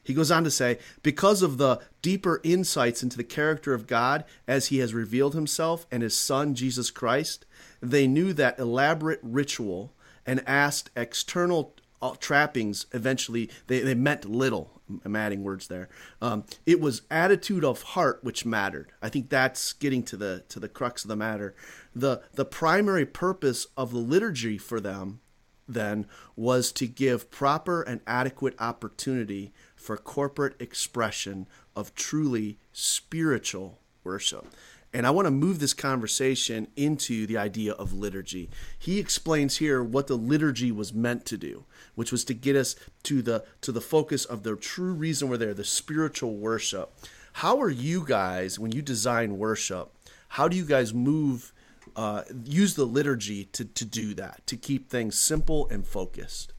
He 0.04 0.14
goes 0.14 0.32
on 0.32 0.44
to 0.44 0.52
say, 0.52 0.80
because 1.02 1.42
of 1.42 1.58
the 1.58 1.80
deeper 2.02 2.42
insights 2.44 3.04
into 3.04 3.18
the 3.18 3.24
character 3.24 3.74
of 3.74 3.88
God 3.88 4.26
as 4.48 4.68
he 4.68 4.80
has 4.80 4.94
revealed 4.94 5.34
himself 5.34 5.86
and 5.92 6.04
his 6.04 6.16
son, 6.16 6.56
Jesus 6.56 6.92
Christ, 6.92 7.46
they 7.82 8.08
knew 8.08 8.34
that 8.34 8.60
elaborate 8.60 9.20
ritual 9.24 9.94
and 10.26 10.44
asked 10.48 10.90
external 10.96 11.74
uh, 12.02 12.16
trappings 12.20 12.86
eventually 12.92 13.50
they, 13.68 13.80
they 13.80 13.94
meant 13.96 14.26
little 14.26 14.74
i'm 15.06 15.16
adding 15.16 15.44
words 15.44 15.68
there. 15.68 15.90
Um, 16.22 16.44
it 16.66 16.82
was 16.82 17.04
attitude 17.10 17.64
of 17.64 17.82
heart 17.82 18.20
which 18.24 18.46
mattered. 18.46 18.92
I 19.02 19.10
think 19.10 19.30
that's 19.30 19.74
getting 19.74 20.04
to 20.04 20.18
the 20.18 20.44
to 20.50 20.60
the 20.60 20.68
crux 20.68 21.04
of 21.04 21.08
the 21.08 21.16
matter. 21.16 21.56
The 21.96 22.22
the 22.34 22.46
primary 22.46 23.06
purpose 23.06 23.68
of 23.78 23.92
the 23.92 24.00
liturgy 24.00 24.58
for 24.58 24.80
them 24.80 25.22
then 25.68 26.06
was 26.36 26.72
to 26.74 26.88
give 26.88 27.32
proper 27.32 27.82
and 27.82 28.02
adequate 28.06 28.56
opportunity 28.60 29.54
for 29.84 29.98
corporate 29.98 30.56
expression 30.62 31.46
of 31.76 31.94
truly 31.94 32.58
spiritual 32.72 33.80
worship. 34.06 34.48
And 34.94 35.06
I 35.06 35.12
want 35.12 35.26
to 35.26 35.32
move 35.32 35.60
this 35.60 35.74
conversation 35.74 36.68
into 36.76 37.26
the 37.26 37.38
idea 37.38 37.74
of 37.74 37.94
liturgy. 37.94 38.50
He 38.78 39.00
explains 39.00 39.58
here 39.58 39.84
what 39.84 40.08
the 40.08 40.16
liturgy 40.16 40.72
was 40.72 40.94
meant 40.94 41.26
to 41.26 41.38
do, 41.38 41.66
which 41.96 42.12
was 42.12 42.24
to 42.26 42.34
get 42.34 42.56
us 42.56 42.76
to 43.04 43.22
the 43.22 43.44
to 43.62 43.72
the 43.72 43.82
focus 43.82 44.24
of 44.24 44.44
the 44.44 44.56
true 44.56 44.94
reason 44.94 45.30
we're 45.30 45.38
there, 45.38 45.54
the 45.54 45.66
spiritual 45.66 46.36
worship. 46.36 46.94
How 47.34 47.60
are 47.60 47.72
you 47.72 48.06
guys 48.06 48.60
when 48.60 48.72
you 48.72 48.84
design 48.84 49.40
worship? 49.40 49.92
How 50.30 50.48
do 50.48 50.56
you 50.56 50.66
guys 50.66 50.94
move 50.94 51.52
uh, 51.96 52.24
use 52.46 52.76
the 52.76 52.86
liturgy 52.86 53.46
to, 53.46 53.66
to 53.66 53.86
do 53.86 54.14
that, 54.14 54.46
to 54.48 54.56
keep 54.56 54.90
things 54.90 55.18
simple 55.18 55.68
and 55.70 55.86
focused? 55.86 56.54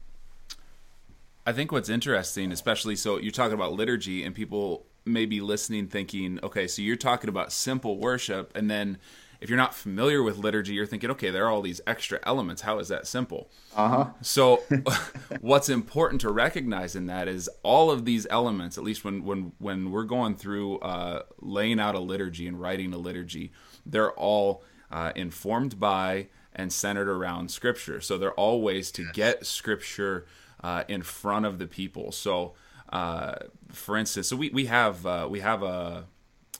I 1.45 1.53
think 1.53 1.71
what's 1.71 1.89
interesting, 1.89 2.51
especially 2.51 2.95
so 2.95 3.17
you're 3.17 3.31
talking 3.31 3.53
about 3.53 3.73
liturgy 3.73 4.23
and 4.23 4.33
people 4.33 4.87
may 5.05 5.25
be 5.25 5.41
listening 5.41 5.87
thinking, 5.87 6.39
okay, 6.41 6.65
so 6.67 6.81
you're 6.81 6.95
talking 6.95 7.29
about 7.29 7.51
simple 7.51 7.99
worship. 7.99 8.51
And 8.55 8.69
then 8.69 8.97
if 9.39 9.49
you're 9.49 9.57
not 9.57 9.75
familiar 9.75 10.23
with 10.23 10.37
liturgy, 10.37 10.73
you're 10.73 10.87
thinking, 10.87 11.11
okay, 11.11 11.29
there 11.29 11.45
are 11.45 11.51
all 11.51 11.61
these 11.61 11.81
extra 11.85 12.19
elements. 12.23 12.63
How 12.63 12.79
is 12.79 12.87
that 12.87 13.05
simple? 13.05 13.51
Uh 13.75 13.89
huh. 13.89 14.05
So 14.21 14.63
what's 15.41 15.69
important 15.69 16.21
to 16.21 16.31
recognize 16.31 16.95
in 16.95 17.05
that 17.07 17.27
is 17.27 17.47
all 17.61 17.91
of 17.91 18.05
these 18.05 18.25
elements, 18.31 18.77
at 18.79 18.83
least 18.83 19.03
when, 19.03 19.23
when, 19.23 19.51
when 19.59 19.91
we're 19.91 20.03
going 20.03 20.35
through 20.35 20.79
uh, 20.79 21.23
laying 21.39 21.79
out 21.79 21.93
a 21.93 21.99
liturgy 21.99 22.47
and 22.47 22.59
writing 22.59 22.91
a 22.91 22.97
liturgy, 22.97 23.51
they're 23.85 24.13
all 24.13 24.63
uh, 24.91 25.11
informed 25.15 25.79
by 25.79 26.27
and 26.55 26.73
centered 26.73 27.09
around 27.09 27.51
Scripture. 27.51 28.01
So 28.01 28.17
they're 28.17 28.33
all 28.33 28.61
ways 28.61 28.89
to 28.91 29.11
get 29.11 29.45
Scripture 29.45 30.25
uh, 30.63 30.83
in 30.87 31.01
front 31.01 31.45
of 31.45 31.59
the 31.59 31.67
people. 31.67 32.11
So, 32.11 32.53
uh, 32.91 33.35
for 33.69 33.97
instance, 33.97 34.27
so 34.27 34.35
we 34.35 34.49
we 34.49 34.65
have 34.65 35.05
uh, 35.05 35.27
we 35.29 35.39
have 35.41 35.63
a 35.63 36.05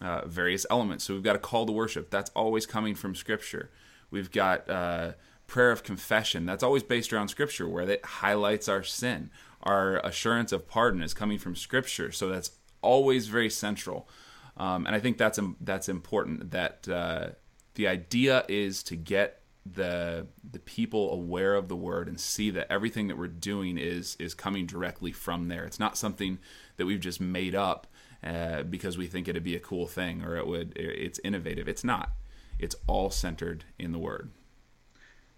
uh, 0.02 0.28
various 0.28 0.66
elements. 0.70 1.04
So 1.06 1.14
we've 1.14 1.24
got 1.24 1.36
a 1.36 1.40
call 1.40 1.66
to 1.66 1.72
worship. 1.72 2.10
That's 2.10 2.32
always 2.36 2.66
coming 2.66 2.96
from 2.96 3.16
Scripture. 3.16 3.72
We've 4.12 4.32
got 4.32 4.70
uh, 4.70 5.14
prayer 5.48 5.72
of 5.72 5.84
confession. 5.84 6.46
That's 6.46 6.64
always 6.64 6.84
based 6.84 7.14
around 7.14 7.30
Scripture, 7.30 7.68
where 7.68 7.90
it 7.90 8.06
highlights 8.06 8.68
our 8.68 8.84
sin. 8.84 9.30
Our 9.64 9.98
assurance 10.06 10.52
of 10.52 10.68
pardon 10.68 11.02
is 11.02 11.14
coming 11.14 11.40
from 11.40 11.56
Scripture. 11.56 12.12
So 12.12 12.30
that's 12.30 12.52
always 12.82 13.28
very 13.28 13.50
central. 13.50 14.08
Um, 14.58 14.86
and 14.86 14.96
I 14.96 15.00
think 15.00 15.18
that's 15.18 15.40
that's 15.62 15.90
important. 15.90 16.52
That 16.52 16.88
uh, 16.88 17.30
the 17.74 17.88
idea 17.88 18.46
is 18.48 18.84
to 18.84 18.96
get 18.96 19.42
the 19.66 20.28
the 20.50 20.60
people 20.60 21.12
aware 21.12 21.56
of 21.56 21.68
the 21.68 21.76
word 21.76 22.08
and 22.08 22.20
see 22.20 22.52
that 22.52 22.72
everything 22.72 23.08
that 23.08 23.18
we're 23.18 23.28
doing 23.28 23.78
is 23.78 24.16
is 24.20 24.34
coming 24.34 24.66
directly 24.66 25.12
from 25.12 25.48
there. 25.48 25.66
It's 25.66 25.80
not 25.80 25.98
something 25.98 26.38
that 26.78 26.86
we've 26.86 27.00
just 27.00 27.20
made 27.20 27.56
up 27.56 27.88
uh, 28.24 28.64
because 28.64 28.98
we 28.98 29.08
think 29.08 29.28
it'd 29.28 29.44
be 29.44 29.56
a 29.56 29.60
cool 29.60 29.88
thing 29.88 30.24
or 30.24 30.38
it 30.38 30.46
would 30.46 30.74
it's 30.76 31.20
innovative. 31.24 31.68
It's 31.68 31.84
not. 31.84 32.12
It's 32.60 32.76
all 32.88 33.10
centered 33.10 33.66
in 33.80 33.92
the 33.92 34.00
word. 34.00 34.30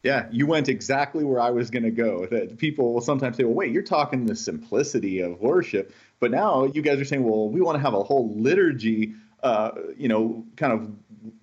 Yeah, 0.04 0.28
you 0.32 0.46
went 0.46 0.70
exactly 0.70 1.24
where 1.24 1.40
I 1.40 1.50
was 1.50 1.72
going 1.72 1.84
to 1.84 1.92
go. 1.92 2.26
That 2.28 2.58
people 2.58 2.94
will 2.94 3.02
sometimes 3.02 3.38
say, 3.38 3.44
"Well, 3.44 3.56
wait, 3.56 3.72
you're 3.72 3.82
talking 3.82 4.26
the 4.26 4.36
simplicity 4.36 5.22
of 5.22 5.42
worship," 5.42 5.94
but 6.20 6.32
now 6.32 6.66
you 6.66 6.82
guys 6.82 7.00
are 7.00 7.06
saying, 7.06 7.24
"Well, 7.24 7.50
we 7.50 7.62
want 7.62 7.78
to 7.78 7.82
have 7.82 7.94
a 7.94 8.04
whole 8.04 8.36
liturgy." 8.38 9.14
Uh, 9.42 9.72
you 9.98 10.08
know, 10.08 10.46
kind 10.56 10.74
of 10.74 10.90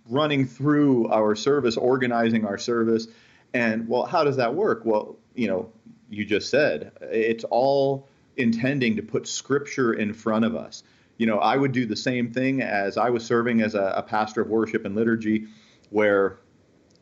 running 0.08 0.46
through 0.46 1.08
our 1.08 1.34
service, 1.34 1.76
organizing 1.76 2.44
our 2.44 2.58
service. 2.58 3.06
And 3.52 3.88
well, 3.88 4.04
how 4.04 4.24
does 4.24 4.36
that 4.36 4.54
work? 4.54 4.82
Well, 4.84 5.16
you 5.34 5.48
know, 5.48 5.72
you 6.10 6.24
just 6.24 6.50
said 6.50 6.92
it's 7.00 7.44
all 7.44 8.08
intending 8.36 8.96
to 8.96 9.02
put 9.02 9.28
scripture 9.28 9.92
in 9.94 10.12
front 10.12 10.44
of 10.44 10.56
us. 10.56 10.82
You 11.18 11.26
know, 11.26 11.38
I 11.38 11.56
would 11.56 11.72
do 11.72 11.86
the 11.86 11.96
same 11.96 12.32
thing 12.32 12.62
as 12.62 12.96
I 12.96 13.10
was 13.10 13.24
serving 13.24 13.62
as 13.62 13.74
a, 13.74 13.94
a 13.96 14.02
pastor 14.02 14.42
of 14.42 14.48
worship 14.48 14.84
and 14.84 14.96
liturgy, 14.96 15.46
where, 15.90 16.38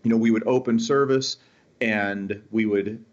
you 0.03 0.11
know, 0.11 0.17
we 0.19 0.31
would 0.31 0.47
open 0.47 0.79
service 0.79 1.39
and 1.81 2.43
we 2.51 2.67
would 2.67 3.05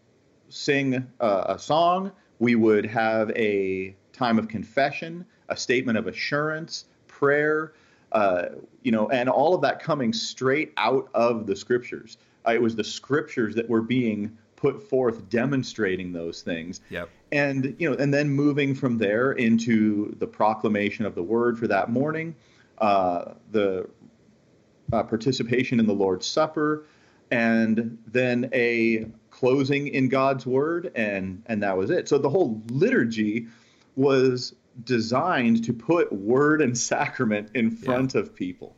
sing 0.49 1.08
a, 1.19 1.45
a 1.49 1.60
song, 1.60 2.12
we 2.39 2.55
would 2.55 2.86
have 2.86 3.32
a 3.32 3.95
time 4.12 4.38
of 4.38 4.47
confession, 4.47 5.25
a 5.47 5.55
statement 5.55 5.97
of 5.97 6.08
assurance, 6.08 6.86
prayer, 7.08 7.73
uh, 8.12 8.45
you 8.84 8.91
know, 8.91 9.10
and 9.10 9.30
all 9.30 9.54
of 9.54 9.62
that 9.62 9.82
coming 9.82 10.13
straight 10.13 10.74
out 10.78 11.10
of 11.13 11.45
the 11.45 11.56
scriptures. 11.56 12.17
Uh, 12.48 12.52
it 12.54 12.62
was 12.62 12.76
the 12.76 12.84
scriptures 12.84 13.56
that 13.56 13.69
were 13.69 13.82
being 13.82 14.38
put 14.56 14.82
forth 14.82 15.30
demonstrating 15.30 16.12
those 16.12 16.41
things. 16.41 16.82
Yep. 16.89 17.10
And 17.32 17.76
you 17.78 17.89
know, 17.89 17.95
and 17.98 18.13
then 18.13 18.30
moving 18.30 18.76
from 18.76 18.98
there 18.98 19.34
into 19.34 20.15
the 20.19 20.28
proclamation 20.28 21.06
of 21.06 21.15
the 21.15 21.24
word 21.24 21.58
for 21.58 21.67
that 21.67 21.89
morning, 21.89 22.36
uh, 22.80 23.34
the 23.52 23.88
uh, 24.91 25.04
participation 25.04 25.80
in 25.80 25.86
the 25.86 25.93
Lord's 25.93 26.26
Supper, 26.26 26.86
and 27.32 27.98
then 28.08 28.50
a 28.54 29.06
closing 29.30 29.88
in 29.88 30.10
God's 30.10 30.45
word, 30.45 30.91
and 30.95 31.43
and 31.45 31.62
that 31.63 31.78
was 31.78 31.89
it. 31.91 32.10
So 32.10 32.17
the 32.17 32.30
whole 32.30 32.62
liturgy 32.69 33.48
was 33.95 34.56
designed 34.83 35.63
to 35.65 35.73
put 35.73 36.11
word 36.11 36.61
and 36.61 36.77
sacrament 36.77 37.49
in 37.53 37.71
front 37.71 38.13
yeah. 38.13 38.21
of 38.21 38.35
people. 38.35 38.75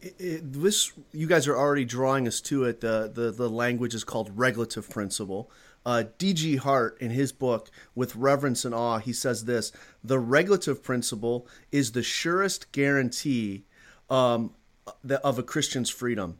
It, 0.00 0.14
it, 0.18 0.52
this 0.52 0.92
you 1.12 1.26
guys 1.26 1.46
are 1.46 1.56
already 1.56 1.84
drawing 1.84 2.26
us 2.26 2.40
to 2.42 2.64
it. 2.64 2.80
The 2.80 3.10
the, 3.12 3.30
the 3.30 3.50
language 3.50 3.94
is 3.94 4.04
called 4.04 4.30
regulative 4.34 4.88
principle. 4.88 5.50
Uh, 5.84 6.04
D.G. 6.18 6.56
Hart, 6.56 7.00
in 7.00 7.10
his 7.10 7.32
book 7.32 7.70
With 7.94 8.14
Reverence 8.14 8.66
and 8.66 8.74
Awe, 8.74 8.98
he 8.98 9.12
says 9.12 9.44
this: 9.44 9.72
the 10.04 10.18
regulative 10.18 10.82
principle 10.82 11.46
is 11.72 11.92
the 11.92 12.02
surest 12.02 12.70
guarantee 12.72 13.64
um, 14.08 14.54
of 15.22 15.38
a 15.38 15.42
Christian's 15.42 15.90
freedom 15.90 16.38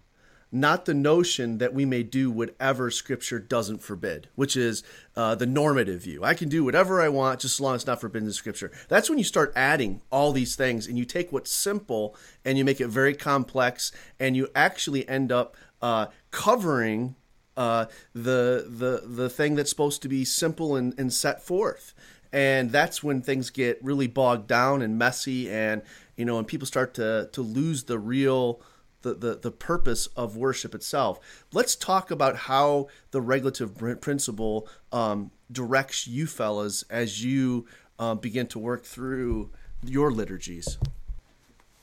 not 0.52 0.84
the 0.84 0.94
notion 0.94 1.58
that 1.58 1.72
we 1.72 1.84
may 1.84 2.02
do 2.02 2.30
whatever 2.30 2.90
Scripture 2.90 3.38
doesn't 3.38 3.82
forbid, 3.82 4.28
which 4.34 4.56
is 4.56 4.82
uh, 5.16 5.34
the 5.34 5.46
normative 5.46 6.02
view. 6.02 6.24
I 6.24 6.34
can 6.34 6.48
do 6.48 6.64
whatever 6.64 7.00
I 7.00 7.08
want 7.08 7.40
just 7.40 7.56
as 7.56 7.60
long 7.60 7.74
as 7.74 7.82
it's 7.82 7.86
not 7.86 8.00
forbidden 8.00 8.28
in 8.28 8.32
Scripture. 8.32 8.72
That's 8.88 9.08
when 9.08 9.18
you 9.18 9.24
start 9.24 9.52
adding 9.54 10.02
all 10.10 10.32
these 10.32 10.56
things 10.56 10.86
and 10.86 10.98
you 10.98 11.04
take 11.04 11.32
what's 11.32 11.50
simple 11.50 12.16
and 12.44 12.58
you 12.58 12.64
make 12.64 12.80
it 12.80 12.88
very 12.88 13.14
complex, 13.14 13.92
and 14.18 14.36
you 14.36 14.48
actually 14.54 15.08
end 15.08 15.30
up 15.30 15.56
uh, 15.80 16.06
covering 16.30 17.14
uh, 17.56 17.86
the 18.14 18.66
the 18.68 19.02
the 19.06 19.28
thing 19.28 19.54
that's 19.54 19.70
supposed 19.70 20.02
to 20.02 20.08
be 20.08 20.24
simple 20.24 20.76
and, 20.76 20.98
and 20.98 21.12
set 21.12 21.42
forth. 21.42 21.94
And 22.32 22.70
that's 22.70 23.02
when 23.02 23.22
things 23.22 23.50
get 23.50 23.82
really 23.82 24.06
bogged 24.06 24.46
down 24.46 24.82
and 24.82 24.96
messy, 24.96 25.50
and 25.50 25.82
you 26.16 26.24
know, 26.24 26.38
and 26.38 26.46
people 26.46 26.66
start 26.66 26.94
to 26.94 27.28
to 27.32 27.42
lose 27.42 27.84
the 27.84 27.98
real 27.98 28.60
the, 29.02 29.14
the, 29.14 29.34
the 29.36 29.50
purpose 29.50 30.06
of 30.08 30.36
worship 30.36 30.74
itself. 30.74 31.44
Let's 31.52 31.74
talk 31.74 32.10
about 32.10 32.36
how 32.36 32.88
the 33.10 33.20
regulative 33.20 33.76
principle 34.00 34.68
um, 34.92 35.30
directs 35.50 36.06
you 36.06 36.26
fellas 36.26 36.84
as 36.90 37.24
you 37.24 37.66
um, 37.98 38.18
begin 38.18 38.46
to 38.48 38.58
work 38.58 38.84
through 38.84 39.50
your 39.84 40.10
liturgies. 40.10 40.78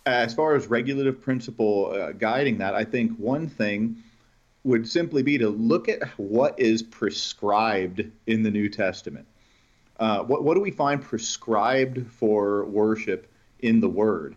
As 0.05 0.33
far 0.33 0.55
as 0.55 0.67
regulative 0.67 1.21
principle 1.21 1.91
uh, 1.91 2.11
guiding 2.13 2.57
that, 2.59 2.73
I 2.75 2.83
think 2.83 3.17
one 3.17 3.47
thing 3.47 3.97
would 4.63 4.87
simply 4.87 5.23
be 5.23 5.37
to 5.37 5.49
look 5.49 5.89
at 5.89 6.07
what 6.17 6.59
is 6.59 6.81
prescribed 6.81 8.03
in 8.25 8.43
the 8.43 8.51
New 8.51 8.69
Testament. 8.69 9.25
Uh, 9.99 10.23
what, 10.23 10.43
what 10.43 10.53
do 10.55 10.61
we 10.61 10.71
find 10.71 11.01
prescribed 11.01 12.05
for 12.11 12.65
worship 12.65 13.31
in 13.59 13.79
the 13.79 13.89
Word? 13.89 14.35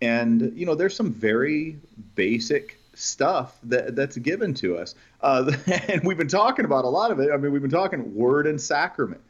And 0.00 0.52
you 0.54 0.66
know 0.66 0.74
there's 0.74 0.96
some 0.96 1.12
very 1.12 1.78
basic 2.14 2.78
stuff 2.94 3.58
that 3.64 3.96
that's 3.96 4.16
given 4.18 4.54
to 4.54 4.76
us. 4.76 4.94
Uh, 5.20 5.52
and 5.88 6.02
we've 6.04 6.18
been 6.18 6.28
talking 6.28 6.64
about 6.64 6.84
a 6.84 6.88
lot 6.88 7.10
of 7.10 7.20
it. 7.20 7.30
I 7.32 7.36
mean 7.36 7.52
we've 7.52 7.62
been 7.62 7.70
talking 7.70 8.14
word 8.14 8.46
and 8.46 8.60
sacrament 8.60 9.20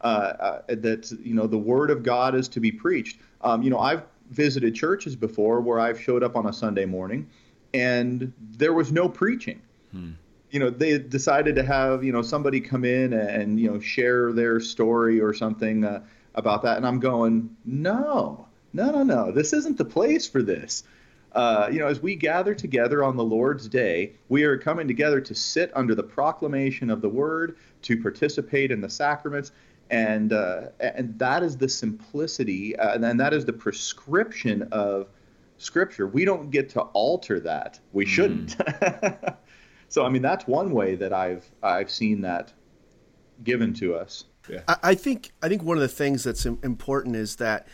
uh, 0.00 0.04
uh, 0.04 0.62
that 0.68 1.10
you 1.22 1.34
know 1.34 1.46
the 1.46 1.58
word 1.58 1.90
of 1.90 2.02
god 2.02 2.34
is 2.34 2.48
to 2.48 2.60
be 2.60 2.72
preached. 2.72 3.18
Um, 3.42 3.62
you 3.62 3.70
know 3.70 3.78
i've 3.78 4.02
visited 4.30 4.74
churches 4.74 5.16
before 5.16 5.60
where 5.60 5.80
i've 5.80 6.00
showed 6.00 6.22
up 6.22 6.36
on 6.36 6.46
a 6.46 6.52
sunday 6.52 6.84
morning 6.84 7.28
and 7.74 8.32
there 8.38 8.72
was 8.72 8.92
no 8.92 9.08
preaching. 9.08 9.60
Hmm. 9.92 10.12
you 10.50 10.60
know 10.60 10.70
they 10.70 10.98
decided 10.98 11.56
to 11.56 11.64
have 11.64 12.04
you 12.04 12.12
know 12.12 12.22
somebody 12.22 12.60
come 12.60 12.84
in 12.84 13.12
and 13.12 13.58
you 13.58 13.72
know 13.72 13.80
share 13.80 14.32
their 14.32 14.60
story 14.60 15.20
or 15.20 15.34
something 15.34 15.84
uh, 15.84 16.02
about 16.34 16.62
that. 16.62 16.76
And 16.76 16.86
i'm 16.86 17.00
going 17.00 17.56
no 17.64 18.46
no, 18.72 18.90
no, 18.90 19.02
no, 19.02 19.32
this 19.32 19.52
isn't 19.52 19.78
the 19.78 19.84
place 19.84 20.28
for 20.28 20.42
this. 20.42 20.84
Uh, 21.32 21.68
you 21.70 21.78
know, 21.78 21.86
as 21.86 22.00
we 22.00 22.16
gather 22.16 22.54
together 22.54 23.04
on 23.04 23.16
the 23.16 23.24
Lord's 23.24 23.68
day, 23.68 24.14
we 24.28 24.42
are 24.42 24.58
coming 24.58 24.88
together 24.88 25.20
to 25.20 25.34
sit 25.34 25.70
under 25.76 25.94
the 25.94 26.02
proclamation 26.02 26.90
of 26.90 27.00
the 27.00 27.08
word, 27.08 27.56
to 27.82 28.00
participate 28.00 28.72
in 28.72 28.80
the 28.80 28.90
sacraments, 28.90 29.52
and 29.90 30.32
uh, 30.32 30.62
and 30.80 31.16
that 31.18 31.42
is 31.42 31.56
the 31.56 31.68
simplicity, 31.68 32.76
uh, 32.76 32.94
and 32.94 33.20
that 33.20 33.32
is 33.32 33.44
the 33.44 33.52
prescription 33.52 34.68
of 34.72 35.08
Scripture. 35.58 36.06
We 36.06 36.24
don't 36.24 36.50
get 36.50 36.68
to 36.70 36.80
alter 36.80 37.38
that. 37.40 37.78
We 37.92 38.04
hmm. 38.04 38.10
shouldn't. 38.10 38.58
Mm. 38.58 39.36
so, 39.88 40.04
I 40.04 40.08
mean, 40.08 40.22
that's 40.22 40.46
one 40.46 40.72
way 40.72 40.96
that 40.96 41.12
I've 41.12 41.48
I've 41.62 41.90
seen 41.90 42.22
that 42.22 42.52
given 43.44 43.72
to 43.74 43.94
us. 43.94 44.24
Yeah. 44.48 44.62
I, 44.66 44.76
I 44.82 44.94
think 44.94 45.32
I 45.42 45.48
think 45.48 45.62
one 45.62 45.76
of 45.76 45.82
the 45.82 45.88
things 45.88 46.24
that's 46.24 46.44
important 46.44 47.14
is 47.14 47.36
that 47.36 47.68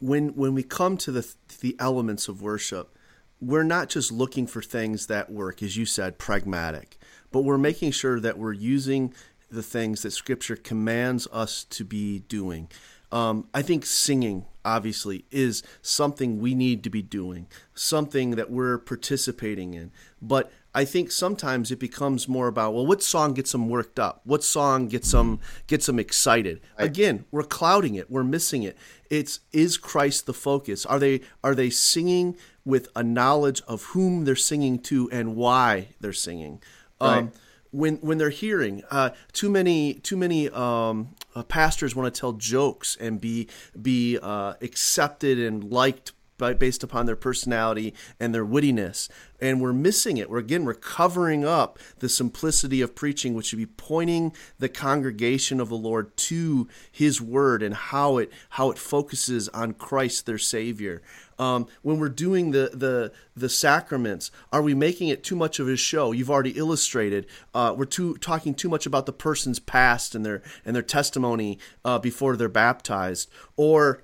when 0.00 0.28
when 0.30 0.54
we 0.54 0.62
come 0.62 0.96
to 0.98 1.12
the 1.12 1.34
the 1.60 1.76
elements 1.78 2.28
of 2.28 2.42
worship, 2.42 2.96
we're 3.40 3.62
not 3.62 3.88
just 3.88 4.12
looking 4.12 4.46
for 4.46 4.62
things 4.62 5.06
that 5.06 5.30
work, 5.30 5.62
as 5.62 5.76
you 5.76 5.86
said, 5.86 6.18
pragmatic, 6.18 6.98
but 7.30 7.42
we're 7.42 7.58
making 7.58 7.90
sure 7.90 8.20
that 8.20 8.38
we're 8.38 8.52
using 8.52 9.12
the 9.50 9.62
things 9.62 10.02
that 10.02 10.10
Scripture 10.10 10.56
commands 10.56 11.28
us 11.32 11.64
to 11.64 11.84
be 11.84 12.20
doing. 12.20 12.68
Um, 13.12 13.46
I 13.54 13.62
think 13.62 13.86
singing, 13.86 14.46
obviously, 14.64 15.24
is 15.30 15.62
something 15.80 16.40
we 16.40 16.54
need 16.54 16.82
to 16.84 16.90
be 16.90 17.02
doing, 17.02 17.46
something 17.74 18.32
that 18.32 18.50
we're 18.50 18.78
participating 18.78 19.74
in. 19.74 19.92
But 20.20 20.50
I 20.74 20.84
think 20.84 21.10
sometimes 21.12 21.70
it 21.70 21.78
becomes 21.78 22.28
more 22.28 22.48
about 22.48 22.74
well, 22.74 22.84
what 22.84 23.02
song 23.02 23.32
gets 23.32 23.52
them 23.52 23.68
worked 23.68 23.98
up? 23.98 24.20
What 24.24 24.42
song 24.42 24.88
gets 24.88 25.12
them 25.12 25.40
gets 25.66 25.86
them 25.86 25.98
excited? 25.98 26.60
Again, 26.76 27.24
we're 27.30 27.44
clouding 27.44 27.94
it. 27.94 28.10
We're 28.10 28.24
missing 28.24 28.64
it. 28.64 28.76
It's 29.10 29.40
is 29.52 29.76
Christ 29.76 30.26
the 30.26 30.34
focus? 30.34 30.86
Are 30.86 30.98
they 30.98 31.22
are 31.42 31.54
they 31.54 31.70
singing 31.70 32.36
with 32.64 32.88
a 32.96 33.02
knowledge 33.02 33.62
of 33.68 33.84
whom 33.84 34.24
they're 34.24 34.36
singing 34.36 34.78
to 34.80 35.08
and 35.10 35.36
why 35.36 35.88
they're 36.00 36.12
singing? 36.12 36.62
Right. 37.00 37.18
Um, 37.18 37.32
when 37.72 37.96
when 37.96 38.18
they're 38.18 38.30
hearing 38.30 38.82
uh, 38.90 39.10
too 39.32 39.50
many 39.50 39.94
too 39.94 40.16
many 40.16 40.48
um, 40.50 41.14
uh, 41.34 41.42
pastors 41.42 41.94
want 41.94 42.12
to 42.12 42.20
tell 42.20 42.32
jokes 42.32 42.96
and 42.98 43.20
be 43.20 43.48
be 43.80 44.18
uh, 44.20 44.54
accepted 44.62 45.38
and 45.38 45.70
liked 45.70 46.12
by, 46.38 46.54
based 46.54 46.82
upon 46.82 47.06
their 47.06 47.16
personality 47.16 47.94
and 48.20 48.34
their 48.34 48.44
wittiness. 48.44 49.08
And 49.40 49.60
we're 49.60 49.72
missing 49.72 50.16
it. 50.16 50.30
We're 50.30 50.38
again, 50.38 50.64
we're 50.64 50.74
covering 50.74 51.44
up 51.44 51.78
the 51.98 52.08
simplicity 52.08 52.80
of 52.80 52.94
preaching, 52.94 53.34
which 53.34 53.46
should 53.46 53.58
be 53.58 53.66
pointing 53.66 54.32
the 54.58 54.68
congregation 54.68 55.60
of 55.60 55.68
the 55.68 55.76
Lord 55.76 56.16
to 56.16 56.68
his 56.90 57.20
word 57.20 57.62
and 57.62 57.74
how 57.74 58.18
it, 58.18 58.32
how 58.50 58.70
it 58.70 58.78
focuses 58.78 59.48
on 59.50 59.74
Christ, 59.74 60.26
their 60.26 60.38
savior. 60.38 61.02
Um, 61.38 61.66
when 61.82 61.98
we're 61.98 62.08
doing 62.08 62.52
the, 62.52 62.70
the 62.72 63.12
the 63.36 63.50
sacraments, 63.50 64.30
are 64.54 64.62
we 64.62 64.72
making 64.72 65.08
it 65.08 65.22
too 65.22 65.36
much 65.36 65.58
of 65.58 65.68
a 65.68 65.76
show? 65.76 66.12
You've 66.12 66.30
already 66.30 66.52
illustrated. 66.52 67.26
Uh, 67.54 67.74
we're 67.76 67.84
too 67.84 68.16
talking 68.16 68.54
too 68.54 68.70
much 68.70 68.86
about 68.86 69.04
the 69.04 69.12
person's 69.12 69.58
past 69.58 70.14
and 70.14 70.24
their 70.24 70.42
and 70.64 70.74
their 70.74 70.82
testimony 70.82 71.58
uh, 71.84 71.98
before 71.98 72.36
they're 72.36 72.48
baptized, 72.48 73.28
or 73.54 74.02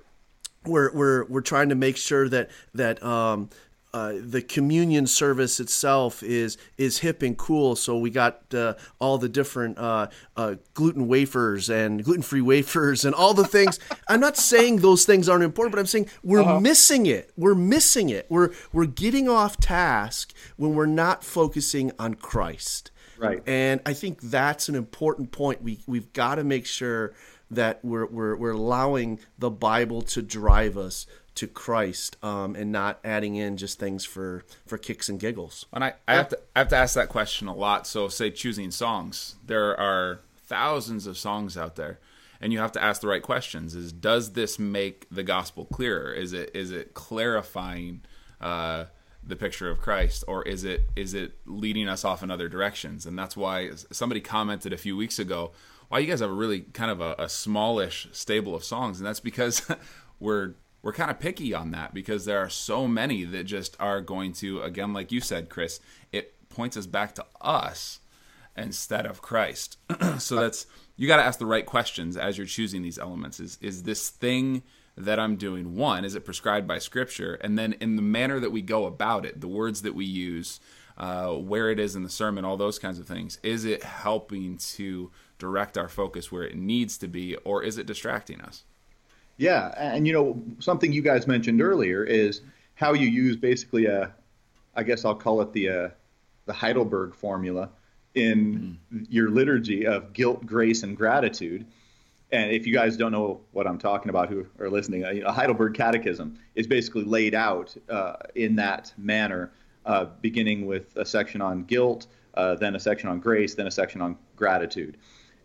we're 0.65 0.91
we're 0.93 1.25
we're 1.25 1.41
trying 1.41 1.69
to 1.69 1.75
make 1.75 1.97
sure 1.97 2.29
that 2.29 2.49
that 2.73 3.03
um, 3.03 3.49
uh, 3.93 4.13
the 4.19 4.41
communion 4.41 5.05
service 5.05 5.59
itself 5.59 6.23
is 6.23 6.57
is 6.79 6.97
hip 6.99 7.21
and 7.21 7.37
cool. 7.37 7.75
So 7.75 7.95
we 7.95 8.09
got 8.09 8.41
uh, 8.51 8.73
all 8.97 9.19
the 9.19 9.29
different 9.29 9.77
uh, 9.77 10.07
uh 10.35 10.55
gluten 10.73 11.07
wafers 11.07 11.69
and 11.69 12.03
gluten 12.03 12.23
free 12.23 12.41
wafers 12.41 13.05
and 13.05 13.13
all 13.13 13.35
the 13.35 13.45
things. 13.45 13.79
I'm 14.07 14.19
not 14.19 14.35
saying 14.35 14.77
those 14.77 15.05
things 15.05 15.29
aren't 15.29 15.43
important, 15.43 15.73
but 15.73 15.79
I'm 15.79 15.85
saying 15.85 16.09
we're 16.23 16.41
uh-huh. 16.41 16.59
missing 16.59 17.05
it. 17.05 17.31
We're 17.37 17.53
missing 17.53 18.09
it. 18.09 18.25
We're 18.29 18.49
we're 18.71 18.87
getting 18.87 19.29
off 19.29 19.57
task 19.57 20.33
when 20.57 20.73
we're 20.73 20.87
not 20.87 21.23
focusing 21.23 21.91
on 21.99 22.15
Christ. 22.15 22.89
Right. 23.19 23.43
And 23.47 23.79
I 23.85 23.93
think 23.93 24.21
that's 24.21 24.69
an 24.69 24.75
important 24.75 25.31
point. 25.31 25.61
We 25.61 25.81
we've 25.85 26.11
got 26.13 26.35
to 26.35 26.43
make 26.43 26.65
sure 26.65 27.13
that 27.55 27.83
we're, 27.83 28.05
we're, 28.05 28.35
we're 28.35 28.51
allowing 28.51 29.19
the 29.37 29.49
Bible 29.49 30.01
to 30.01 30.21
drive 30.21 30.77
us 30.77 31.05
to 31.35 31.47
Christ 31.47 32.17
um, 32.23 32.55
and 32.55 32.71
not 32.71 32.99
adding 33.03 33.35
in 33.35 33.57
just 33.57 33.79
things 33.79 34.05
for, 34.05 34.45
for 34.65 34.77
kicks 34.77 35.09
and 35.09 35.19
giggles. 35.19 35.65
And 35.73 35.83
I, 35.83 35.93
I 36.07 36.15
have 36.15 36.29
to 36.29 36.39
I 36.55 36.59
have 36.59 36.67
to 36.69 36.77
ask 36.77 36.95
that 36.95 37.09
question 37.09 37.47
a 37.47 37.55
lot. 37.55 37.87
So 37.87 38.07
say 38.07 38.29
choosing 38.29 38.71
songs, 38.71 39.35
there 39.45 39.79
are 39.79 40.19
thousands 40.45 41.07
of 41.07 41.17
songs 41.17 41.57
out 41.57 41.75
there, 41.75 41.99
and 42.39 42.53
you 42.53 42.59
have 42.59 42.71
to 42.73 42.83
ask 42.83 43.01
the 43.01 43.07
right 43.07 43.23
questions. 43.23 43.73
Is 43.73 43.91
does 43.91 44.33
this 44.33 44.59
make 44.59 45.07
the 45.09 45.23
gospel 45.23 45.65
clearer? 45.65 46.13
Is 46.13 46.33
it 46.33 46.51
is 46.53 46.71
it 46.71 46.93
clarifying 46.93 48.01
uh, 48.39 48.85
the 49.25 49.35
picture 49.35 49.71
of 49.71 49.79
Christ, 49.79 50.23
or 50.27 50.43
is 50.43 50.63
it 50.63 50.83
is 50.95 51.15
it 51.15 51.33
leading 51.45 51.87
us 51.87 52.05
off 52.05 52.21
in 52.21 52.29
other 52.29 52.47
directions? 52.47 53.07
And 53.07 53.17
that's 53.17 53.35
why 53.35 53.71
somebody 53.91 54.21
commented 54.21 54.71
a 54.71 54.77
few 54.77 54.95
weeks 54.95 55.17
ago 55.17 55.51
wow, 55.93 55.99
you 55.99 56.07
guys 56.07 56.21
have 56.21 56.31
a 56.31 56.33
really 56.33 56.61
kind 56.61 56.89
of 56.89 57.01
a, 57.01 57.13
a 57.19 57.29
smallish 57.29 58.07
stable 58.11 58.55
of 58.55 58.63
songs, 58.63 58.99
and 58.99 59.05
that's 59.05 59.19
because 59.19 59.61
we're 60.19 60.55
we're 60.81 60.91
kind 60.91 61.11
of 61.11 61.19
picky 61.19 61.53
on 61.53 61.69
that 61.69 61.93
because 61.93 62.25
there 62.25 62.39
are 62.39 62.49
so 62.49 62.87
many 62.87 63.23
that 63.23 63.43
just 63.43 63.77
are 63.79 64.01
going 64.01 64.33
to 64.33 64.63
again, 64.63 64.91
like 64.91 65.11
you 65.11 65.21
said, 65.21 65.49
Chris, 65.49 65.79
it 66.11 66.49
points 66.49 66.75
us 66.75 66.87
back 66.87 67.13
to 67.13 67.25
us 67.39 67.99
instead 68.57 69.05
of 69.05 69.21
Christ. 69.21 69.77
so 70.17 70.35
that's 70.35 70.65
you 70.97 71.07
got 71.07 71.17
to 71.17 71.23
ask 71.23 71.37
the 71.37 71.45
right 71.45 71.65
questions 71.65 72.17
as 72.17 72.39
you're 72.39 72.47
choosing 72.47 72.81
these 72.81 72.97
elements. 72.97 73.39
Is 73.39 73.59
is 73.61 73.83
this 73.83 74.09
thing 74.09 74.63
that 74.97 75.19
I'm 75.19 75.35
doing 75.35 75.75
one? 75.75 76.05
Is 76.05 76.15
it 76.15 76.25
prescribed 76.25 76.67
by 76.67 76.79
Scripture? 76.79 77.35
And 77.35 77.55
then 77.55 77.73
in 77.73 77.97
the 77.97 78.01
manner 78.01 78.39
that 78.39 78.51
we 78.51 78.63
go 78.63 78.87
about 78.87 79.27
it, 79.27 79.41
the 79.41 79.47
words 79.47 79.83
that 79.83 79.93
we 79.93 80.05
use, 80.05 80.59
uh, 80.97 81.29
where 81.33 81.69
it 81.69 81.79
is 81.79 81.95
in 81.95 82.03
the 82.03 82.09
sermon, 82.09 82.45
all 82.45 82.57
those 82.57 82.79
kinds 82.79 82.99
of 82.99 83.07
things, 83.07 83.39
is 83.43 83.65
it 83.65 83.83
helping 83.83 84.57
to 84.57 85.11
direct 85.39 85.77
our 85.77 85.89
focus 85.89 86.31
where 86.31 86.43
it 86.43 86.55
needs 86.55 86.97
to 86.99 87.07
be, 87.07 87.35
or 87.37 87.63
is 87.63 87.77
it 87.77 87.85
distracting 87.85 88.41
us? 88.41 88.63
Yeah, 89.37 89.73
and 89.77 90.05
you 90.07 90.13
know 90.13 90.41
something 90.59 90.93
you 90.93 91.01
guys 91.01 91.27
mentioned 91.27 91.61
earlier 91.61 92.03
is 92.03 92.41
how 92.75 92.93
you 92.93 93.07
use 93.07 93.35
basically 93.35 93.85
a, 93.85 94.13
I 94.75 94.83
guess 94.83 95.05
I'll 95.05 95.15
call 95.15 95.41
it 95.41 95.51
the 95.53 95.69
uh, 95.69 95.89
the 96.45 96.53
Heidelberg 96.53 97.15
formula 97.15 97.69
in 98.15 98.77
mm. 98.93 99.07
your 99.09 99.29
liturgy 99.29 99.85
of 99.85 100.13
guilt, 100.13 100.45
grace, 100.45 100.83
and 100.83 100.95
gratitude. 100.95 101.65
And 102.31 102.51
if 102.51 102.65
you 102.65 102.73
guys 102.73 102.97
don't 102.97 103.11
know 103.11 103.41
what 103.51 103.67
I'm 103.67 103.77
talking 103.77 104.09
about, 104.09 104.29
who 104.29 104.45
are 104.59 104.69
listening, 104.69 105.03
a 105.03 105.31
Heidelberg 105.31 105.75
Catechism 105.75 106.39
is 106.55 106.65
basically 106.65 107.03
laid 107.03 107.35
out 107.35 107.75
uh, 107.89 108.13
in 108.33 108.55
that 108.55 108.91
manner, 108.97 109.51
uh, 109.85 110.05
beginning 110.21 110.65
with 110.65 110.95
a 110.95 111.05
section 111.05 111.41
on 111.41 111.63
guilt, 111.63 112.07
uh, 112.35 112.55
then 112.55 112.75
a 112.75 112.79
section 112.79 113.09
on 113.09 113.19
grace, 113.19 113.55
then 113.55 113.67
a 113.67 113.71
section 113.71 114.01
on 114.01 114.17
gratitude. 114.35 114.97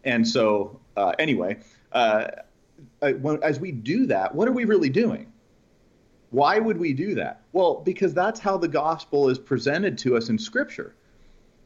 And 0.04 0.26
so, 0.26 0.80
uh, 0.96 1.12
anyway, 1.18 1.58
uh, 1.92 2.28
as 3.02 3.60
we 3.60 3.72
do 3.72 4.06
that, 4.06 4.34
what 4.34 4.48
are 4.48 4.52
we 4.52 4.64
really 4.64 4.88
doing? 4.88 5.32
Why 6.30 6.58
would 6.58 6.78
we 6.78 6.92
do 6.92 7.14
that? 7.16 7.42
Well, 7.52 7.76
because 7.76 8.14
that's 8.14 8.38
how 8.38 8.58
the 8.58 8.68
gospel 8.68 9.28
is 9.28 9.38
presented 9.38 9.98
to 9.98 10.16
us 10.16 10.28
in 10.28 10.38
Scripture. 10.38 10.94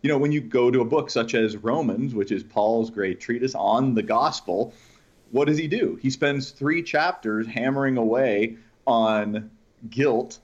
You 0.03 0.09
know, 0.09 0.19
when 0.19 0.33
you 0.33 0.41
go 0.41 0.71
to 0.71 0.81
a 0.81 0.85
book 0.85 1.11
such 1.11 1.35
as 1.35 1.57
Romans, 1.57 2.15
which 2.15 2.33
is 2.33 2.43
Paul's 2.43 2.91
great 2.91 3.21
treatise 3.21 3.55
on 3.55 3.95
the 3.95 4.03
gospel, 4.03 4.73
what 5.31 5.49
does 5.49 5.59
he 5.59 5.69
do? 5.69 5.99
He 6.01 6.11
spends 6.11 6.51
three 6.51 6.83
chapters 6.83 7.47
hammering 7.47 7.97
away 7.97 8.57
on 8.87 9.51
guilt. 9.89 10.39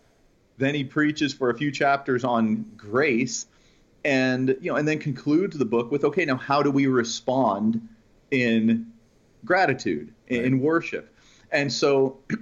Then 0.59 0.75
he 0.75 0.85
preaches 0.85 1.33
for 1.33 1.51
a 1.51 1.57
few 1.57 1.71
chapters 1.71 2.25
on 2.25 2.66
grace 2.77 3.47
and 4.05 4.57
you 4.61 4.71
know 4.71 4.77
and 4.77 4.87
then 4.87 4.99
concludes 4.99 5.59
the 5.59 5.64
book 5.64 5.90
with 5.90 6.05
okay 6.05 6.25
now 6.25 6.37
how 6.37 6.62
do 6.62 6.71
we 6.71 6.87
respond 6.87 7.88
in 8.31 8.92
gratitude 9.44 10.12
right. 10.31 10.44
in 10.44 10.61
worship? 10.61 11.14
And 11.51 11.73
so 11.73 12.18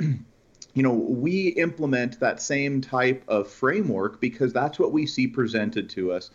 you 0.74 0.83
know 0.83 0.92
we 0.92 1.48
implement 1.48 2.18
that 2.20 2.40
same 2.40 2.81
type 2.81 3.22
of 3.29 3.48
framework 3.48 4.20
because 4.20 4.52
that's 4.52 4.79
what 4.79 4.92
we 4.92 5.07
see 5.07 5.26
presented 5.26 5.90
to 5.90 6.12
us 6.12 6.31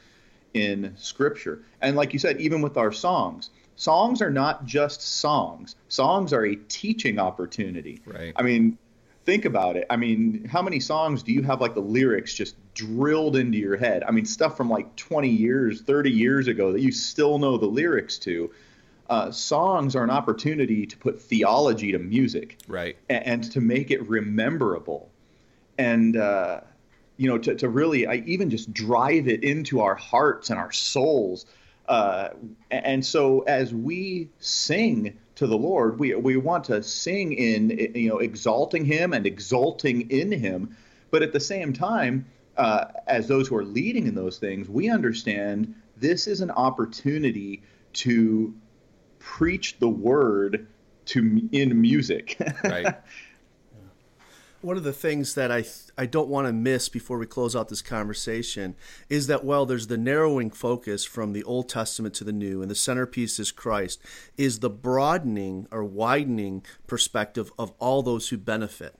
in 0.53 0.93
scripture. 0.97 1.63
And 1.81 1.95
like 1.95 2.13
you 2.13 2.19
said 2.19 2.39
even 2.39 2.61
with 2.61 2.77
our 2.77 2.91
songs 2.91 3.49
songs 3.81 4.21
are 4.21 4.29
not 4.29 4.65
just 4.65 5.01
songs. 5.01 5.75
Songs 5.87 6.33
are 6.33 6.45
a 6.45 6.55
teaching 6.55 7.17
opportunity. 7.17 7.99
Right. 8.05 8.31
I 8.35 8.43
mean 8.43 8.77
think 9.25 9.45
about 9.45 9.75
it. 9.75 9.85
I 9.89 9.97
mean, 9.97 10.45
how 10.45 10.61
many 10.61 10.79
songs 10.79 11.23
do 11.23 11.31
you 11.31 11.43
have 11.43 11.61
like 11.61 11.73
the 11.73 11.81
lyrics 11.81 12.33
just 12.33 12.55
drilled 12.73 13.35
into 13.35 13.57
your 13.57 13.77
head? 13.77 14.03
I 14.03 14.11
mean, 14.11 14.25
stuff 14.25 14.57
from 14.57 14.69
like 14.69 14.95
20 14.95 15.29
years, 15.29 15.81
30 15.81 16.11
years 16.11 16.47
ago 16.47 16.71
that 16.71 16.81
you 16.81 16.91
still 16.91 17.37
know 17.37 17.57
the 17.57 17.67
lyrics 17.67 18.17
to. 18.19 18.51
Uh, 19.09 19.29
songs 19.29 19.95
are 19.95 20.03
an 20.03 20.09
opportunity 20.09 20.85
to 20.85 20.97
put 20.97 21.21
theology 21.21 21.91
to 21.91 21.99
music, 21.99 22.57
right, 22.69 22.95
and, 23.09 23.25
and 23.25 23.51
to 23.51 23.59
make 23.59 23.91
it 23.91 24.07
rememberable, 24.07 25.11
and 25.77 26.15
uh, 26.15 26.61
you 27.17 27.27
know, 27.27 27.37
to, 27.37 27.53
to 27.53 27.69
really, 27.69 28.07
I 28.07 28.23
even 28.25 28.49
just 28.49 28.73
drive 28.73 29.27
it 29.27 29.43
into 29.43 29.81
our 29.81 29.95
hearts 29.95 30.49
and 30.49 30.57
our 30.57 30.71
souls. 30.71 31.45
Uh, 31.87 32.29
and 32.71 33.05
so 33.05 33.41
as 33.41 33.73
we 33.73 34.29
sing 34.39 35.19
to 35.35 35.47
the 35.47 35.57
Lord, 35.57 35.99
we 35.99 36.13
we 36.15 36.37
want 36.37 36.63
to 36.65 36.83
sing 36.83 37.33
in 37.33 37.69
you 37.95 38.09
know 38.09 38.19
exalting 38.19 38.85
Him 38.85 39.13
and 39.13 39.25
exulting 39.25 40.09
in 40.09 40.31
Him, 40.31 40.75
but 41.09 41.23
at 41.23 41.33
the 41.33 41.39
same 41.39 41.73
time, 41.73 42.25
uh, 42.57 42.85
as 43.07 43.27
those 43.27 43.47
who 43.47 43.55
are 43.55 43.65
leading 43.65 44.07
in 44.07 44.15
those 44.15 44.37
things, 44.37 44.69
we 44.69 44.89
understand 44.89 45.73
this 45.97 46.27
is 46.27 46.41
an 46.41 46.51
opportunity 46.51 47.63
to 47.93 48.53
preach 49.19 49.79
the 49.79 49.89
word 49.89 50.67
to 51.05 51.49
in 51.51 51.79
music. 51.79 52.37
right. 52.63 52.95
One 54.63 54.77
of 54.77 54.83
the 54.83 54.93
things 54.93 55.35
that 55.35 55.51
I 55.51 55.65
I 55.97 56.05
don't 56.05 56.29
want 56.29 56.47
to 56.47 56.53
miss 56.53 56.89
before 56.89 57.17
we 57.17 57.25
close 57.25 57.55
out 57.55 57.69
this 57.69 57.81
conversation 57.81 58.75
is 59.09 59.27
that 59.27 59.43
while 59.43 59.65
there's 59.65 59.87
the 59.87 59.97
narrowing 59.97 60.51
focus 60.51 61.03
from 61.03 61.33
the 61.33 61.43
Old 61.43 61.69
Testament 61.69 62.15
to 62.15 62.23
the 62.23 62.31
New, 62.31 62.61
and 62.61 62.69
the 62.69 62.75
centerpiece 62.75 63.39
is 63.39 63.51
Christ, 63.51 64.01
is 64.37 64.59
the 64.59 64.69
broadening 64.69 65.67
or 65.71 65.83
widening 65.83 66.63
perspective 66.87 67.51
of 67.57 67.73
all 67.79 68.01
those 68.01 68.29
who 68.29 68.37
benefit. 68.37 68.95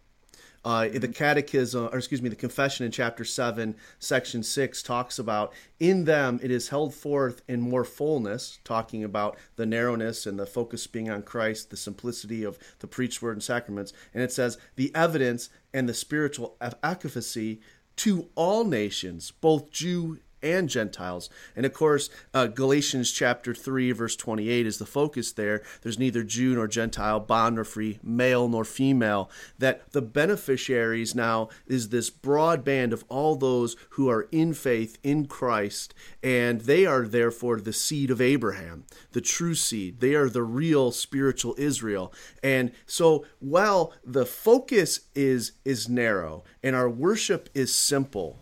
Uh, 0.64 0.88
the 0.88 1.08
Catechism, 1.08 1.90
or 1.92 1.98
excuse 1.98 2.22
me, 2.22 2.30
the 2.30 2.36
Confession 2.36 2.86
in 2.86 2.92
chapter 2.92 3.26
7, 3.26 3.76
section 3.98 4.44
6 4.44 4.84
talks 4.84 5.18
about 5.18 5.54
in 5.80 6.06
them 6.06 6.40
it 6.44 6.52
is 6.52 6.70
held 6.70 6.94
forth 6.94 7.42
in 7.48 7.60
more 7.62 7.84
fullness, 7.84 8.60
talking 8.64 9.04
about 9.04 9.38
the 9.56 9.66
narrowness 9.66 10.28
and 10.28 10.38
the 10.38 10.46
focus 10.46 10.86
being 10.86 11.10
on 11.10 11.24
Christ, 11.24 11.72
the 11.72 11.78
simplicity 11.78 12.44
of 12.44 12.60
the 12.80 12.88
preached 12.88 13.24
word 13.24 13.34
and 13.34 13.44
sacraments. 13.44 13.92
And 14.14 14.22
it 14.22 14.32
says, 14.32 14.60
the 14.76 14.94
evidence 14.94 15.50
and 15.74 15.90
the 15.90 15.96
spiritual 15.96 16.58
efficacy 16.84 17.62
to 17.98 18.30
all 18.36 18.64
nations, 18.64 19.32
both 19.32 19.72
Jew 19.72 20.20
and 20.44 20.70
Gentiles. 20.70 21.30
And 21.56 21.66
of 21.66 21.74
course, 21.74 22.10
uh, 22.34 22.48
Galatians 22.48 23.12
chapter 23.12 23.54
3, 23.54 23.92
verse 23.92 24.16
28 24.16 24.66
is 24.66 24.78
the 24.78 24.86
focus 24.86 25.32
there. 25.32 25.62
There's 25.82 26.00
neither 26.00 26.24
Jew 26.24 26.56
nor 26.56 26.68
Gentile, 26.68 27.20
bond 27.20 27.56
nor 27.56 27.64
free, 27.64 28.00
male 28.04 28.48
nor 28.48 28.66
female. 28.66 29.30
That 29.60 29.92
the 29.92 30.02
beneficiaries 30.02 31.16
now 31.16 31.50
is 31.68 31.90
this 31.90 32.10
broad 32.10 32.64
band 32.64 32.94
of 32.94 33.04
all 33.10 33.36
those 33.36 33.76
who 33.92 34.10
are 34.10 34.28
in 34.32 34.54
faith 34.54 34.98
in 35.04 35.26
Christ, 35.26 35.94
and 36.24 36.62
they 36.62 36.86
are 36.86 37.08
therefore 37.08 37.60
the 37.60 37.74
seed 37.74 38.12
of 38.12 38.22
Abraham, 38.22 38.86
the 39.12 39.22
true 39.22 39.56
seed. 39.56 40.00
They 40.00 40.16
are 40.16 40.30
the 40.30 40.44
real 40.44 40.92
spiritual 40.92 41.56
Israel. 41.58 42.14
And 42.44 42.72
so 42.86 43.26
while 43.40 43.94
the 44.04 44.26
focus 44.26 45.02
is 45.16 45.54
is 45.66 45.90
narrow 45.90 46.44
and 46.64 46.76
our 46.76 46.90
worship 46.90 47.50
is 47.54 47.74
simple, 47.74 48.40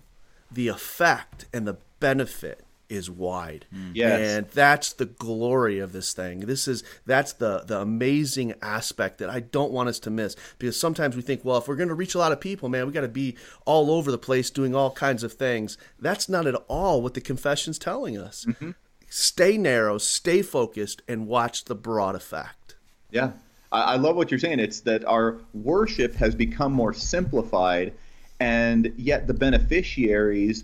the 0.52 0.68
effect 0.68 1.46
and 1.54 1.68
the 1.68 1.78
benefit 2.00 2.66
is 2.90 3.10
wide. 3.10 3.66
Hmm. 3.72 3.92
Yes. 3.94 4.20
And 4.20 4.48
that's 4.50 4.94
the 4.94 5.06
glory 5.06 5.80
of 5.80 5.94
this 5.94 6.12
thing. 6.14 6.42
This 6.42 6.68
is 6.68 6.84
that's 7.06 7.34
the 7.34 7.64
the 7.66 7.80
amazing 7.80 8.56
aspect 8.62 9.20
that 9.20 9.30
I 9.30 9.40
don't 9.40 9.72
want 9.72 9.90
us 9.90 10.00
to 10.02 10.10
miss 10.10 10.36
because 10.58 10.78
sometimes 10.80 11.16
we 11.16 11.22
think, 11.22 11.46
well, 11.46 11.58
if 11.58 11.68
we're 11.68 11.76
going 11.76 11.90
to 11.90 11.96
reach 11.96 12.16
a 12.16 12.18
lot 12.18 12.32
of 12.32 12.42
people, 12.42 12.68
man, 12.68 12.88
we 12.88 12.92
got 12.92 13.02
to 13.02 13.08
be 13.08 13.38
all 13.66 13.92
over 13.92 14.12
the 14.12 14.18
place 14.18 14.50
doing 14.50 14.76
all 14.76 14.92
kinds 14.92 15.24
of 15.24 15.34
things. 15.34 15.78
That's 16.00 16.28
not 16.28 16.48
at 16.48 16.56
all 16.68 17.02
what 17.02 17.14
the 17.14 17.22
confession's 17.22 17.78
telling 17.78 18.18
us. 18.18 18.46
Mm-hmm. 18.46 18.72
Stay 19.08 19.58
narrow, 19.58 19.98
stay 19.98 20.42
focused 20.42 21.02
and 21.08 21.28
watch 21.28 21.66
the 21.66 21.76
broad 21.76 22.16
effect. 22.16 22.76
Yeah, 23.12 23.32
I, 23.72 23.82
I 23.82 23.96
love 23.98 24.16
what 24.16 24.32
you're 24.32 24.40
saying. 24.40 24.60
It's 24.60 24.82
that 24.82 25.06
our 25.06 25.38
worship 25.54 26.16
has 26.16 26.36
become 26.36 26.74
more 26.74 26.94
simplified, 26.94 27.94
and 28.40 28.94
yet 28.98 29.28
the 29.28 29.34
beneficiaries 29.34 30.64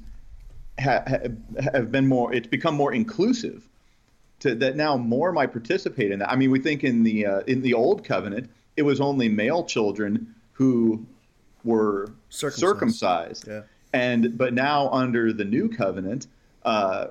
ha, 0.80 1.03
ha, 1.07 1.17
have 1.73 1.91
been 1.91 2.07
more. 2.07 2.34
It's 2.34 2.47
become 2.47 2.76
more 2.76 2.93
inclusive. 2.93 3.67
To 4.41 4.53
that 4.55 4.76
now 4.76 4.97
more 4.97 5.32
might 5.32 5.51
participate 5.51 6.11
in 6.11 6.19
that. 6.19 6.30
I 6.30 6.36
mean, 6.36 6.51
we 6.51 6.59
think 6.59 6.84
in 6.84 7.03
the 7.03 7.26
uh, 7.26 7.39
in 7.41 7.61
the 7.61 7.73
old 7.73 8.03
covenant, 8.03 8.49
it 8.76 8.82
was 8.84 8.99
only 8.99 9.30
male 9.30 9.63
children 9.63 10.36
who 10.53 11.05
were 11.63 12.11
Circumcised. 12.30 12.59
circumcised. 12.59 13.47
Yeah. 13.47 13.61
And 13.93 14.38
but 14.38 14.53
now 14.53 14.89
under 14.89 15.32
the 15.32 15.45
new 15.45 15.69
covenant, 15.69 16.28
uh, 16.63 17.07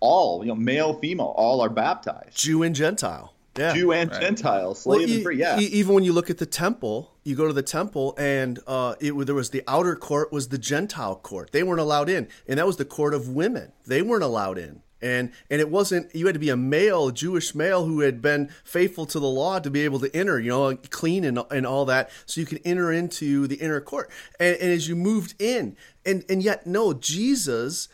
all 0.00 0.42
you 0.44 0.48
know, 0.48 0.54
male, 0.54 0.94
female, 0.94 1.32
all 1.36 1.60
are 1.62 1.70
baptized. 1.70 2.36
Jew 2.36 2.62
and 2.62 2.74
Gentile. 2.74 3.32
Yeah. 3.58 3.74
Jew 3.74 3.92
and 3.92 4.10
Gentile, 4.12 4.74
slave 4.74 5.00
Well, 5.08 5.10
and 5.16 5.22
free. 5.22 5.36
Yeah. 5.38 5.58
e- 5.58 5.64
even 5.64 5.94
when 5.94 6.04
you 6.04 6.12
look 6.12 6.30
at 6.30 6.38
the 6.38 6.46
temple, 6.46 7.12
you 7.24 7.34
go 7.34 7.46
to 7.46 7.52
the 7.52 7.62
temple, 7.62 8.14
and 8.18 8.58
uh, 8.66 8.94
it 9.00 9.12
there 9.26 9.34
was 9.34 9.50
the 9.50 9.62
outer 9.66 9.96
court 9.96 10.32
was 10.32 10.48
the 10.48 10.58
Gentile 10.58 11.16
court. 11.16 11.50
They 11.52 11.62
weren't 11.62 11.80
allowed 11.80 12.08
in, 12.08 12.28
and 12.46 12.58
that 12.58 12.66
was 12.66 12.76
the 12.76 12.84
court 12.84 13.14
of 13.14 13.28
women. 13.28 13.72
They 13.86 14.00
weren't 14.02 14.22
allowed 14.24 14.58
in, 14.58 14.82
and 15.02 15.32
and 15.50 15.60
it 15.60 15.70
wasn't. 15.70 16.14
You 16.14 16.26
had 16.26 16.34
to 16.34 16.38
be 16.38 16.50
a 16.50 16.56
male, 16.56 17.08
a 17.08 17.12
Jewish 17.12 17.54
male 17.54 17.84
who 17.84 18.00
had 18.00 18.22
been 18.22 18.48
faithful 18.64 19.06
to 19.06 19.18
the 19.18 19.26
law 19.28 19.58
to 19.58 19.70
be 19.70 19.82
able 19.84 19.98
to 20.00 20.14
enter. 20.16 20.38
You 20.40 20.50
know, 20.50 20.76
clean 20.90 21.24
and 21.24 21.38
and 21.50 21.66
all 21.66 21.84
that, 21.86 22.10
so 22.26 22.40
you 22.40 22.46
could 22.46 22.60
enter 22.64 22.92
into 22.92 23.46
the 23.46 23.56
inner 23.56 23.80
court. 23.80 24.10
And, 24.40 24.56
and 24.56 24.70
as 24.72 24.88
you 24.88 24.96
moved 24.96 25.34
in, 25.38 25.76
and 26.06 26.24
and 26.28 26.42
yet 26.42 26.66
no, 26.66 26.92
Jesus 26.92 27.88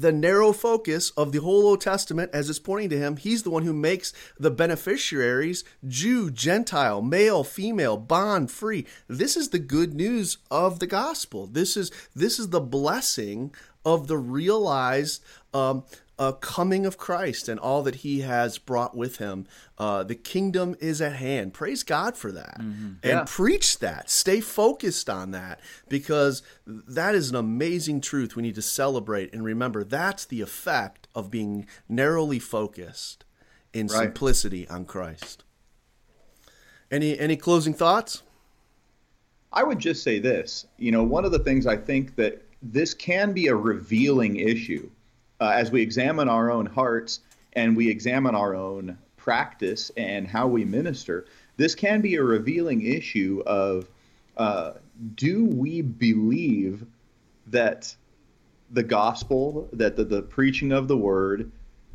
the 0.00 0.12
narrow 0.12 0.52
focus 0.52 1.10
of 1.10 1.32
the 1.32 1.40
whole 1.40 1.66
Old 1.66 1.80
Testament 1.80 2.30
as 2.32 2.48
it's 2.48 2.58
pointing 2.58 2.90
to 2.90 2.98
him, 2.98 3.16
he's 3.16 3.42
the 3.42 3.50
one 3.50 3.64
who 3.64 3.72
makes 3.72 4.12
the 4.38 4.50
beneficiaries 4.50 5.62
Jew, 5.86 6.30
Gentile, 6.30 7.02
male, 7.02 7.44
female, 7.44 7.96
bond, 7.96 8.50
free. 8.50 8.86
This 9.08 9.36
is 9.36 9.50
the 9.50 9.58
good 9.58 9.94
news 9.94 10.38
of 10.50 10.78
the 10.78 10.86
gospel. 10.86 11.46
This 11.46 11.76
is 11.76 11.90
this 12.14 12.38
is 12.38 12.48
the 12.48 12.60
blessing 12.60 13.54
of 13.84 14.06
the 14.06 14.16
realized 14.16 15.22
um, 15.52 15.84
uh, 16.20 16.32
coming 16.32 16.84
of 16.84 16.98
Christ 16.98 17.48
and 17.48 17.58
all 17.58 17.82
that 17.82 17.96
He 17.96 18.20
has 18.20 18.58
brought 18.58 18.94
with 18.94 19.16
Him. 19.16 19.46
Uh, 19.78 20.04
the 20.04 20.14
kingdom 20.14 20.76
is 20.78 21.00
at 21.00 21.14
hand. 21.16 21.54
Praise 21.54 21.82
God 21.82 22.14
for 22.14 22.30
that, 22.30 22.58
and 22.60 22.98
Yeah. 23.02 23.24
preach 23.26 23.78
that. 23.78 24.10
Stay 24.10 24.40
focused 24.42 25.08
on 25.08 25.30
that 25.30 25.60
because 25.88 26.42
that 26.66 27.14
is 27.14 27.30
an 27.30 27.36
amazing 27.36 28.02
truth 28.02 28.36
we 28.36 28.42
need 28.42 28.54
to 28.56 28.62
celebrate 28.62 29.32
and 29.32 29.42
remember. 29.42 29.82
That's 29.82 30.26
the 30.26 30.42
effect 30.42 31.08
of 31.14 31.30
being 31.30 31.66
narrowly 31.88 32.38
focused 32.38 33.24
in 33.72 33.86
Right. 33.86 34.00
simplicity 34.02 34.68
on 34.68 34.84
Christ. 34.84 35.42
Any 36.90 37.18
any 37.18 37.36
closing 37.36 37.72
thoughts? 37.72 38.22
I 39.52 39.62
would 39.64 39.78
just 39.78 40.02
say 40.02 40.18
this. 40.18 40.66
You 40.76 40.92
know, 40.92 41.02
one 41.02 41.24
of 41.24 41.32
the 41.32 41.38
things 41.38 41.66
I 41.66 41.76
think 41.76 42.16
that 42.16 42.42
this 42.62 42.92
can 42.92 43.32
be 43.32 43.46
a 43.46 43.54
revealing 43.56 44.36
issue 44.36 44.90
uh, 45.40 45.52
as 45.54 45.70
we 45.70 45.82
examine 45.82 46.28
our 46.28 46.50
own 46.50 46.66
hearts 46.66 47.20
and 47.54 47.76
we 47.76 47.88
examine 47.88 48.34
our 48.34 48.54
own 48.54 48.98
practice 49.16 49.90
and 49.96 50.26
how 50.26 50.46
we 50.46 50.64
minister. 50.64 51.26
This 51.56 51.74
can 51.74 52.00
be 52.00 52.14
a 52.14 52.22
revealing 52.22 52.82
issue 52.82 53.42
of 53.46 53.88
uh, 54.36 54.72
do 55.14 55.44
we 55.44 55.82
believe 55.82 56.86
that 57.48 57.94
the 58.70 58.82
gospel, 58.82 59.68
that 59.72 59.96
the, 59.96 60.04
the 60.04 60.22
preaching 60.22 60.72
of 60.72 60.88
the 60.88 60.96
word 60.96 61.50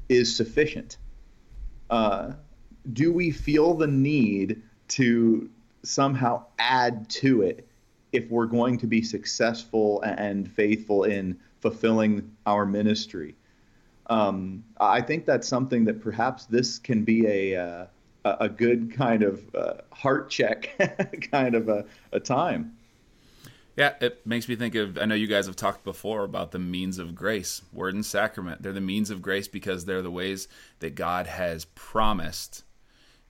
is 0.09 0.35
sufficient? 0.35 0.97
Uh, 1.89 2.33
do 2.93 3.11
we 3.11 3.31
feel 3.31 3.73
the 3.73 3.87
need 3.87 4.61
to 4.87 5.49
somehow 5.83 6.45
add 6.59 7.09
to 7.09 7.41
it 7.41 7.67
if 8.11 8.29
we're 8.29 8.45
going 8.45 8.77
to 8.77 8.87
be 8.87 9.01
successful 9.01 10.01
and 10.01 10.51
faithful 10.51 11.03
in 11.03 11.37
fulfilling 11.65 12.31
our 12.45 12.63
ministry? 12.63 13.33
Um, 14.05 14.63
I 14.79 15.01
think 15.01 15.25
that's 15.25 15.47
something 15.47 15.83
that 15.85 15.99
perhaps 15.99 16.45
this 16.45 16.77
can 16.77 17.03
be 17.03 17.25
a 17.25 17.59
uh, 17.59 17.85
a 18.23 18.47
good 18.47 18.93
kind 18.93 19.23
of 19.23 19.43
uh, 19.55 19.73
heart 19.91 20.29
check 20.29 20.69
kind 21.31 21.55
of 21.55 21.67
a, 21.67 21.85
a 22.11 22.19
time. 22.19 22.77
Yeah, 23.75 23.93
it 23.99 24.27
makes 24.27 24.47
me 24.47 24.55
think 24.55 24.75
of. 24.75 24.99
I 24.99 25.05
know 25.05 25.15
you 25.15 25.25
guys 25.25 25.47
have 25.47 25.55
talked 25.55 25.83
before 25.83 26.23
about 26.23 26.51
the 26.51 26.59
means 26.59 26.99
of 26.99 27.15
grace, 27.15 27.63
word 27.73 27.95
and 27.95 28.05
sacrament. 28.05 28.61
They're 28.61 28.71
the 28.71 28.79
means 28.79 29.09
of 29.09 29.23
grace 29.23 29.47
because 29.47 29.85
they're 29.85 30.03
the 30.03 30.11
ways 30.11 30.47
that 30.81 30.93
God 30.93 31.25
has 31.25 31.65
promised 31.73 32.63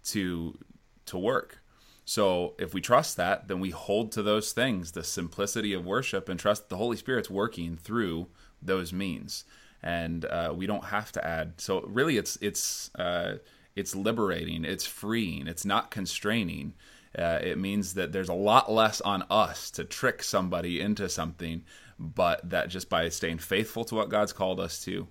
to 0.07 0.57
to 1.05 1.17
work. 1.17 1.59
So 2.05 2.53
if 2.59 2.75
we 2.75 2.81
trust 2.81 3.17
that, 3.17 3.47
then 3.47 3.59
we 3.59 3.71
hold 3.71 4.11
to 4.11 4.21
those 4.21 4.51
things, 4.51 4.91
the 4.91 5.03
simplicity 5.03 5.73
of 5.73 5.85
worship, 5.85 6.29
and 6.29 6.39
trust 6.39 6.69
the 6.69 6.77
Holy 6.77 6.97
Spirit's 6.97 7.31
working 7.31 7.77
through 7.77 8.27
those 8.61 8.93
means, 8.93 9.43
and 9.81 10.23
uh, 10.25 10.53
we 10.55 10.67
don't 10.67 10.85
have 10.85 11.11
to 11.13 11.25
add. 11.25 11.59
So 11.59 11.81
really, 11.81 12.17
it's 12.17 12.37
it's 12.41 12.91
uh, 12.95 13.37
it's 13.75 13.95
liberating, 13.95 14.65
it's 14.65 14.85
freeing, 14.85 15.47
it's 15.47 15.65
not 15.65 15.89
constraining. 15.89 16.75
Uh, 17.17 17.39
it 17.41 17.57
means 17.57 17.95
that 17.95 18.11
there's 18.11 18.29
a 18.29 18.33
lot 18.33 18.71
less 18.71 19.01
on 19.01 19.23
us 19.29 19.71
to 19.71 19.83
trick 19.83 20.21
somebody 20.21 20.81
into 20.81 21.09
something, 21.09 21.63
but 21.97 22.47
that 22.47 22.69
just 22.69 22.89
by 22.89 23.09
staying 23.09 23.39
faithful 23.39 23.83
to 23.85 23.95
what 23.95 24.09
God's 24.09 24.33
called 24.33 24.59
us 24.59 24.83
to, 24.83 25.07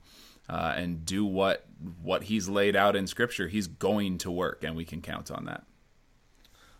uh, 0.48 0.74
and 0.76 1.04
do 1.04 1.24
what 1.24 1.66
what 2.02 2.22
He's 2.24 2.48
laid 2.48 2.76
out 2.76 2.94
in 2.94 3.08
Scripture, 3.08 3.48
He's 3.48 3.66
going 3.66 4.18
to 4.18 4.30
work, 4.30 4.62
and 4.62 4.76
we 4.76 4.84
can 4.84 5.00
count 5.00 5.32
on 5.32 5.46
that. 5.46 5.64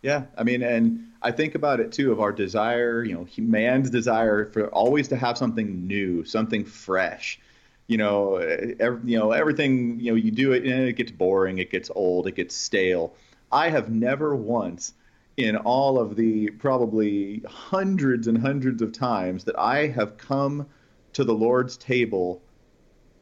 Yeah, 0.05 0.25
I 0.37 0.43
mean, 0.43 0.61
and 0.61 1.07
I 1.23 1.31
think 1.31 1.55
about 1.55 1.79
it 1.79 1.91
too 1.91 2.11
of 2.11 2.19
our 2.19 2.31
desire, 2.31 3.03
you 3.03 3.15
know, 3.15 3.25
man's 3.39 3.89
desire 3.89 4.51
for 4.51 4.67
always 4.67 5.07
to 5.07 5.15
have 5.15 5.35
something 5.35 5.87
new, 5.87 6.23
something 6.23 6.63
fresh. 6.63 7.39
You 7.87 7.97
know, 7.97 8.35
every, 8.35 8.99
you 9.09 9.17
know 9.17 9.31
everything. 9.31 9.99
You 9.99 10.11
know, 10.11 10.15
you 10.15 10.29
do 10.29 10.51
it, 10.51 10.63
and 10.63 10.87
it 10.87 10.93
gets 10.93 11.09
boring, 11.09 11.57
it 11.57 11.71
gets 11.71 11.89
old, 11.95 12.27
it 12.27 12.35
gets 12.35 12.53
stale. 12.55 13.15
I 13.51 13.69
have 13.69 13.89
never 13.89 14.35
once, 14.35 14.93
in 15.37 15.55
all 15.55 15.97
of 15.97 16.15
the 16.15 16.51
probably 16.51 17.41
hundreds 17.47 18.27
and 18.27 18.37
hundreds 18.37 18.83
of 18.83 18.91
times 18.91 19.45
that 19.45 19.57
I 19.57 19.87
have 19.87 20.19
come 20.19 20.67
to 21.13 21.23
the 21.23 21.33
Lord's 21.33 21.77
table 21.77 22.43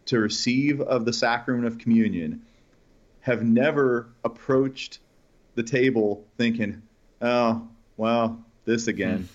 to 0.08 0.20
receive 0.20 0.82
of 0.82 1.06
the 1.06 1.14
sacrament 1.14 1.66
of 1.66 1.78
communion, 1.78 2.42
have 3.22 3.42
never 3.42 4.10
approached 4.26 5.00
the 5.56 5.64
table 5.64 6.26
thinking, 6.38 6.82
oh, 7.22 7.68
well, 7.98 8.44
this 8.66 8.88
again. 8.88 9.28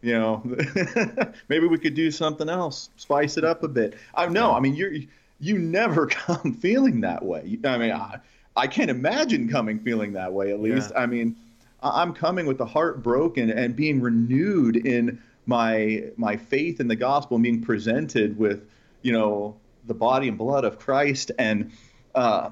You 0.00 0.18
know, 0.18 0.42
maybe 1.48 1.68
we 1.68 1.78
could 1.78 1.94
do 1.94 2.10
something 2.10 2.48
else, 2.48 2.90
spice 2.96 3.36
it 3.36 3.44
up 3.44 3.62
a 3.62 3.68
bit. 3.68 3.94
I 4.14 4.26
know. 4.26 4.52
I 4.52 4.58
mean 4.58 4.74
you 4.74 5.06
you 5.38 5.58
never 5.58 6.06
come 6.08 6.54
feeling 6.54 7.02
that 7.02 7.24
way. 7.24 7.58
I 7.64 7.78
mean, 7.78 7.92
I, 7.92 8.18
I 8.56 8.66
can't 8.66 8.90
imagine 8.90 9.48
coming 9.48 9.78
feeling 9.78 10.12
that 10.14 10.32
way. 10.32 10.52
At 10.52 10.60
least, 10.60 10.90
Yeah. 10.90 11.02
I 11.02 11.06
mean, 11.06 11.36
I'm 11.82 12.14
coming 12.14 12.46
with 12.46 12.58
the 12.58 12.66
heart 12.66 13.02
broken 13.02 13.50
and 13.50 13.74
being 13.76 14.00
renewed 14.00 14.76
in 14.76 15.20
my 15.46 16.04
my 16.16 16.36
faith 16.36 16.80
in 16.80 16.88
the 16.88 16.96
gospel 16.96 17.36
and 17.36 17.42
being 17.42 17.62
presented 17.62 18.38
with, 18.38 18.68
you 19.02 19.12
know, 19.12 19.56
the 19.86 19.94
body 19.94 20.28
and 20.28 20.38
blood 20.38 20.64
of 20.64 20.78
Christ 20.78 21.32
and, 21.38 21.72
uh, 22.14 22.50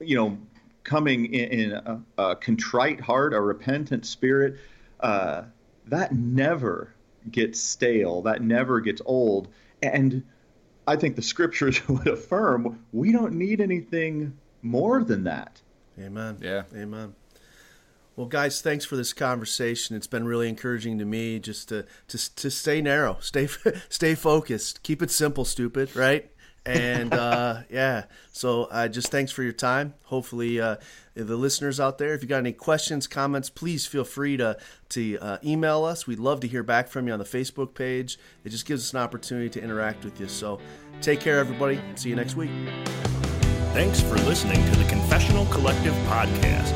you 0.00 0.16
know, 0.16 0.38
coming 0.86 1.34
in, 1.34 1.48
in 1.50 1.72
a, 1.72 2.00
a 2.16 2.36
contrite 2.36 3.00
heart, 3.00 3.34
a 3.34 3.40
repentant 3.40 4.06
spirit, 4.06 4.56
uh, 5.00 5.42
that 5.86 6.14
never 6.14 6.94
gets 7.30 7.60
stale. 7.60 8.22
That 8.22 8.42
never 8.42 8.80
gets 8.80 9.02
old. 9.04 9.48
And 9.82 10.24
I 10.86 10.96
think 10.96 11.16
the 11.16 11.22
scriptures 11.22 11.86
would 11.88 12.06
affirm 12.06 12.84
we 12.92 13.12
don't 13.12 13.34
need 13.34 13.60
anything 13.60 14.38
more 14.62 15.04
than 15.04 15.24
that. 15.24 15.60
Amen. 15.98 16.38
Yeah. 16.40 16.62
Amen. 16.74 17.14
Well, 18.14 18.26
guys, 18.26 18.62
thanks 18.62 18.86
for 18.86 18.96
this 18.96 19.12
conversation. 19.12 19.94
It's 19.94 20.06
been 20.06 20.26
really 20.26 20.48
encouraging 20.48 20.98
to 20.98 21.04
me 21.04 21.38
just 21.38 21.68
to 21.68 21.84
to, 22.08 22.34
to 22.36 22.50
stay 22.50 22.80
narrow, 22.80 23.18
stay 23.20 23.46
stay 23.90 24.14
focused, 24.14 24.82
keep 24.82 25.02
it 25.02 25.10
simple, 25.10 25.44
stupid, 25.44 25.94
right? 25.94 26.30
And 26.66 27.14
uh, 27.14 27.62
yeah, 27.70 28.06
so 28.32 28.64
uh, 28.64 28.88
just 28.88 29.12
thanks 29.12 29.30
for 29.30 29.44
your 29.44 29.52
time. 29.52 29.94
Hopefully, 30.04 30.60
uh, 30.60 30.76
the 31.14 31.36
listeners 31.36 31.78
out 31.78 31.98
there, 31.98 32.12
if 32.12 32.22
you 32.22 32.28
got 32.28 32.38
any 32.38 32.52
questions, 32.52 33.06
comments, 33.06 33.48
please 33.48 33.86
feel 33.86 34.02
free 34.02 34.36
to 34.36 34.58
to 34.90 35.18
uh, 35.18 35.38
email 35.44 35.84
us. 35.84 36.08
We'd 36.08 36.18
love 36.18 36.40
to 36.40 36.48
hear 36.48 36.64
back 36.64 36.88
from 36.88 37.06
you 37.06 37.12
on 37.12 37.20
the 37.20 37.24
Facebook 37.24 37.74
page. 37.74 38.18
It 38.44 38.48
just 38.48 38.66
gives 38.66 38.82
us 38.82 38.92
an 38.92 38.98
opportunity 38.98 39.48
to 39.50 39.62
interact 39.62 40.04
with 40.04 40.18
you. 40.20 40.26
So, 40.26 40.58
take 41.00 41.20
care, 41.20 41.38
everybody. 41.38 41.80
See 41.94 42.08
you 42.08 42.16
next 42.16 42.34
week. 42.34 42.50
Thanks 43.72 44.00
for 44.00 44.16
listening 44.16 44.64
to 44.72 44.78
the 44.78 44.88
Confessional 44.88 45.46
Collective 45.46 45.94
podcast. 46.08 46.74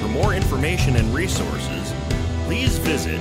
For 0.00 0.08
more 0.08 0.34
information 0.34 0.94
and 0.94 1.12
resources, 1.12 1.92
please 2.44 2.78
visit 2.78 3.20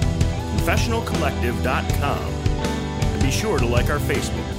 confessionalcollective.com 0.58 2.22
and 2.22 3.22
be 3.24 3.32
sure 3.32 3.58
to 3.58 3.66
like 3.66 3.90
our 3.90 4.00
Facebook. 4.00 4.53